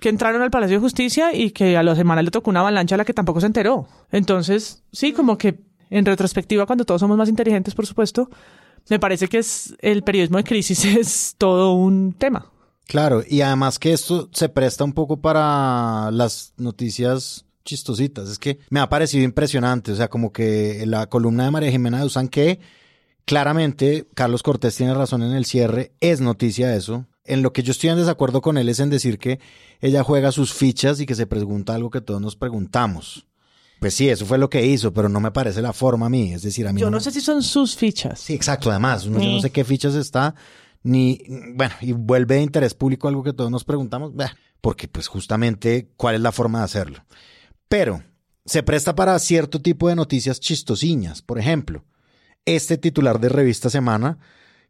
que 0.00 0.10
entraron 0.10 0.42
al 0.42 0.50
Palacio 0.50 0.76
de 0.76 0.80
Justicia 0.80 1.34
y 1.34 1.50
que 1.50 1.76
a 1.76 1.82
la 1.82 1.96
semana 1.96 2.22
le 2.22 2.30
tocó 2.30 2.50
una 2.50 2.60
avalancha 2.60 2.94
a 2.94 2.98
la 2.98 3.04
que 3.04 3.14
tampoco 3.14 3.40
se 3.40 3.46
enteró. 3.46 3.88
Entonces, 4.12 4.84
sí, 4.92 5.12
como 5.12 5.36
que 5.38 5.67
en 5.90 6.04
retrospectiva, 6.04 6.66
cuando 6.66 6.84
todos 6.84 7.00
somos 7.00 7.16
más 7.16 7.28
inteligentes, 7.28 7.74
por 7.74 7.86
supuesto, 7.86 8.30
me 8.88 8.98
parece 8.98 9.28
que 9.28 9.38
es 9.38 9.74
el 9.80 10.02
periodismo 10.02 10.38
de 10.38 10.44
crisis 10.44 10.84
es 10.84 11.34
todo 11.38 11.72
un 11.72 12.12
tema. 12.12 12.50
Claro, 12.86 13.22
y 13.28 13.42
además 13.42 13.78
que 13.78 13.92
esto 13.92 14.30
se 14.32 14.48
presta 14.48 14.82
un 14.82 14.94
poco 14.94 15.20
para 15.20 16.10
las 16.10 16.54
noticias 16.56 17.44
chistositas. 17.68 18.30
Es 18.30 18.38
que 18.38 18.58
me 18.70 18.80
ha 18.80 18.88
parecido 18.88 19.24
impresionante. 19.24 19.92
O 19.92 19.96
sea, 19.96 20.08
como 20.08 20.32
que 20.32 20.84
la 20.86 21.06
columna 21.06 21.44
de 21.44 21.50
María 21.50 21.70
Jimena 21.70 21.98
de 21.98 22.06
Usan, 22.06 22.28
que 22.28 22.60
claramente 23.26 24.08
Carlos 24.14 24.42
Cortés 24.42 24.74
tiene 24.74 24.94
razón 24.94 25.22
en 25.22 25.32
el 25.32 25.44
cierre, 25.44 25.92
es 26.00 26.22
noticia 26.22 26.74
eso. 26.74 27.06
En 27.24 27.42
lo 27.42 27.52
que 27.52 27.62
yo 27.62 27.72
estoy 27.72 27.90
en 27.90 27.98
desacuerdo 27.98 28.40
con 28.40 28.56
él 28.56 28.70
es 28.70 28.80
en 28.80 28.88
decir 28.88 29.18
que 29.18 29.38
ella 29.80 30.02
juega 30.02 30.32
sus 30.32 30.54
fichas 30.54 30.98
y 30.98 31.04
que 31.04 31.14
se 31.14 31.26
pregunta 31.26 31.74
algo 31.74 31.90
que 31.90 32.00
todos 32.00 32.22
nos 32.22 32.36
preguntamos. 32.36 33.27
Pues 33.78 33.94
sí, 33.94 34.08
eso 34.08 34.26
fue 34.26 34.38
lo 34.38 34.50
que 34.50 34.66
hizo, 34.66 34.92
pero 34.92 35.08
no 35.08 35.20
me 35.20 35.30
parece 35.30 35.62
la 35.62 35.72
forma 35.72 36.06
a 36.06 36.08
mí. 36.08 36.32
Es 36.32 36.42
decir, 36.42 36.66
a 36.66 36.72
mí. 36.72 36.80
Yo 36.80 36.90
no, 36.90 37.00
sé 37.00 37.10
si 37.10 37.20
son 37.20 37.42
sus 37.42 37.76
fichas. 37.76 38.18
Sí, 38.18 38.34
exacto. 38.34 38.70
Además, 38.70 39.04
yo 39.04 39.10
no 39.10 39.40
sé 39.40 39.50
qué 39.50 39.64
fichas 39.64 39.94
está, 39.94 40.34
ni. 40.82 41.20
Bueno, 41.54 41.74
y 41.80 41.92
vuelve 41.92 42.36
de 42.36 42.42
interés 42.42 42.74
público 42.74 43.08
algo 43.08 43.22
que 43.22 43.32
todos 43.32 43.50
nos 43.50 43.64
preguntamos, 43.64 44.12
porque, 44.60 44.88
pues, 44.88 45.06
justamente, 45.06 45.90
¿cuál 45.96 46.16
es 46.16 46.20
la 46.20 46.32
forma 46.32 46.58
de 46.58 46.64
hacerlo? 46.64 47.04
Pero 47.68 48.02
se 48.44 48.62
presta 48.62 48.94
para 48.94 49.18
cierto 49.18 49.60
tipo 49.60 49.88
de 49.88 49.94
noticias 49.94 50.40
chistosiñas. 50.40 51.22
Por 51.22 51.38
ejemplo, 51.38 51.84
este 52.44 52.78
titular 52.78 53.20
de 53.20 53.28
Revista 53.28 53.70
Semana, 53.70 54.18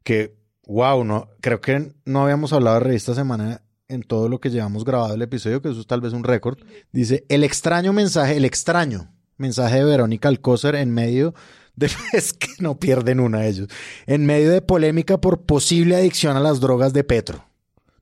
que, 0.03 0.37
wow, 0.67 1.05
no, 1.05 1.31
creo 1.41 1.61
que 1.61 1.95
no 2.05 2.23
habíamos 2.25 2.53
hablado 2.53 2.79
de 2.79 2.85
Revista 2.85 3.15
Semana 3.15 3.63
en 3.89 4.03
todo 4.03 4.29
lo 4.29 4.39
que 4.39 4.51
llevamos 4.51 4.85
grabado 4.85 5.15
el 5.15 5.23
episodio, 5.23 5.63
que 5.63 5.71
eso 5.71 5.81
es 5.81 5.87
tal 5.87 6.03
vez 6.03 6.13
un 6.13 6.23
récord, 6.23 6.59
dice, 6.93 7.25
el 7.29 7.43
extraño 7.43 7.93
mensaje, 7.93 8.37
el 8.37 8.45
extraño 8.45 9.11
mensaje 9.39 9.79
de 9.79 9.85
Verónica 9.85 10.29
Alcócer 10.29 10.75
en 10.75 10.93
medio 10.93 11.35
de, 11.75 11.91
es 12.13 12.35
que 12.35 12.49
no 12.61 12.79
pierden 12.79 13.19
una 13.19 13.41
de 13.41 13.49
ellos, 13.49 13.69
en 14.07 14.27
medio 14.27 14.51
de 14.51 14.61
polémica 14.61 15.19
por 15.19 15.43
posible 15.43 15.97
adicción 15.97 16.37
a 16.37 16.41
las 16.41 16.61
drogas 16.61 16.93
de 16.93 17.03
Petro. 17.03 17.47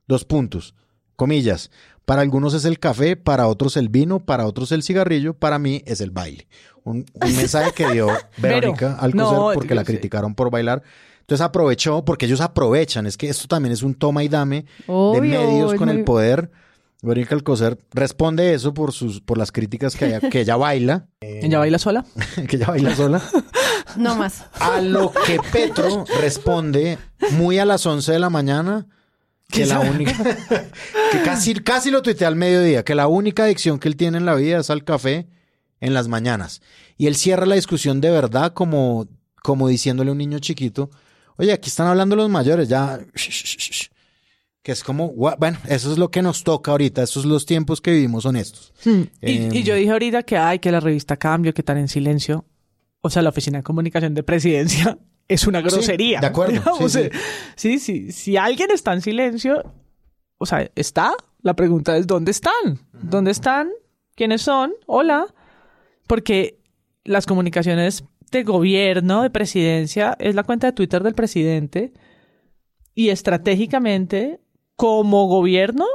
Dos 0.09 0.25
puntos, 0.25 0.75
comillas, 1.15 1.71
para 2.05 2.23
algunos 2.23 2.55
es 2.55 2.65
el 2.65 2.79
café, 2.79 3.17
para 3.17 3.47
otros 3.47 3.77
el 3.77 3.89
vino, 3.89 4.21
para 4.21 4.47
otros 4.47 4.73
el 4.73 4.83
cigarrillo, 4.83 5.35
para 5.35 5.59
mí 5.59 5.83
es 5.87 6.01
el 6.01 6.11
baile. 6.11 6.49
Un, 6.85 7.05
mensaje 7.21 7.73
que 7.73 7.91
dio 7.91 8.09
Verónica 8.39 8.95
Alcócer 8.95 9.55
porque 9.55 9.75
la 9.75 9.83
criticaron 9.83 10.35
por 10.35 10.51
bailar. 10.51 10.85
Entonces 11.27 11.45
aprovechó, 11.45 12.05
porque 12.05 12.27
ellos 12.27 12.41
aprovechan, 12.41 13.05
es 13.05 13.17
que 13.17 13.29
esto 13.29 13.49
también 13.49 13.73
es 13.73 13.83
un 13.83 13.97
toma 13.97 14.23
y 14.23 14.29
dame 14.29 14.65
de 14.87 15.21
medios 15.21 15.75
con 15.75 15.89
el 15.89 16.05
poder. 16.05 16.53
Verónica 17.03 17.35
Alcocer 17.35 17.77
responde 17.93 18.55
eso 18.55 18.73
por 18.73 18.93
sus, 18.93 19.21
por 19.21 19.37
las 19.37 19.51
críticas 19.51 19.97
que, 19.97 20.21
que 20.31 20.43
ella 20.43 20.57
baila. 20.57 21.09
¿Ella 21.21 21.59
baila 21.59 21.81
sola? 21.81 22.05
que 22.49 22.55
ella 22.55 22.69
baila 22.69 22.95
sola. 22.95 23.21
no 23.97 24.15
más. 24.15 24.45
A 24.61 24.81
lo 24.81 25.13
que 25.27 25.41
Petro 25.51 26.05
responde 26.21 26.97
muy 27.33 27.59
a 27.59 27.65
las 27.65 27.85
11 27.85 28.13
de 28.13 28.19
la 28.21 28.31
mañana 28.31 28.87
que 29.49 29.67
la 29.67 29.81
única 29.81 30.13
que 31.11 31.23
casi 31.25 31.55
casi 31.55 31.91
lo 31.91 32.03
tuitea 32.03 32.29
al 32.29 32.37
mediodía, 32.37 32.85
que 32.85 32.95
la 32.95 33.09
única 33.09 33.45
adicción 33.45 33.81
que 33.81 33.89
él 33.89 33.97
tiene 33.97 34.19
en 34.19 34.27
la 34.27 34.37
vida 34.37 34.61
es 34.61 34.71
al 34.71 34.85
café 34.85 35.27
en 35.81 35.93
las 35.93 36.07
mañanas. 36.07 36.63
Y 36.97 37.09
él 37.09 37.17
cierra 37.17 37.47
la 37.47 37.57
discusión 37.57 38.01
de 38.01 38.11
verdad 38.11 38.53
como 38.53 39.09
como 39.43 39.67
diciéndole 39.67 40.11
a 40.11 40.13
un 40.13 40.19
niño 40.19 40.39
chiquito, 40.41 40.91
Oye, 41.39 41.53
aquí 41.53 41.69
están 41.69 41.87
hablando 41.87 42.17
los 42.17 42.31
mayores, 42.31 42.69
ya. 42.69 42.99
Que 44.63 44.73
es 44.73 44.83
como, 44.83 45.13
bueno, 45.13 45.59
eso 45.69 45.93
es 45.93 45.99
lo 45.99 46.11
que 46.11 46.23
nos 46.23 46.43
toca 46.43 46.73
ahorita, 46.73 47.03
esos 47.03 47.23
son 47.23 47.33
los 47.33 47.47
tiempos 47.47 47.81
que 47.81 47.93
vivimos 47.93 48.25
honestos. 48.27 48.73
Hmm. 48.85 49.03
Y, 49.21 49.63
yo 49.63 49.75
dije 49.75 49.93
ahorita 49.93 50.23
que 50.25 50.37
hay 50.37 50.59
que 50.59 50.73
la 50.73 50.81
revista 50.81 51.17
Cambio, 51.17 51.55
que 51.55 51.61
están 51.61 51.79
en 51.79 51.89
silencio. 51.89 52.45
O 53.01 53.11
sea, 53.11 53.23
la 53.23 53.29
Oficina 53.29 53.59
de 53.59 53.63
Comunicación 53.63 54.15
de 54.15 54.23
Presidencia 54.23 54.99
es 55.29 55.47
una 55.47 55.61
grosería. 55.61 56.21
de 56.21 56.27
acuerdo. 56.27 56.63
Sí, 57.57 57.79
sí. 57.79 58.11
Si 58.11 58.37
alguien 58.37 58.71
está 58.71 58.93
en 58.93 59.03
silencio, 59.03 59.73
o 60.39 60.47
sea, 60.47 60.69
¿está? 60.75 61.15
La 61.43 61.55
pregunta 61.55 61.97
es, 61.97 62.07
¿dónde 62.07 62.33
están? 62.33 62.81
¿Dónde 62.93 63.31
están? 63.31 63.71
¿Quiénes 64.17 64.43
son? 64.43 64.73
Hola. 64.87 65.27
Porque 66.09 66.59
las 67.05 67.27
comunicaciones 67.27 68.05
de 68.31 68.43
gobierno, 68.43 69.23
de 69.23 69.31
presidencia, 69.31 70.17
es 70.19 70.35
la 70.35 70.45
cuenta 70.45 70.69
de 70.69 70.73
Twitter 70.73 71.03
del 71.03 71.15
presidente. 71.15 71.93
Y 72.95 73.11
estratégicamente, 73.11 74.41
como 74.75 75.27
gobierno, 75.27 75.87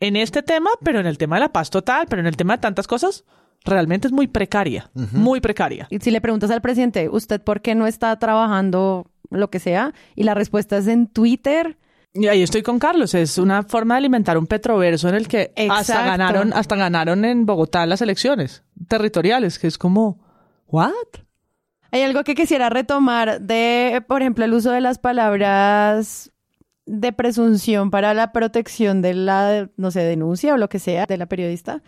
en 0.00 0.16
este 0.16 0.42
tema, 0.42 0.70
pero 0.82 1.00
en 1.00 1.06
el 1.06 1.18
tema 1.18 1.36
de 1.36 1.40
la 1.40 1.52
paz 1.52 1.70
total, 1.70 2.06
pero 2.08 2.20
en 2.20 2.26
el 2.26 2.36
tema 2.36 2.56
de 2.56 2.60
tantas 2.60 2.86
cosas, 2.86 3.24
realmente 3.64 4.08
es 4.08 4.12
muy 4.12 4.26
precaria, 4.26 4.90
muy 5.12 5.40
precaria. 5.40 5.86
Y 5.90 5.98
si 5.98 6.10
le 6.10 6.20
preguntas 6.20 6.50
al 6.50 6.60
presidente, 6.60 7.08
¿usted 7.08 7.40
por 7.40 7.62
qué 7.62 7.74
no 7.74 7.86
está 7.86 8.16
trabajando 8.18 9.06
lo 9.30 9.48
que 9.50 9.58
sea? 9.58 9.94
Y 10.14 10.24
la 10.24 10.34
respuesta 10.34 10.76
es 10.76 10.86
en 10.86 11.06
Twitter. 11.06 11.78
Y 12.12 12.28
ahí 12.28 12.42
estoy 12.42 12.62
con 12.62 12.78
Carlos, 12.78 13.14
es 13.14 13.38
una 13.38 13.62
forma 13.64 13.94
de 13.94 13.98
alimentar 13.98 14.38
un 14.38 14.46
petroverso 14.46 15.08
en 15.08 15.16
el 15.16 15.26
que 15.26 15.52
hasta 15.68 16.04
ganaron, 16.04 16.52
hasta 16.52 16.76
ganaron 16.76 17.24
en 17.24 17.44
Bogotá 17.44 17.86
las 17.86 18.02
elecciones 18.02 18.62
territoriales, 18.86 19.58
que 19.58 19.66
es 19.66 19.78
como, 19.78 20.20
¿what? 20.68 20.92
Hay 21.94 22.02
algo 22.02 22.24
que 22.24 22.34
quisiera 22.34 22.70
retomar 22.70 23.40
de, 23.40 24.02
por 24.08 24.20
ejemplo, 24.20 24.44
el 24.44 24.52
uso 24.52 24.72
de 24.72 24.80
las 24.80 24.98
palabras 24.98 26.32
de 26.86 27.12
presunción 27.12 27.92
para 27.92 28.14
la 28.14 28.32
protección 28.32 29.00
de 29.00 29.14
la, 29.14 29.70
no 29.76 29.92
sé, 29.92 30.00
denuncia 30.00 30.54
o 30.54 30.56
lo 30.56 30.68
que 30.68 30.80
sea 30.80 31.06
de 31.06 31.16
la 31.16 31.26
periodista. 31.26 31.84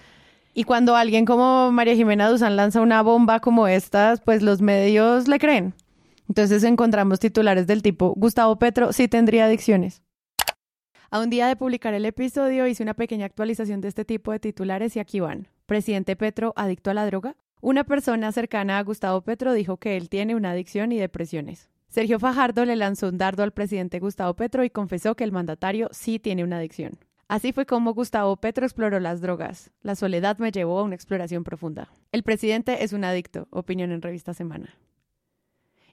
Y 0.54 0.62
cuando 0.62 0.94
alguien 0.94 1.24
como 1.24 1.72
María 1.72 1.96
Jimena 1.96 2.28
Duzán 2.28 2.54
lanza 2.54 2.82
una 2.82 3.02
bomba 3.02 3.40
como 3.40 3.66
esta, 3.66 4.14
pues 4.24 4.42
los 4.42 4.62
medios 4.62 5.26
le 5.26 5.40
creen. 5.40 5.74
Entonces 6.28 6.62
encontramos 6.62 7.18
titulares 7.18 7.66
del 7.66 7.82
tipo, 7.82 8.14
Gustavo 8.16 8.60
Petro 8.60 8.92
sí 8.92 9.08
tendría 9.08 9.46
adicciones. 9.46 10.04
A 11.10 11.18
un 11.18 11.30
día 11.30 11.48
de 11.48 11.56
publicar 11.56 11.94
el 11.94 12.04
episodio 12.04 12.68
hice 12.68 12.84
una 12.84 12.94
pequeña 12.94 13.26
actualización 13.26 13.80
de 13.80 13.88
este 13.88 14.04
tipo 14.04 14.30
de 14.30 14.38
titulares 14.38 14.94
y 14.94 15.00
aquí 15.00 15.18
van. 15.18 15.48
Presidente 15.66 16.14
Petro 16.14 16.52
adicto 16.54 16.92
a 16.92 16.94
la 16.94 17.06
droga. 17.06 17.34
Una 17.66 17.82
persona 17.82 18.30
cercana 18.30 18.78
a 18.78 18.82
Gustavo 18.84 19.22
Petro 19.22 19.52
dijo 19.52 19.76
que 19.78 19.96
él 19.96 20.08
tiene 20.08 20.36
una 20.36 20.52
adicción 20.52 20.92
y 20.92 21.00
depresiones. 21.00 21.68
Sergio 21.88 22.20
Fajardo 22.20 22.64
le 22.64 22.76
lanzó 22.76 23.08
un 23.08 23.18
dardo 23.18 23.42
al 23.42 23.50
presidente 23.50 23.98
Gustavo 23.98 24.34
Petro 24.34 24.62
y 24.62 24.70
confesó 24.70 25.16
que 25.16 25.24
el 25.24 25.32
mandatario 25.32 25.88
sí 25.90 26.20
tiene 26.20 26.44
una 26.44 26.58
adicción. 26.58 26.96
Así 27.26 27.52
fue 27.52 27.66
como 27.66 27.92
Gustavo 27.92 28.36
Petro 28.36 28.66
exploró 28.66 29.00
las 29.00 29.20
drogas. 29.20 29.72
La 29.82 29.96
soledad 29.96 30.38
me 30.38 30.52
llevó 30.52 30.78
a 30.78 30.84
una 30.84 30.94
exploración 30.94 31.42
profunda. 31.42 31.90
El 32.12 32.22
presidente 32.22 32.84
es 32.84 32.92
un 32.92 33.02
adicto, 33.02 33.48
opinión 33.50 33.90
en 33.90 34.00
Revista 34.00 34.32
Semana. 34.32 34.78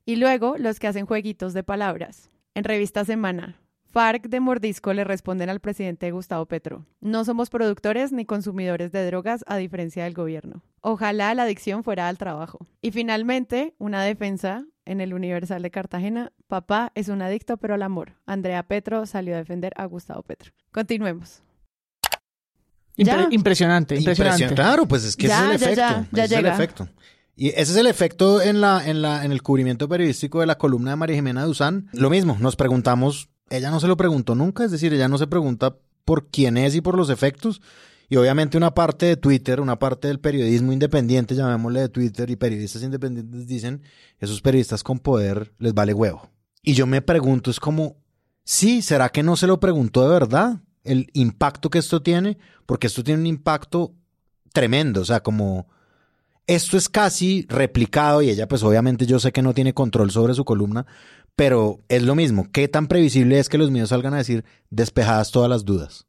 Y 0.06 0.18
luego 0.18 0.60
los 0.60 0.80
que 0.80 0.86
hacen 0.86 1.08
jueguitos 1.08 1.56
de 1.56 1.64
palabras. 1.64 2.30
En 2.54 2.66
Revista 2.66 3.04
Semana, 3.04 3.63
FARC 3.94 4.28
de 4.28 4.40
Mordisco 4.40 4.92
le 4.92 5.04
responden 5.04 5.52
al 5.52 5.60
presidente 5.60 6.10
Gustavo 6.10 6.48
Petro. 6.48 6.84
No 7.00 7.24
somos 7.26 7.52
productores 7.52 8.12
ni 8.12 8.26
consumidores 8.26 8.92
de 8.92 9.06
drogas 9.06 9.46
a 9.46 9.58
diferencia 9.58 10.06
del 10.06 10.16
gobierno. 10.16 10.64
Ojalá 10.82 11.32
la 11.36 11.44
adicción 11.44 11.84
fuera 11.84 12.08
al 12.08 12.18
trabajo. 12.18 12.66
Y 12.82 12.90
finalmente, 12.90 13.76
una 13.78 14.04
defensa 14.04 14.66
en 14.86 15.00
el 15.00 15.14
Universal 15.14 15.62
de 15.62 15.70
Cartagena, 15.70 16.32
papá 16.48 16.92
es 16.96 17.08
un 17.08 17.22
adicto 17.22 17.58
pero 17.58 17.76
al 17.76 17.84
amor. 17.84 18.14
Andrea 18.26 18.64
Petro 18.64 19.06
salió 19.06 19.36
a 19.36 19.38
defender 19.38 19.74
a 19.76 19.86
Gustavo 19.86 20.24
Petro. 20.24 20.54
Continuemos. 20.72 21.44
impresionante, 22.98 23.96
impresionante. 23.96 24.56
Claro, 24.56 24.88
pues 24.88 25.04
es 25.04 25.16
que 25.16 25.28
ese 25.28 25.36
es 25.36 25.44
el 25.44 25.52
efecto. 25.52 26.06
ese 26.14 26.24
es 26.24 26.32
el 26.32 26.46
efecto. 26.48 26.90
Y 27.36 27.50
ese 27.50 27.62
es 27.62 27.76
el 27.76 27.88
efecto 27.88 28.42
en, 28.42 28.60
la, 28.60 28.82
en, 28.88 29.04
la, 29.04 29.24
en 29.24 29.32
el 29.32 29.44
cubrimiento 29.44 29.88
periodístico 29.88 30.40
de 30.40 30.48
la 30.48 30.58
columna 30.58 30.92
de 30.92 30.98
María 30.98 31.16
Jimena 31.16 31.44
Duzán. 31.44 31.90
Lo 31.92 32.10
mismo, 32.10 32.38
nos 32.40 32.56
preguntamos, 32.56 33.30
ella 33.58 33.70
no 33.70 33.80
se 33.80 33.88
lo 33.88 33.96
preguntó 33.96 34.34
nunca, 34.34 34.64
es 34.64 34.72
decir, 34.72 34.94
ella 34.94 35.08
no 35.08 35.18
se 35.18 35.28
pregunta 35.28 35.76
por 36.06 36.28
quién 36.28 36.58
es 36.58 36.76
y 36.76 36.82
por 36.82 36.98
los 36.98 37.10
efectos, 37.10 37.62
y 38.10 38.16
obviamente 38.16 38.58
una 38.58 38.74
parte 38.74 39.06
de 39.06 39.16
Twitter, 39.16 39.62
una 39.62 39.78
parte 39.78 40.08
del 40.08 40.20
periodismo 40.20 40.74
independiente, 40.74 41.36
llamémosle 41.36 41.82
de 41.82 41.90
Twitter, 41.90 42.30
y 42.30 42.36
periodistas 42.36 42.82
independientes 42.82 43.48
dicen, 43.48 43.84
esos 44.20 44.42
periodistas 44.42 44.84
con 44.84 45.00
poder 45.00 45.54
les 45.60 45.74
vale 45.74 45.94
huevo. 45.94 46.30
Y 46.64 46.74
yo 46.74 46.88
me 46.88 47.02
pregunto, 47.02 47.52
es 47.52 47.60
como, 47.60 47.98
sí, 48.44 48.82
¿será 48.82 49.10
que 49.10 49.24
no 49.24 49.36
se 49.36 49.48
lo 49.48 49.60
preguntó 49.60 50.02
de 50.04 50.10
verdad? 50.10 50.62
El 50.84 51.10
impacto 51.14 51.70
que 51.70 51.80
esto 51.80 52.02
tiene, 52.02 52.40
porque 52.66 52.88
esto 52.88 53.04
tiene 53.04 53.22
un 53.22 53.28
impacto 53.28 53.94
tremendo, 54.52 55.02
o 55.02 55.06
sea, 55.06 55.22
como 55.22 55.68
esto 56.48 56.76
es 56.76 56.90
casi 56.90 57.46
replicado 57.48 58.22
y 58.22 58.30
ella 58.30 58.48
pues 58.48 58.64
obviamente 58.64 59.06
yo 59.06 59.20
sé 59.20 59.32
que 59.32 59.42
no 59.42 59.54
tiene 59.54 59.74
control 59.74 60.12
sobre 60.12 60.34
su 60.34 60.44
columna, 60.44 60.86
pero 61.36 61.82
es 61.90 62.04
lo 62.04 62.16
mismo, 62.16 62.48
¿qué 62.52 62.68
tan 62.68 62.88
previsible 62.88 63.40
es 63.40 63.50
que 63.50 63.58
los 63.58 63.72
míos 63.72 63.90
salgan 63.90 64.14
a 64.14 64.18
decir 64.18 64.46
despejadas 64.70 65.32
todas 65.32 65.50
las 65.50 65.66
dudas? 65.66 66.08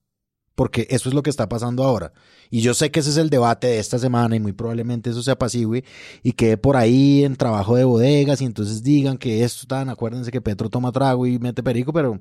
porque 0.55 0.87
eso 0.91 1.09
es 1.09 1.14
lo 1.14 1.22
que 1.22 1.31
está 1.31 1.49
pasando 1.49 1.85
ahora. 1.85 2.12
Y 2.51 2.61
yo 2.61 2.75
sé 2.75 2.91
que 2.91 3.01
ese 3.01 3.11
es 3.11 3.16
el 3.16 3.31
debate 3.31 3.66
de 3.66 3.79
esta 3.79 3.99
semana 3.99 4.37
y 4.37 4.41
muy 4.41 4.53
probablemente 4.53 5.11
eso 5.11 5.22
se 5.22 5.31
apacigüe 5.31 5.85
y 6.22 6.33
quede 6.33 6.57
por 6.57 6.77
ahí 6.77 7.25
en 7.25 7.37
trabajo 7.37 7.77
de 7.77 7.85
bodegas 7.85 8.41
y 8.41 8.45
entonces 8.45 8.83
digan 8.83 9.18
que 9.18 9.43
esto 9.43 9.66
tan, 9.66 9.89
acuérdense 9.89 10.31
que 10.31 10.41
Petro 10.41 10.68
toma 10.70 10.93
trago 10.93 11.27
y 11.27 11.39
mete 11.39 11.62
perico, 11.62 11.93
pero 11.93 12.20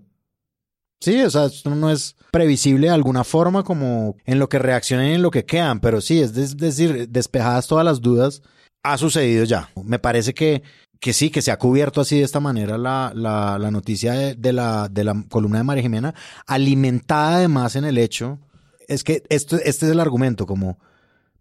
sí, 0.99 1.21
o 1.21 1.29
sea, 1.29 1.45
esto 1.45 1.75
no 1.75 1.91
es 1.91 2.15
previsible 2.31 2.87
de 2.87 2.93
alguna 2.93 3.23
forma 3.23 3.63
como 3.63 4.15
en 4.25 4.39
lo 4.39 4.49
que 4.49 4.59
reaccionen 4.59 5.11
y 5.11 5.15
en 5.15 5.21
lo 5.21 5.31
que 5.31 5.45
quedan, 5.45 5.79
pero 5.79 6.01
sí, 6.01 6.19
es 6.19 6.57
decir, 6.57 7.09
despejadas 7.09 7.67
todas 7.67 7.85
las 7.85 8.01
dudas, 8.01 8.41
ha 8.83 8.97
sucedido 8.97 9.45
ya. 9.45 9.69
Me 9.83 9.99
parece 9.99 10.33
que 10.33 10.63
que 11.03 11.11
sí, 11.11 11.31
que 11.31 11.41
se 11.41 11.51
ha 11.51 11.59
cubierto 11.59 11.99
así 11.99 12.19
de 12.19 12.23
esta 12.23 12.39
manera 12.39 12.77
la, 12.77 13.11
la, 13.13 13.71
noticia 13.71 14.13
de, 14.13 14.53
la, 14.53 14.87
de 14.87 15.03
la 15.03 15.25
columna 15.27 15.57
de 15.57 15.65
María 15.65 15.83
Jimena, 15.83 16.15
alimentada 16.47 17.35
además 17.35 17.75
en 17.75 17.83
el 17.83 17.97
hecho, 17.97 18.39
es 18.87 19.03
que 19.03 19.21
esto, 19.27 19.57
este 19.57 19.85
es 19.85 19.91
el 19.91 19.99
argumento, 19.99 20.45
como, 20.45 20.79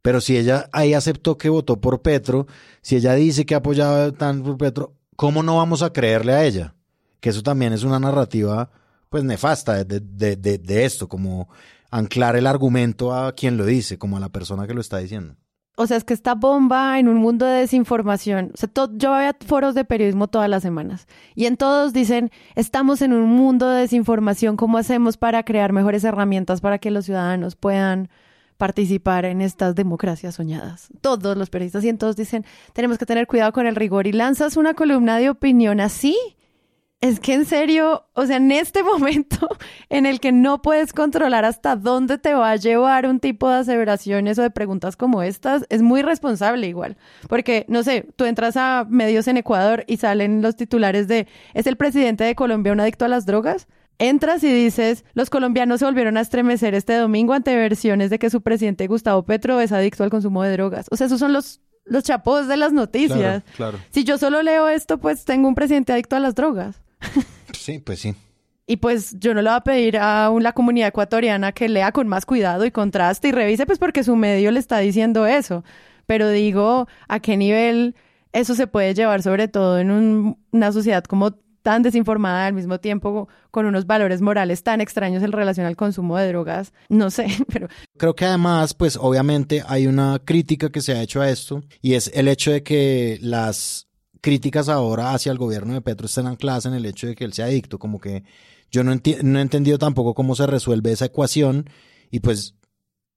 pero 0.03 0.21
si 0.21 0.37
ella 0.37 0.69
ahí 0.73 0.95
aceptó 0.95 1.39
que 1.39 1.49
votó 1.49 1.81
por 1.81 2.03
Petro, 2.03 2.49
si 2.81 2.97
ella 2.97 3.15
dice 3.15 3.47
que 3.47 3.55
apoyaba 3.55 4.11
tan 4.11 4.43
por 4.43 4.59
Petro, 4.59 4.97
¿cómo 5.15 5.45
no 5.45 5.59
vamos 5.59 5.83
a 5.83 5.93
creerle 5.93 6.33
a 6.33 6.45
ella? 6.45 6.75
Que 7.21 7.31
eso 7.31 7.45
también 7.45 7.73
es 7.73 7.85
una 7.85 8.01
narrativa 8.01 8.69
pues 9.11 9.23
nefasta 9.23 9.85
de, 9.85 10.01
de, 10.01 10.37
de 10.59 10.85
esto, 10.85 11.09
como 11.09 11.49
anclar 11.89 12.35
el 12.35 12.49
argumento 12.49 13.15
a 13.15 13.33
quien 13.33 13.57
lo 13.57 13.65
dice, 13.65 13.97
como 13.97 14.17
a 14.17 14.21
la 14.21 14.31
persona 14.31 14.67
que 14.67 14.75
lo 14.75 14.81
está 14.81 14.99
diciendo 14.99 15.37
o 15.77 15.87
sea, 15.87 15.97
es 15.97 16.05
que 16.05 16.13
esta 16.15 16.35
bomba 16.35 16.99
en 16.99 17.09
un 17.09 17.17
mundo 17.17 17.47
de 17.47 17.61
desinformación, 17.61 18.51
o 18.55 18.57
sea, 18.57 18.69
yo 18.95 19.11
voy 19.11 19.25
a 19.25 19.37
foros 19.47 19.75
de 19.75 19.85
periodismo 19.85 20.29
todas 20.29 20.49
las 20.49 20.63
semanas 20.63 21.07
y 21.35 21.47
en 21.47 21.57
todos 21.57 21.93
dicen, 21.93 22.31
estamos 22.55 23.01
en 23.01 23.13
un 23.13 23.29
mundo 23.29 23.71
de 23.71 23.81
desinformación, 23.81 24.57
¿cómo 24.57 24.79
hacemos 24.79 25.17
para 25.17 25.43
crear 25.45 25.73
mejores 25.73 26.05
herramientas 26.05 26.61
para 26.61 26.79
que 26.79 26.91
los 26.91 27.07
ciudadanos 27.07 27.57
puedan 27.57 28.11
participar 28.59 29.25
en 29.25 29.41
estas 29.41 29.75
democracias 29.75 30.35
soñadas? 30.35 30.89
Todos 31.01 31.37
los 31.39 31.49
periodistas 31.49 31.85
y 31.85 31.89
en 31.89 31.99
todos 31.99 32.17
dicen, 32.17 32.45
tenemos 32.75 32.99
que 32.99 33.07
tener 33.07 33.27
cuidado 33.27 33.53
con 33.53 33.67
el 33.67 33.75
rigor 33.75 34.07
y 34.07 34.13
lanzas 34.13 34.59
una 34.59 34.75
columna 34.75 35.17
de 35.17 35.31
opinión 35.31 35.81
así 35.81 36.17
es 37.03 37.19
que 37.19 37.35
en 37.35 37.45
serio, 37.45 38.07
o 38.15 38.27
sea, 38.27 38.37
en 38.37 38.53
este 38.53 38.83
momento 38.85 39.49
en 39.91 40.07
el 40.07 40.21
que 40.21 40.33
no 40.33 40.63
puedes 40.63 40.93
controlar 40.93 41.45
hasta 41.45 41.77
dónde 41.77 42.17
te 42.17 42.33
va 42.33 42.53
a 42.53 42.57
llevar 42.57 43.07
un 43.07 43.19
tipo 43.19 43.51
de 43.51 43.57
aseveraciones 43.57 44.39
o 44.39 44.43
de 44.43 44.51
preguntas 44.51 44.97
como 44.97 45.23
estas, 45.23 45.67
es 45.69 45.83
muy 45.83 46.03
responsable 46.03 46.69
igual. 46.69 46.97
Porque, 47.29 47.67
no 47.69 47.83
sé, 47.83 48.07
tú 48.15 48.25
entras 48.25 48.57
a 48.57 48.87
medios 48.89 49.27
en 49.27 49.37
Ecuador 49.37 49.85
y 49.89 49.97
salen 49.97 50.43
los 50.43 50.55
titulares 50.55 51.09
de, 51.09 51.27
¿es 51.55 51.67
el 51.67 51.77
presidente 51.77 52.23
de 52.23 52.37
Colombia 52.37 52.73
un 52.73 52.81
adicto 52.81 53.05
a 53.05 53.09
las 53.09 53.27
drogas? 53.27 53.67
Entras 53.99 54.43
y 54.45 54.53
dices, 54.53 55.05
los 55.15 55.29
colombianos 55.29 55.81
se 55.81 55.87
volvieron 55.87 56.17
a 56.17 56.21
estremecer 56.21 56.75
este 56.75 56.95
domingo 56.95 57.35
ante 57.35 57.55
versiones 57.57 58.11
de 58.11 58.21
que 58.21 58.31
su 58.31 58.43
presidente 58.43 58.87
Gustavo 58.87 59.25
Petro 59.25 59.61
es 59.61 59.73
adicto 59.73 60.05
al 60.05 60.11
consumo 60.11 60.45
de 60.45 60.53
drogas. 60.53 60.87
O 60.91 60.97
sea, 60.97 61.09
esos 61.09 61.19
son 61.19 61.33
los 61.33 61.61
los 61.85 62.05
chapos 62.05 62.47
de 62.47 62.57
las 62.57 62.73
noticias. 62.73 63.43
claro. 63.57 63.77
Si 63.91 64.05
yo 64.05 64.17
solo 64.17 64.41
leo 64.43 64.69
esto, 64.69 64.99
pues 64.99 65.25
tengo 65.25 65.49
un 65.49 65.57
presidente 65.57 65.93
adicto 65.93 66.15
a 66.15 66.21
las 66.21 66.37
drogas. 66.37 66.81
Sí, 67.53 67.79
pues 67.79 68.01
sí. 68.01 68.15
Y 68.67 68.77
pues 68.77 69.17
yo 69.19 69.35
no 69.35 69.43
le 69.43 69.51
voy 69.51 69.57
a 69.57 69.61
pedir 69.61 69.99
a 69.99 70.31
la 70.41 70.53
comunidad 70.53 70.89
ecuatoriana 70.89 71.53
que 71.53 71.69
lea 71.69 71.93
con 71.93 72.09
más 72.09 72.25
cuidado 72.25 72.65
y 72.65 72.71
contraste 72.71 73.29
y 73.29 73.33
revise, 73.33 73.67
pues 73.67 73.79
porque 73.79 74.05
su 74.05 74.17
medio 74.17 74.51
le 74.51 74.61
está 74.61 74.79
diciendo 74.79 75.27
eso. 75.27 75.65
Pero 76.07 76.29
digo, 76.31 76.89
¿a 77.09 77.21
qué 77.21 77.37
nivel 77.37 77.95
eso 78.33 78.55
se 78.55 78.67
puede 78.67 78.95
llevar, 78.95 79.23
sobre 79.23 79.49
todo 79.49 79.79
en 79.79 80.37
una 80.51 80.73
sociedad 80.73 81.05
como 81.05 81.33
tan 81.63 81.83
desinformada 81.83 82.47
al 82.47 82.55
mismo 82.55 82.79
tiempo 82.81 83.29
con 83.51 83.67
unos 83.67 83.87
valores 83.87 84.21
morales 84.21 84.63
tan 84.63 84.81
extraños 84.81 85.23
en 85.23 85.33
relación 85.33 85.67
al 85.67 85.77
consumo 85.77 86.17
de 86.19 86.29
drogas, 86.29 86.73
no 86.89 87.11
sé, 87.11 87.27
pero... 87.53 87.69
Creo 87.97 88.15
que 88.15 88.25
además, 88.25 88.75
pues 88.75 88.97
obviamente 89.01 89.63
hay 89.67 89.87
una 89.87 90.21
crítica 90.25 90.71
que 90.71 90.81
se 90.81 90.93
ha 90.93 91.03
hecho 91.03 91.21
a 91.21 91.31
esto 91.31 91.63
y 91.81 91.95
es 91.95 92.11
el 92.15 92.29
hecho 92.29 92.51
de 92.51 92.63
que 92.63 93.19
las 93.21 93.87
críticas 94.23 94.71
ahora 94.71 95.13
hacia 95.13 95.33
el 95.33 95.39
gobierno 95.39 95.75
de 95.75 95.83
Petro 95.83 96.07
están 96.07 96.27
ancladas 96.27 96.65
en 96.65 96.73
el 96.73 96.87
hecho 96.87 97.07
de 97.07 97.15
que 97.15 97.25
él 97.25 97.35
sea 97.35 97.47
adicto, 97.47 97.79
como 97.79 98.01
que 98.01 98.25
yo 98.71 98.85
no, 98.85 98.95
no 98.95 99.39
he 99.39 99.43
entendido 99.43 99.79
tampoco 99.79 100.15
cómo 100.15 100.35
se 100.35 100.47
resuelve 100.47 100.93
esa 100.93 101.07
ecuación 101.07 101.69
y 102.11 102.21
pues 102.21 102.55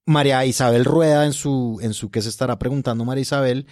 María 0.04 0.44
Isabel 0.44 0.84
Rueda 0.84 1.24
en 1.24 1.32
su, 1.32 1.78
en 1.80 1.94
su 1.94 2.10
que 2.10 2.22
se 2.22 2.28
estará 2.28 2.58
preguntando 2.58 3.04
María 3.04 3.22
Isabel, 3.22 3.66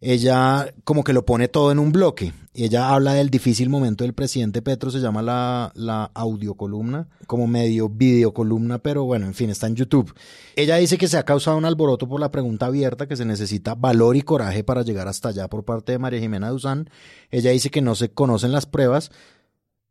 ella 0.00 0.72
como 0.84 1.04
que 1.04 1.12
lo 1.12 1.26
pone 1.26 1.48
todo 1.48 1.72
en 1.72 1.78
un 1.78 1.92
bloque. 1.92 2.32
Y 2.52 2.64
ella 2.64 2.88
habla 2.88 3.14
del 3.14 3.30
difícil 3.30 3.68
momento 3.68 4.02
del 4.02 4.12
presidente 4.12 4.60
Petro, 4.60 4.90
se 4.90 4.98
llama 4.98 5.22
la, 5.22 5.70
la 5.74 6.10
audiocolumna, 6.14 7.08
como 7.26 7.46
medio 7.46 7.88
videocolumna, 7.88 8.78
pero 8.78 9.04
bueno, 9.04 9.26
en 9.26 9.34
fin, 9.34 9.50
está 9.50 9.66
en 9.66 9.76
YouTube. 9.76 10.12
Ella 10.56 10.76
dice 10.76 10.98
que 10.98 11.06
se 11.06 11.16
ha 11.16 11.24
causado 11.24 11.56
un 11.56 11.64
alboroto 11.64 12.08
por 12.08 12.18
la 12.18 12.32
pregunta 12.32 12.66
abierta, 12.66 13.06
que 13.06 13.16
se 13.16 13.24
necesita 13.24 13.74
valor 13.74 14.16
y 14.16 14.22
coraje 14.22 14.64
para 14.64 14.82
llegar 14.82 15.06
hasta 15.06 15.28
allá 15.28 15.48
por 15.48 15.64
parte 15.64 15.92
de 15.92 15.98
María 15.98 16.18
Jimena 16.18 16.50
Duzán. 16.50 16.90
Ella 17.30 17.50
dice 17.50 17.70
que 17.70 17.82
no 17.82 17.94
se 17.94 18.10
conocen 18.10 18.52
las 18.52 18.66
pruebas. 18.66 19.12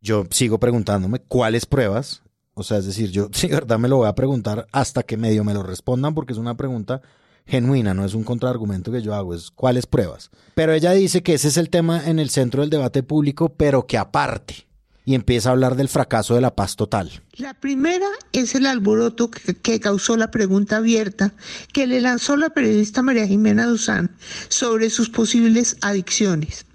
Yo 0.01 0.25
sigo 0.29 0.59
preguntándome 0.59 1.19
cuáles 1.19 1.65
pruebas. 1.65 2.23
O 2.55 2.63
sea, 2.63 2.79
es 2.79 2.85
decir, 2.85 3.09
yo 3.09 3.29
sí, 3.31 3.47
verdad 3.47 3.79
me 3.79 3.87
lo 3.87 3.97
voy 3.97 4.07
a 4.07 4.15
preguntar 4.15 4.67
hasta 4.73 5.03
que 5.03 5.15
medio 5.15 5.45
me 5.45 5.53
lo 5.53 5.63
respondan, 5.63 6.13
porque 6.13 6.33
es 6.33 6.39
una 6.39 6.57
pregunta 6.57 7.01
genuina, 7.49 7.93
no 7.93 8.05
es 8.05 8.13
un 8.13 8.23
contraargumento 8.23 8.91
que 8.91 9.01
yo 9.01 9.15
hago, 9.15 9.33
es 9.33 9.49
cuáles 9.51 9.87
pruebas. 9.87 10.29
Pero 10.53 10.73
ella 10.73 10.91
dice 10.91 11.23
que 11.23 11.33
ese 11.33 11.47
es 11.47 11.57
el 11.57 11.69
tema 11.69 12.07
en 12.07 12.19
el 12.19 12.29
centro 12.29 12.61
del 12.61 12.69
debate 12.69 13.03
público, 13.03 13.49
pero 13.49 13.87
que 13.87 13.97
aparte, 13.97 14.67
y 15.03 15.15
empieza 15.15 15.49
a 15.49 15.53
hablar 15.53 15.75
del 15.75 15.89
fracaso 15.89 16.35
de 16.35 16.41
la 16.41 16.55
paz 16.55 16.75
total. 16.75 17.23
La 17.33 17.55
primera 17.55 18.05
es 18.31 18.53
el 18.53 18.67
alboroto 18.67 19.31
que, 19.31 19.79
causó 19.79 20.15
la 20.15 20.29
pregunta 20.29 20.77
abierta 20.77 21.33
que 21.73 21.87
le 21.87 21.99
lanzó 21.99 22.37
la 22.37 22.51
periodista 22.51 23.01
María 23.01 23.25
Jimena 23.25 23.65
Duzán 23.65 24.15
sobre 24.49 24.91
sus 24.91 25.09
posibles 25.09 25.77
adicciones. 25.81 26.67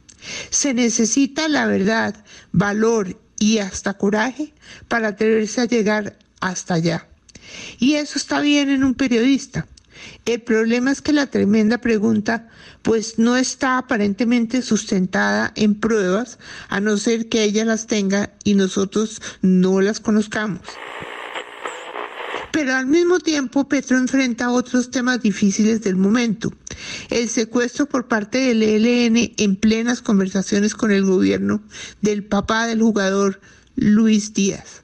Se 0.51 0.75
necesita 0.75 1.49
la 1.49 1.67
verdad, 1.67 2.17
valor 2.51 3.21
y 3.39 3.59
hasta 3.59 3.95
coraje 3.95 4.53
para 4.89 5.09
atreverse 5.09 5.61
a 5.61 5.67
llegar 5.67 6.19
hasta 6.41 6.75
allá. 6.75 7.07
Y 7.79 7.95
eso 7.95 8.19
está 8.19 8.41
bien 8.41 8.69
en 8.71 8.83
un 8.83 8.95
periodista. 8.95 9.69
El 10.25 10.43
problema 10.43 10.91
es 10.91 11.03
que 11.03 11.13
la 11.13 11.27
tremenda 11.27 11.79
pregunta 11.79 12.49
pues 12.83 13.19
no 13.19 13.37
está 13.37 13.79
aparentemente 13.79 14.63
sustentada 14.63 15.53
en 15.57 15.75
pruebas, 15.75 16.39
a 16.69 16.81
no 16.81 16.97
ser 16.97 17.29
que 17.29 17.43
ella 17.43 17.65
las 17.65 17.87
tenga 17.87 18.33
y 18.45 18.55
nosotros 18.55 19.21
no 19.43 19.81
las 19.81 20.01
conozcamos. 20.01 20.61
Pero 22.53 22.75
al 22.75 22.87
mismo 22.87 23.19
tiempo 23.19 23.69
Petro 23.69 23.99
enfrenta 23.99 24.53
otros 24.53 24.91
temas 24.91 25.21
difíciles 25.21 25.83
del 25.83 25.97
momento. 25.97 26.53
El 27.11 27.29
secuestro 27.29 27.87
por 27.87 28.07
parte 28.07 28.39
del 28.39 28.63
ELN 28.63 29.33
en 29.37 29.57
plenas 29.57 30.03
conversaciones 30.03 30.75
con 30.75 30.93
el 30.93 31.05
gobierno 31.05 31.63
del 32.01 32.25
papá 32.25 32.67
del 32.67 32.81
jugador 32.81 33.41
Luis 33.75 34.35
Díaz 34.35 34.84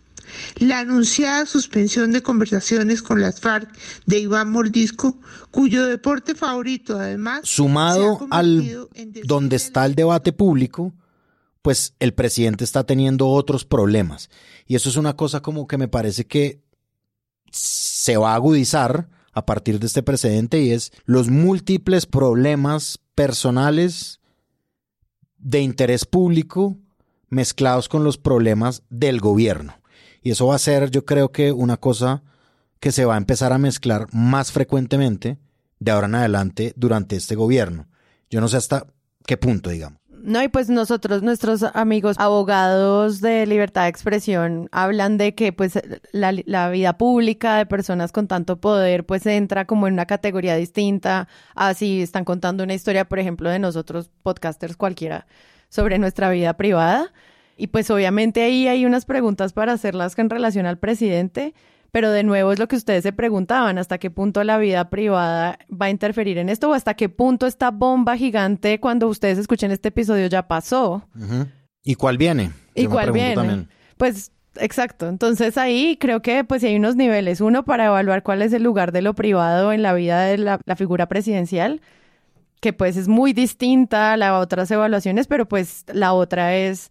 la 0.57 0.81
anunciada 0.81 1.47
suspensión 1.47 2.13
de 2.13 2.23
conversaciones 2.23 3.03
con 3.03 3.21
las 3.21 3.41
FARC 3.41 3.69
de 4.07 4.19
Iván 4.19 4.51
Mordisco, 4.51 5.19
cuyo 5.51 5.87
deporte 5.87 6.35
favorito 6.35 6.99
además... 6.99 7.41
Sumado 7.45 8.27
al 8.31 8.89
donde 9.25 9.57
está 9.57 9.87
el 9.87 9.95
debate 9.95 10.33
público, 10.33 10.93
pues 11.63 11.95
el 11.99 12.15
presidente 12.15 12.65
está 12.65 12.85
teniendo 12.85 13.29
otros 13.29 13.65
problemas. 13.65 14.31
Y 14.67 14.77
eso 14.77 14.89
es 14.89 14.97
una 14.97 15.17
cosa 15.17 15.41
como 15.41 15.67
que 15.67 15.79
me 15.79 15.89
parece 15.89 16.27
que 16.27 16.63
se 17.51 18.17
va 18.17 18.33
a 18.33 18.37
agudizar 18.37 19.09
a 19.33 19.47
partir 19.47 19.79
de 19.79 19.87
este 19.87 20.03
precedente 20.03 20.61
y 20.61 20.73
es 20.73 20.93
los 21.05 21.29
múltiples 21.29 22.07
problemas 22.07 22.99
personales 23.15 24.21
de 25.39 25.61
interés 25.61 26.05
público 26.05 26.77
mezclados 27.29 27.89
con 27.89 28.05
los 28.05 28.19
problemas 28.19 28.83
del 28.91 29.21
gobierno. 29.21 29.80
Y 30.23 30.31
eso 30.31 30.47
va 30.47 30.57
a 30.57 30.59
ser, 30.59 30.91
yo 30.91 31.05
creo 31.05 31.33
que 31.33 31.53
una 31.53 31.77
cosa 31.77 32.23
que 32.79 32.93
se 32.93 33.05
va 33.05 33.15
a 33.15 33.19
empezar 33.19 33.53
a 33.53 33.59
mezclar 33.59 34.07
más 34.13 34.53
frecuentemente 34.53 35.39
de 35.79 35.91
ahora 35.91 36.07
en 36.07 36.15
adelante 36.15 36.73
durante 36.77 37.17
este 37.17 37.35
gobierno. 37.35 37.89
Yo 38.31 38.41
no 38.41 38.49
sé 38.49 38.57
hasta 38.57 38.87
qué 39.27 39.37
punto, 39.37 39.71
digamos. 39.71 40.01
No, 40.23 40.43
y 40.43 40.49
pues 40.49 40.69
nosotros, 40.69 41.23
nuestros 41.23 41.63
amigos 41.63 42.17
abogados 42.19 43.23
de 43.23 43.47
libertad 43.47 43.85
de 43.85 43.89
expresión, 43.89 44.69
hablan 44.71 45.17
de 45.17 45.35
que 45.35 45.53
pues 45.53 45.79
la, 46.13 46.69
vida 46.69 46.99
pública 46.99 47.57
de 47.57 47.65
personas 47.65 48.13
con 48.13 48.29
tanto 48.29 48.61
poder 48.61 49.07
pues 49.07 49.25
entra 49.25 49.65
como 49.65 49.87
en 49.87 49.95
una 49.95 50.05
categoría 50.05 50.57
distinta 50.57 51.27
a 51.55 51.73
si 51.73 52.03
están 52.03 52.27
contando 52.27 52.65
una 52.65 52.75
historia, 52.75 53.09
por 53.09 53.19
ejemplo, 53.19 53.49
de 53.49 53.59
nosotros 53.59 54.11
podcasters 54.23 54.77
cualquiera 54.77 55.27
sobre 55.71 55.99
nuestra 55.99 56.29
vida 56.29 56.55
privada. 56.55 57.13
Y 57.61 57.67
pues 57.67 57.91
obviamente 57.91 58.43
ahí 58.43 58.69
hay 58.69 58.87
unas 58.87 59.05
preguntas 59.05 59.53
para 59.53 59.75
hacerlas 59.75 60.19
en 60.19 60.31
relación 60.31 60.65
al 60.65 60.79
presidente, 60.79 61.53
pero 61.93 62.11
de 62.11 62.23
nuevo 62.23 62.53
es 62.53 62.59
lo 62.59 62.69
que 62.69 62.77
ustedes 62.77 63.03
se 63.03 63.13
preguntaban, 63.13 63.77
hasta 63.77 63.99
qué 63.99 64.11
punto 64.11 64.43
la 64.45 64.57
vida 64.57 64.89
privada 64.89 65.59
va 65.71 65.87
a 65.87 65.91
interferir 65.91 66.39
en 66.39 66.49
esto 66.49 66.71
o 66.71 66.73
hasta 66.73 66.95
qué 66.95 67.11
punto 67.11 67.47
esta 67.47 67.71
bomba 67.71 68.17
gigante 68.17 68.81
cuando 68.81 69.09
ustedes 69.09 69.37
escuchen 69.37 69.73
este 69.73 69.89
episodio 69.89 70.27
ya 70.27 70.49
pasó. 70.49 71.07
¿Y 71.85 71.97
cuál 71.97 72.17
viene? 72.17 72.51
¿Y 72.75 72.87
cuál 72.87 73.13
viene? 73.13 73.67
Pues 73.99 74.33
exacto. 74.57 75.07
Entonces 75.07 75.59
ahí 75.59 75.99
creo 76.01 76.23
que 76.23 76.45
pues 76.45 76.65
hay 76.65 76.77
unos 76.77 76.97
niveles. 76.97 77.43
Uno 77.43 77.67
para 77.67 77.85
evaluar 77.85 78.23
cuál 78.23 78.41
es 78.41 78.55
el 78.55 78.63
lugar 78.63 78.91
de 78.91 79.03
lo 79.03 79.13
privado 79.13 79.75
en 79.75 79.83
la 79.83 79.93
vida 79.93 80.23
de 80.23 80.39
la, 80.39 80.61
la 80.65 80.77
figura 80.77 81.09
presidencial, 81.09 81.83
que 82.63 82.73
pues 82.73 82.97
es 82.97 83.07
muy 83.07 83.35
distinta 83.35 84.15
a 84.15 84.17
las 84.17 84.33
otras 84.43 84.71
evaluaciones, 84.71 85.27
pero 85.27 85.47
pues 85.47 85.85
la 85.93 86.15
otra 86.15 86.57
es 86.57 86.91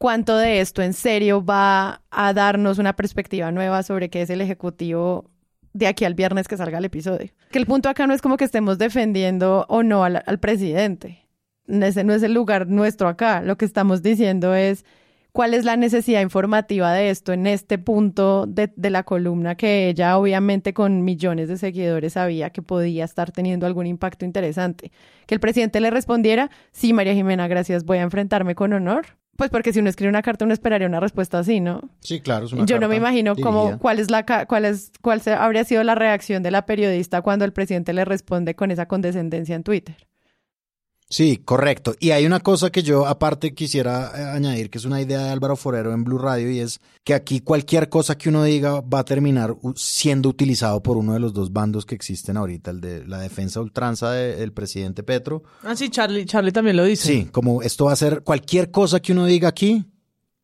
cuánto 0.00 0.38
de 0.38 0.60
esto 0.60 0.80
en 0.80 0.94
serio 0.94 1.44
va 1.44 2.00
a 2.10 2.32
darnos 2.32 2.78
una 2.78 2.96
perspectiva 2.96 3.52
nueva 3.52 3.82
sobre 3.82 4.08
qué 4.08 4.22
es 4.22 4.30
el 4.30 4.40
Ejecutivo 4.40 5.30
de 5.74 5.86
aquí 5.86 6.06
al 6.06 6.14
viernes 6.14 6.48
que 6.48 6.56
salga 6.56 6.78
el 6.78 6.86
episodio. 6.86 7.28
Que 7.50 7.58
el 7.58 7.66
punto 7.66 7.90
acá 7.90 8.06
no 8.06 8.14
es 8.14 8.22
como 8.22 8.38
que 8.38 8.46
estemos 8.46 8.78
defendiendo 8.78 9.66
o 9.68 9.82
no 9.82 10.02
al, 10.02 10.40
presidente. 10.40 11.28
Ese 11.68 12.02
no 12.02 12.14
es 12.14 12.22
el 12.22 12.32
lugar 12.32 12.66
nuestro 12.66 13.08
acá. 13.08 13.42
Lo 13.42 13.58
que 13.58 13.66
estamos 13.66 14.02
diciendo 14.02 14.54
es 14.54 14.86
cuál 15.32 15.52
es 15.52 15.66
la 15.66 15.76
necesidad 15.76 16.22
informativa 16.22 16.94
de 16.94 17.10
esto 17.10 17.34
en 17.34 17.46
este 17.46 17.76
punto 17.76 18.46
de, 18.46 18.72
de, 18.74 18.88
la 18.88 19.02
columna 19.02 19.54
que 19.54 19.90
ella 19.90 20.16
obviamente 20.16 20.72
con 20.72 21.04
millones 21.04 21.48
de 21.48 21.58
seguidores 21.58 22.14
sabía 22.14 22.48
que 22.48 22.62
podía 22.62 23.04
estar 23.04 23.32
teniendo 23.32 23.66
algún 23.66 23.86
impacto 23.86 24.24
interesante. 24.24 24.92
Que 25.26 25.34
el 25.34 25.40
presidente 25.40 25.78
le 25.78 25.90
respondiera, 25.90 26.50
sí, 26.72 26.94
María 26.94 27.12
Jimena, 27.12 27.48
gracias, 27.48 27.84
voy 27.84 27.98
a 27.98 28.02
enfrentarme 28.02 28.54
con 28.54 28.72
honor. 28.72 29.19
Pues 29.40 29.48
porque 29.48 29.72
si 29.72 29.78
uno 29.78 29.88
escribe 29.88 30.10
una 30.10 30.20
carta 30.20 30.44
uno 30.44 30.52
esperaría 30.52 30.86
una 30.86 31.00
respuesta 31.00 31.38
así, 31.38 31.60
¿no? 31.60 31.88
Sí, 32.00 32.20
claro. 32.20 32.44
Es 32.44 32.52
una 32.52 32.66
Yo 32.66 32.78
no 32.78 32.88
me 32.88 32.96
imagino 32.96 33.34
cómo, 33.36 33.78
cuál 33.78 33.98
es 33.98 34.10
la, 34.10 34.26
cuál 34.46 34.66
es, 34.66 34.92
cuál 35.00 35.22
habría 35.28 35.64
sido 35.64 35.82
la 35.82 35.94
reacción 35.94 36.42
de 36.42 36.50
la 36.50 36.66
periodista 36.66 37.22
cuando 37.22 37.46
el 37.46 37.54
presidente 37.54 37.94
le 37.94 38.04
responde 38.04 38.54
con 38.54 38.70
esa 38.70 38.86
condescendencia 38.86 39.56
en 39.56 39.62
Twitter. 39.62 39.96
Sí, 41.10 41.38
correcto. 41.44 41.96
Y 41.98 42.12
hay 42.12 42.24
una 42.24 42.38
cosa 42.38 42.70
que 42.70 42.84
yo 42.84 43.04
aparte 43.04 43.52
quisiera 43.52 44.12
eh, 44.14 44.22
añadir, 44.22 44.70
que 44.70 44.78
es 44.78 44.84
una 44.84 45.02
idea 45.02 45.24
de 45.24 45.30
Álvaro 45.30 45.56
Forero 45.56 45.92
en 45.92 46.04
Blue 46.04 46.18
Radio, 46.18 46.48
y 46.52 46.60
es 46.60 46.80
que 47.02 47.14
aquí 47.14 47.40
cualquier 47.40 47.88
cosa 47.88 48.16
que 48.16 48.28
uno 48.28 48.44
diga 48.44 48.80
va 48.80 49.00
a 49.00 49.04
terminar 49.04 49.56
siendo 49.74 50.28
utilizado 50.28 50.80
por 50.84 50.96
uno 50.96 51.14
de 51.14 51.18
los 51.18 51.34
dos 51.34 51.52
bandos 51.52 51.84
que 51.84 51.96
existen 51.96 52.36
ahorita, 52.36 52.70
el 52.70 52.80
de 52.80 53.04
la 53.06 53.18
defensa 53.18 53.60
ultranza 53.60 54.12
del 54.12 54.52
presidente 54.52 55.02
Petro. 55.02 55.42
Ah, 55.64 55.74
sí, 55.74 55.90
Charlie, 55.90 56.26
Charlie 56.26 56.52
también 56.52 56.76
lo 56.76 56.84
dice. 56.84 57.08
Sí, 57.08 57.24
como 57.32 57.60
esto 57.62 57.86
va 57.86 57.92
a 57.92 57.96
ser 57.96 58.22
cualquier 58.22 58.70
cosa 58.70 59.00
que 59.00 59.10
uno 59.10 59.26
diga 59.26 59.48
aquí. 59.48 59.84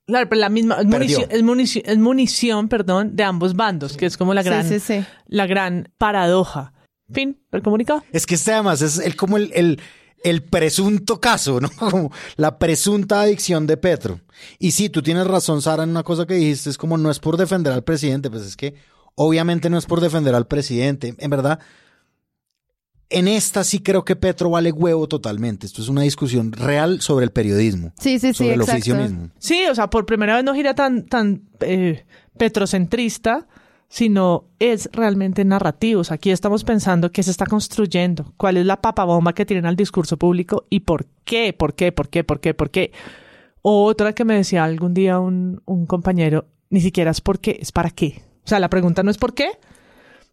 Claro, 0.05 0.29
pero 0.29 0.41
la 0.41 0.49
misma 0.49 0.81
es 0.81 0.87
munición, 0.87 1.85
es 1.85 1.99
munición, 1.99 2.69
perdón, 2.69 3.15
de 3.15 3.23
ambos 3.23 3.55
bandos, 3.55 3.97
que 3.97 4.07
es 4.07 4.17
como 4.17 4.35
la 4.35 4.43
gran, 4.43 4.69
la 5.29 5.47
gran 5.47 5.93
paradoja. 5.97 6.73
Fin, 7.13 7.41
el 7.53 7.63
comunicado. 7.63 8.03
Es 8.11 8.27
que 8.27 8.35
este 8.35 8.53
además 8.53 8.83
es 8.83 8.99
el, 8.99 9.15
como 9.15 9.37
el 9.37 9.53
el 9.55 9.81
presunto 10.43 11.21
caso, 11.21 11.61
¿no? 11.61 11.71
Como 11.79 12.13
la 12.37 12.59
presunta 12.59 13.21
adicción 13.21 13.67
de 13.67 13.77
Petro. 13.77 14.21
Y 14.59 14.73
sí, 14.73 14.89
tú 14.89 15.03
tienes 15.03 15.27
razón, 15.27 15.63
Sara, 15.63 15.85
en 15.85 15.91
una 15.91 16.03
cosa 16.03 16.27
que 16.27 16.35
dijiste, 16.35 16.71
es 16.71 16.79
como 16.79 16.99
no 16.99 17.11
es 17.11 17.19
por 17.19 17.37
defender 17.37 17.73
al 17.73 17.85
presidente, 17.85 18.31
pues 18.31 18.43
es 18.43 18.57
que 18.57 18.75
obviamente 19.15 19.71
no 19.71 19.79
es 19.79 19.87
por 19.87 20.01
defender 20.01 20.35
al 20.35 20.47
presidente. 20.47 21.15
En 21.19 21.31
verdad, 21.31 21.59
en 23.09 23.29
esta 23.29 23.65
sí 23.65 23.81
creo 23.81 24.05
que 24.05 24.17
Petro 24.17 24.51
vale 24.51 24.73
huevo 24.73 25.09
totalmente. 25.09 25.67
Esto 25.67 25.81
es 25.81 25.89
una 25.89 26.03
discusión 26.03 26.53
real 26.53 27.01
sobre 27.01 27.25
el 27.25 27.31
periodismo. 27.31 27.93
Sí, 27.99 28.19
sí, 28.19 28.29
sí. 28.29 28.35
Sobre 28.35 28.55
el 28.55 28.61
oficio 28.63 28.97
mismo. 28.97 29.31
Sí, 29.39 29.65
o 29.71 29.75
sea, 29.75 29.89
por 29.89 30.07
primera 30.07 30.35
vez 30.35 30.45
no 30.45 30.55
gira 30.55 30.75
tan, 30.75 31.07
tan 31.07 31.43
eh, 31.61 32.05
petrocentrista 32.37 33.47
sino 33.89 34.45
es 34.59 34.89
realmente 34.93 35.45
narrativos. 35.45 36.11
Aquí 36.11 36.31
estamos 36.31 36.65
pensando 36.65 37.13
qué 37.13 37.23
se 37.23 37.31
está 37.31 37.47
construyendo, 37.47 38.33
cuál 38.37 38.57
es 38.57 38.67
la 38.67 38.81
papabomba 38.81 39.35
que 39.35 39.47
tienen 39.47 39.67
al 39.67 39.77
discurso 39.77 40.17
público 40.17 40.67
y 40.71 40.81
por 40.81 41.07
qué, 41.25 41.53
por 41.53 41.75
qué, 41.75 41.93
por 41.93 42.09
qué, 42.09 42.25
por 42.25 42.41
qué, 42.41 42.55
por 42.55 42.71
qué. 42.71 42.93
Otra 43.63 44.13
que 44.13 44.25
me 44.25 44.35
decía 44.35 44.65
algún 44.65 44.95
día 44.95 45.19
un, 45.19 45.63
un 45.65 45.87
compañero, 45.87 46.47
ni 46.71 46.81
siquiera 46.81 47.11
es 47.11 47.21
por 47.21 47.41
qué, 47.41 47.59
es 47.61 47.73
para 47.73 47.91
qué. 47.91 48.23
O 48.45 48.49
sea, 48.49 48.61
la 48.61 48.71
pregunta 48.71 49.03
no 49.03 49.11
es 49.11 49.19
por 49.19 49.35
qué, 49.35 49.51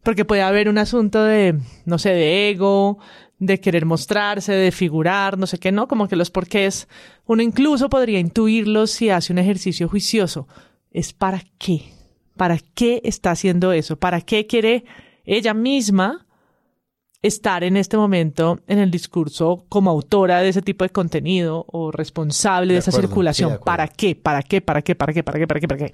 porque 0.03 0.25
puede 0.25 0.41
haber 0.41 0.69
un 0.69 0.77
asunto 0.77 1.23
de, 1.23 1.57
no 1.85 1.97
sé, 1.97 2.09
de 2.09 2.49
ego, 2.49 2.99
de 3.39 3.59
querer 3.59 3.85
mostrarse, 3.85 4.53
de 4.53 4.71
figurar, 4.71 5.37
no 5.37 5.47
sé 5.47 5.57
qué, 5.57 5.71
no, 5.71 5.87
como 5.87 6.07
que 6.07 6.15
los 6.15 6.29
porqués, 6.29 6.87
uno 7.25 7.41
incluso 7.41 7.89
podría 7.89 8.19
intuirlos 8.19 8.91
si 8.91 9.09
hace 9.09 9.33
un 9.33 9.39
ejercicio 9.39 9.89
juicioso. 9.89 10.47
Es 10.91 11.13
para 11.13 11.43
qué. 11.57 11.92
¿Para 12.35 12.57
qué 12.57 13.01
está 13.03 13.31
haciendo 13.31 13.71
eso? 13.71 13.97
¿Para 13.97 14.21
qué 14.21 14.47
quiere 14.47 14.85
ella 15.25 15.53
misma 15.53 16.25
estar 17.21 17.63
en 17.63 17.77
este 17.77 17.95
momento 17.95 18.59
en 18.67 18.79
el 18.79 18.91
discurso 18.91 19.65
como 19.69 19.89
autora 19.91 20.41
de 20.41 20.49
ese 20.49 20.61
tipo 20.61 20.83
de 20.83 20.89
contenido 20.89 21.65
o 21.69 21.91
responsable 21.91 22.73
de, 22.73 22.79
esa 22.79 22.91
circulación? 22.91 23.59
¿Para 23.63 23.87
qué? 23.87 24.15
¿Para 24.15 24.41
qué? 24.43 24.61
¿Para 24.61 24.81
qué? 24.81 24.95
¿Para 24.95 25.13
qué? 25.13 25.23
¿Para 25.23 25.39
qué? 25.39 25.47
¿Para 25.47 25.59
qué? 25.59 25.67
¿Para 25.67 25.85
qué? 25.85 25.93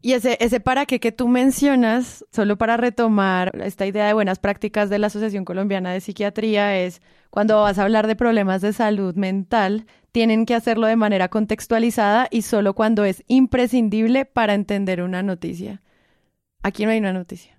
Y 0.00 0.12
ese, 0.12 0.38
ese 0.40 0.60
para 0.60 0.86
qué 0.86 1.00
que 1.00 1.10
tú 1.10 1.26
mencionas, 1.26 2.24
solo 2.30 2.56
para 2.56 2.76
retomar 2.76 3.52
esta 3.62 3.84
idea 3.84 4.06
de 4.06 4.12
buenas 4.12 4.38
prácticas 4.38 4.90
de 4.90 4.98
la 4.98 5.08
Asociación 5.08 5.44
Colombiana 5.44 5.92
de 5.92 6.00
Psiquiatría, 6.00 6.78
es 6.78 7.02
cuando 7.30 7.60
vas 7.60 7.78
a 7.78 7.82
hablar 7.82 8.06
de 8.06 8.14
problemas 8.14 8.62
de 8.62 8.72
salud 8.72 9.14
mental, 9.16 9.86
tienen 10.12 10.46
que 10.46 10.54
hacerlo 10.54 10.86
de 10.86 10.96
manera 10.96 11.28
contextualizada 11.28 12.28
y 12.30 12.42
solo 12.42 12.74
cuando 12.74 13.04
es 13.04 13.24
imprescindible 13.26 14.24
para 14.24 14.54
entender 14.54 15.02
una 15.02 15.22
noticia. 15.22 15.82
Aquí 16.62 16.84
no 16.84 16.92
hay 16.92 16.98
una 16.98 17.12
noticia. 17.12 17.58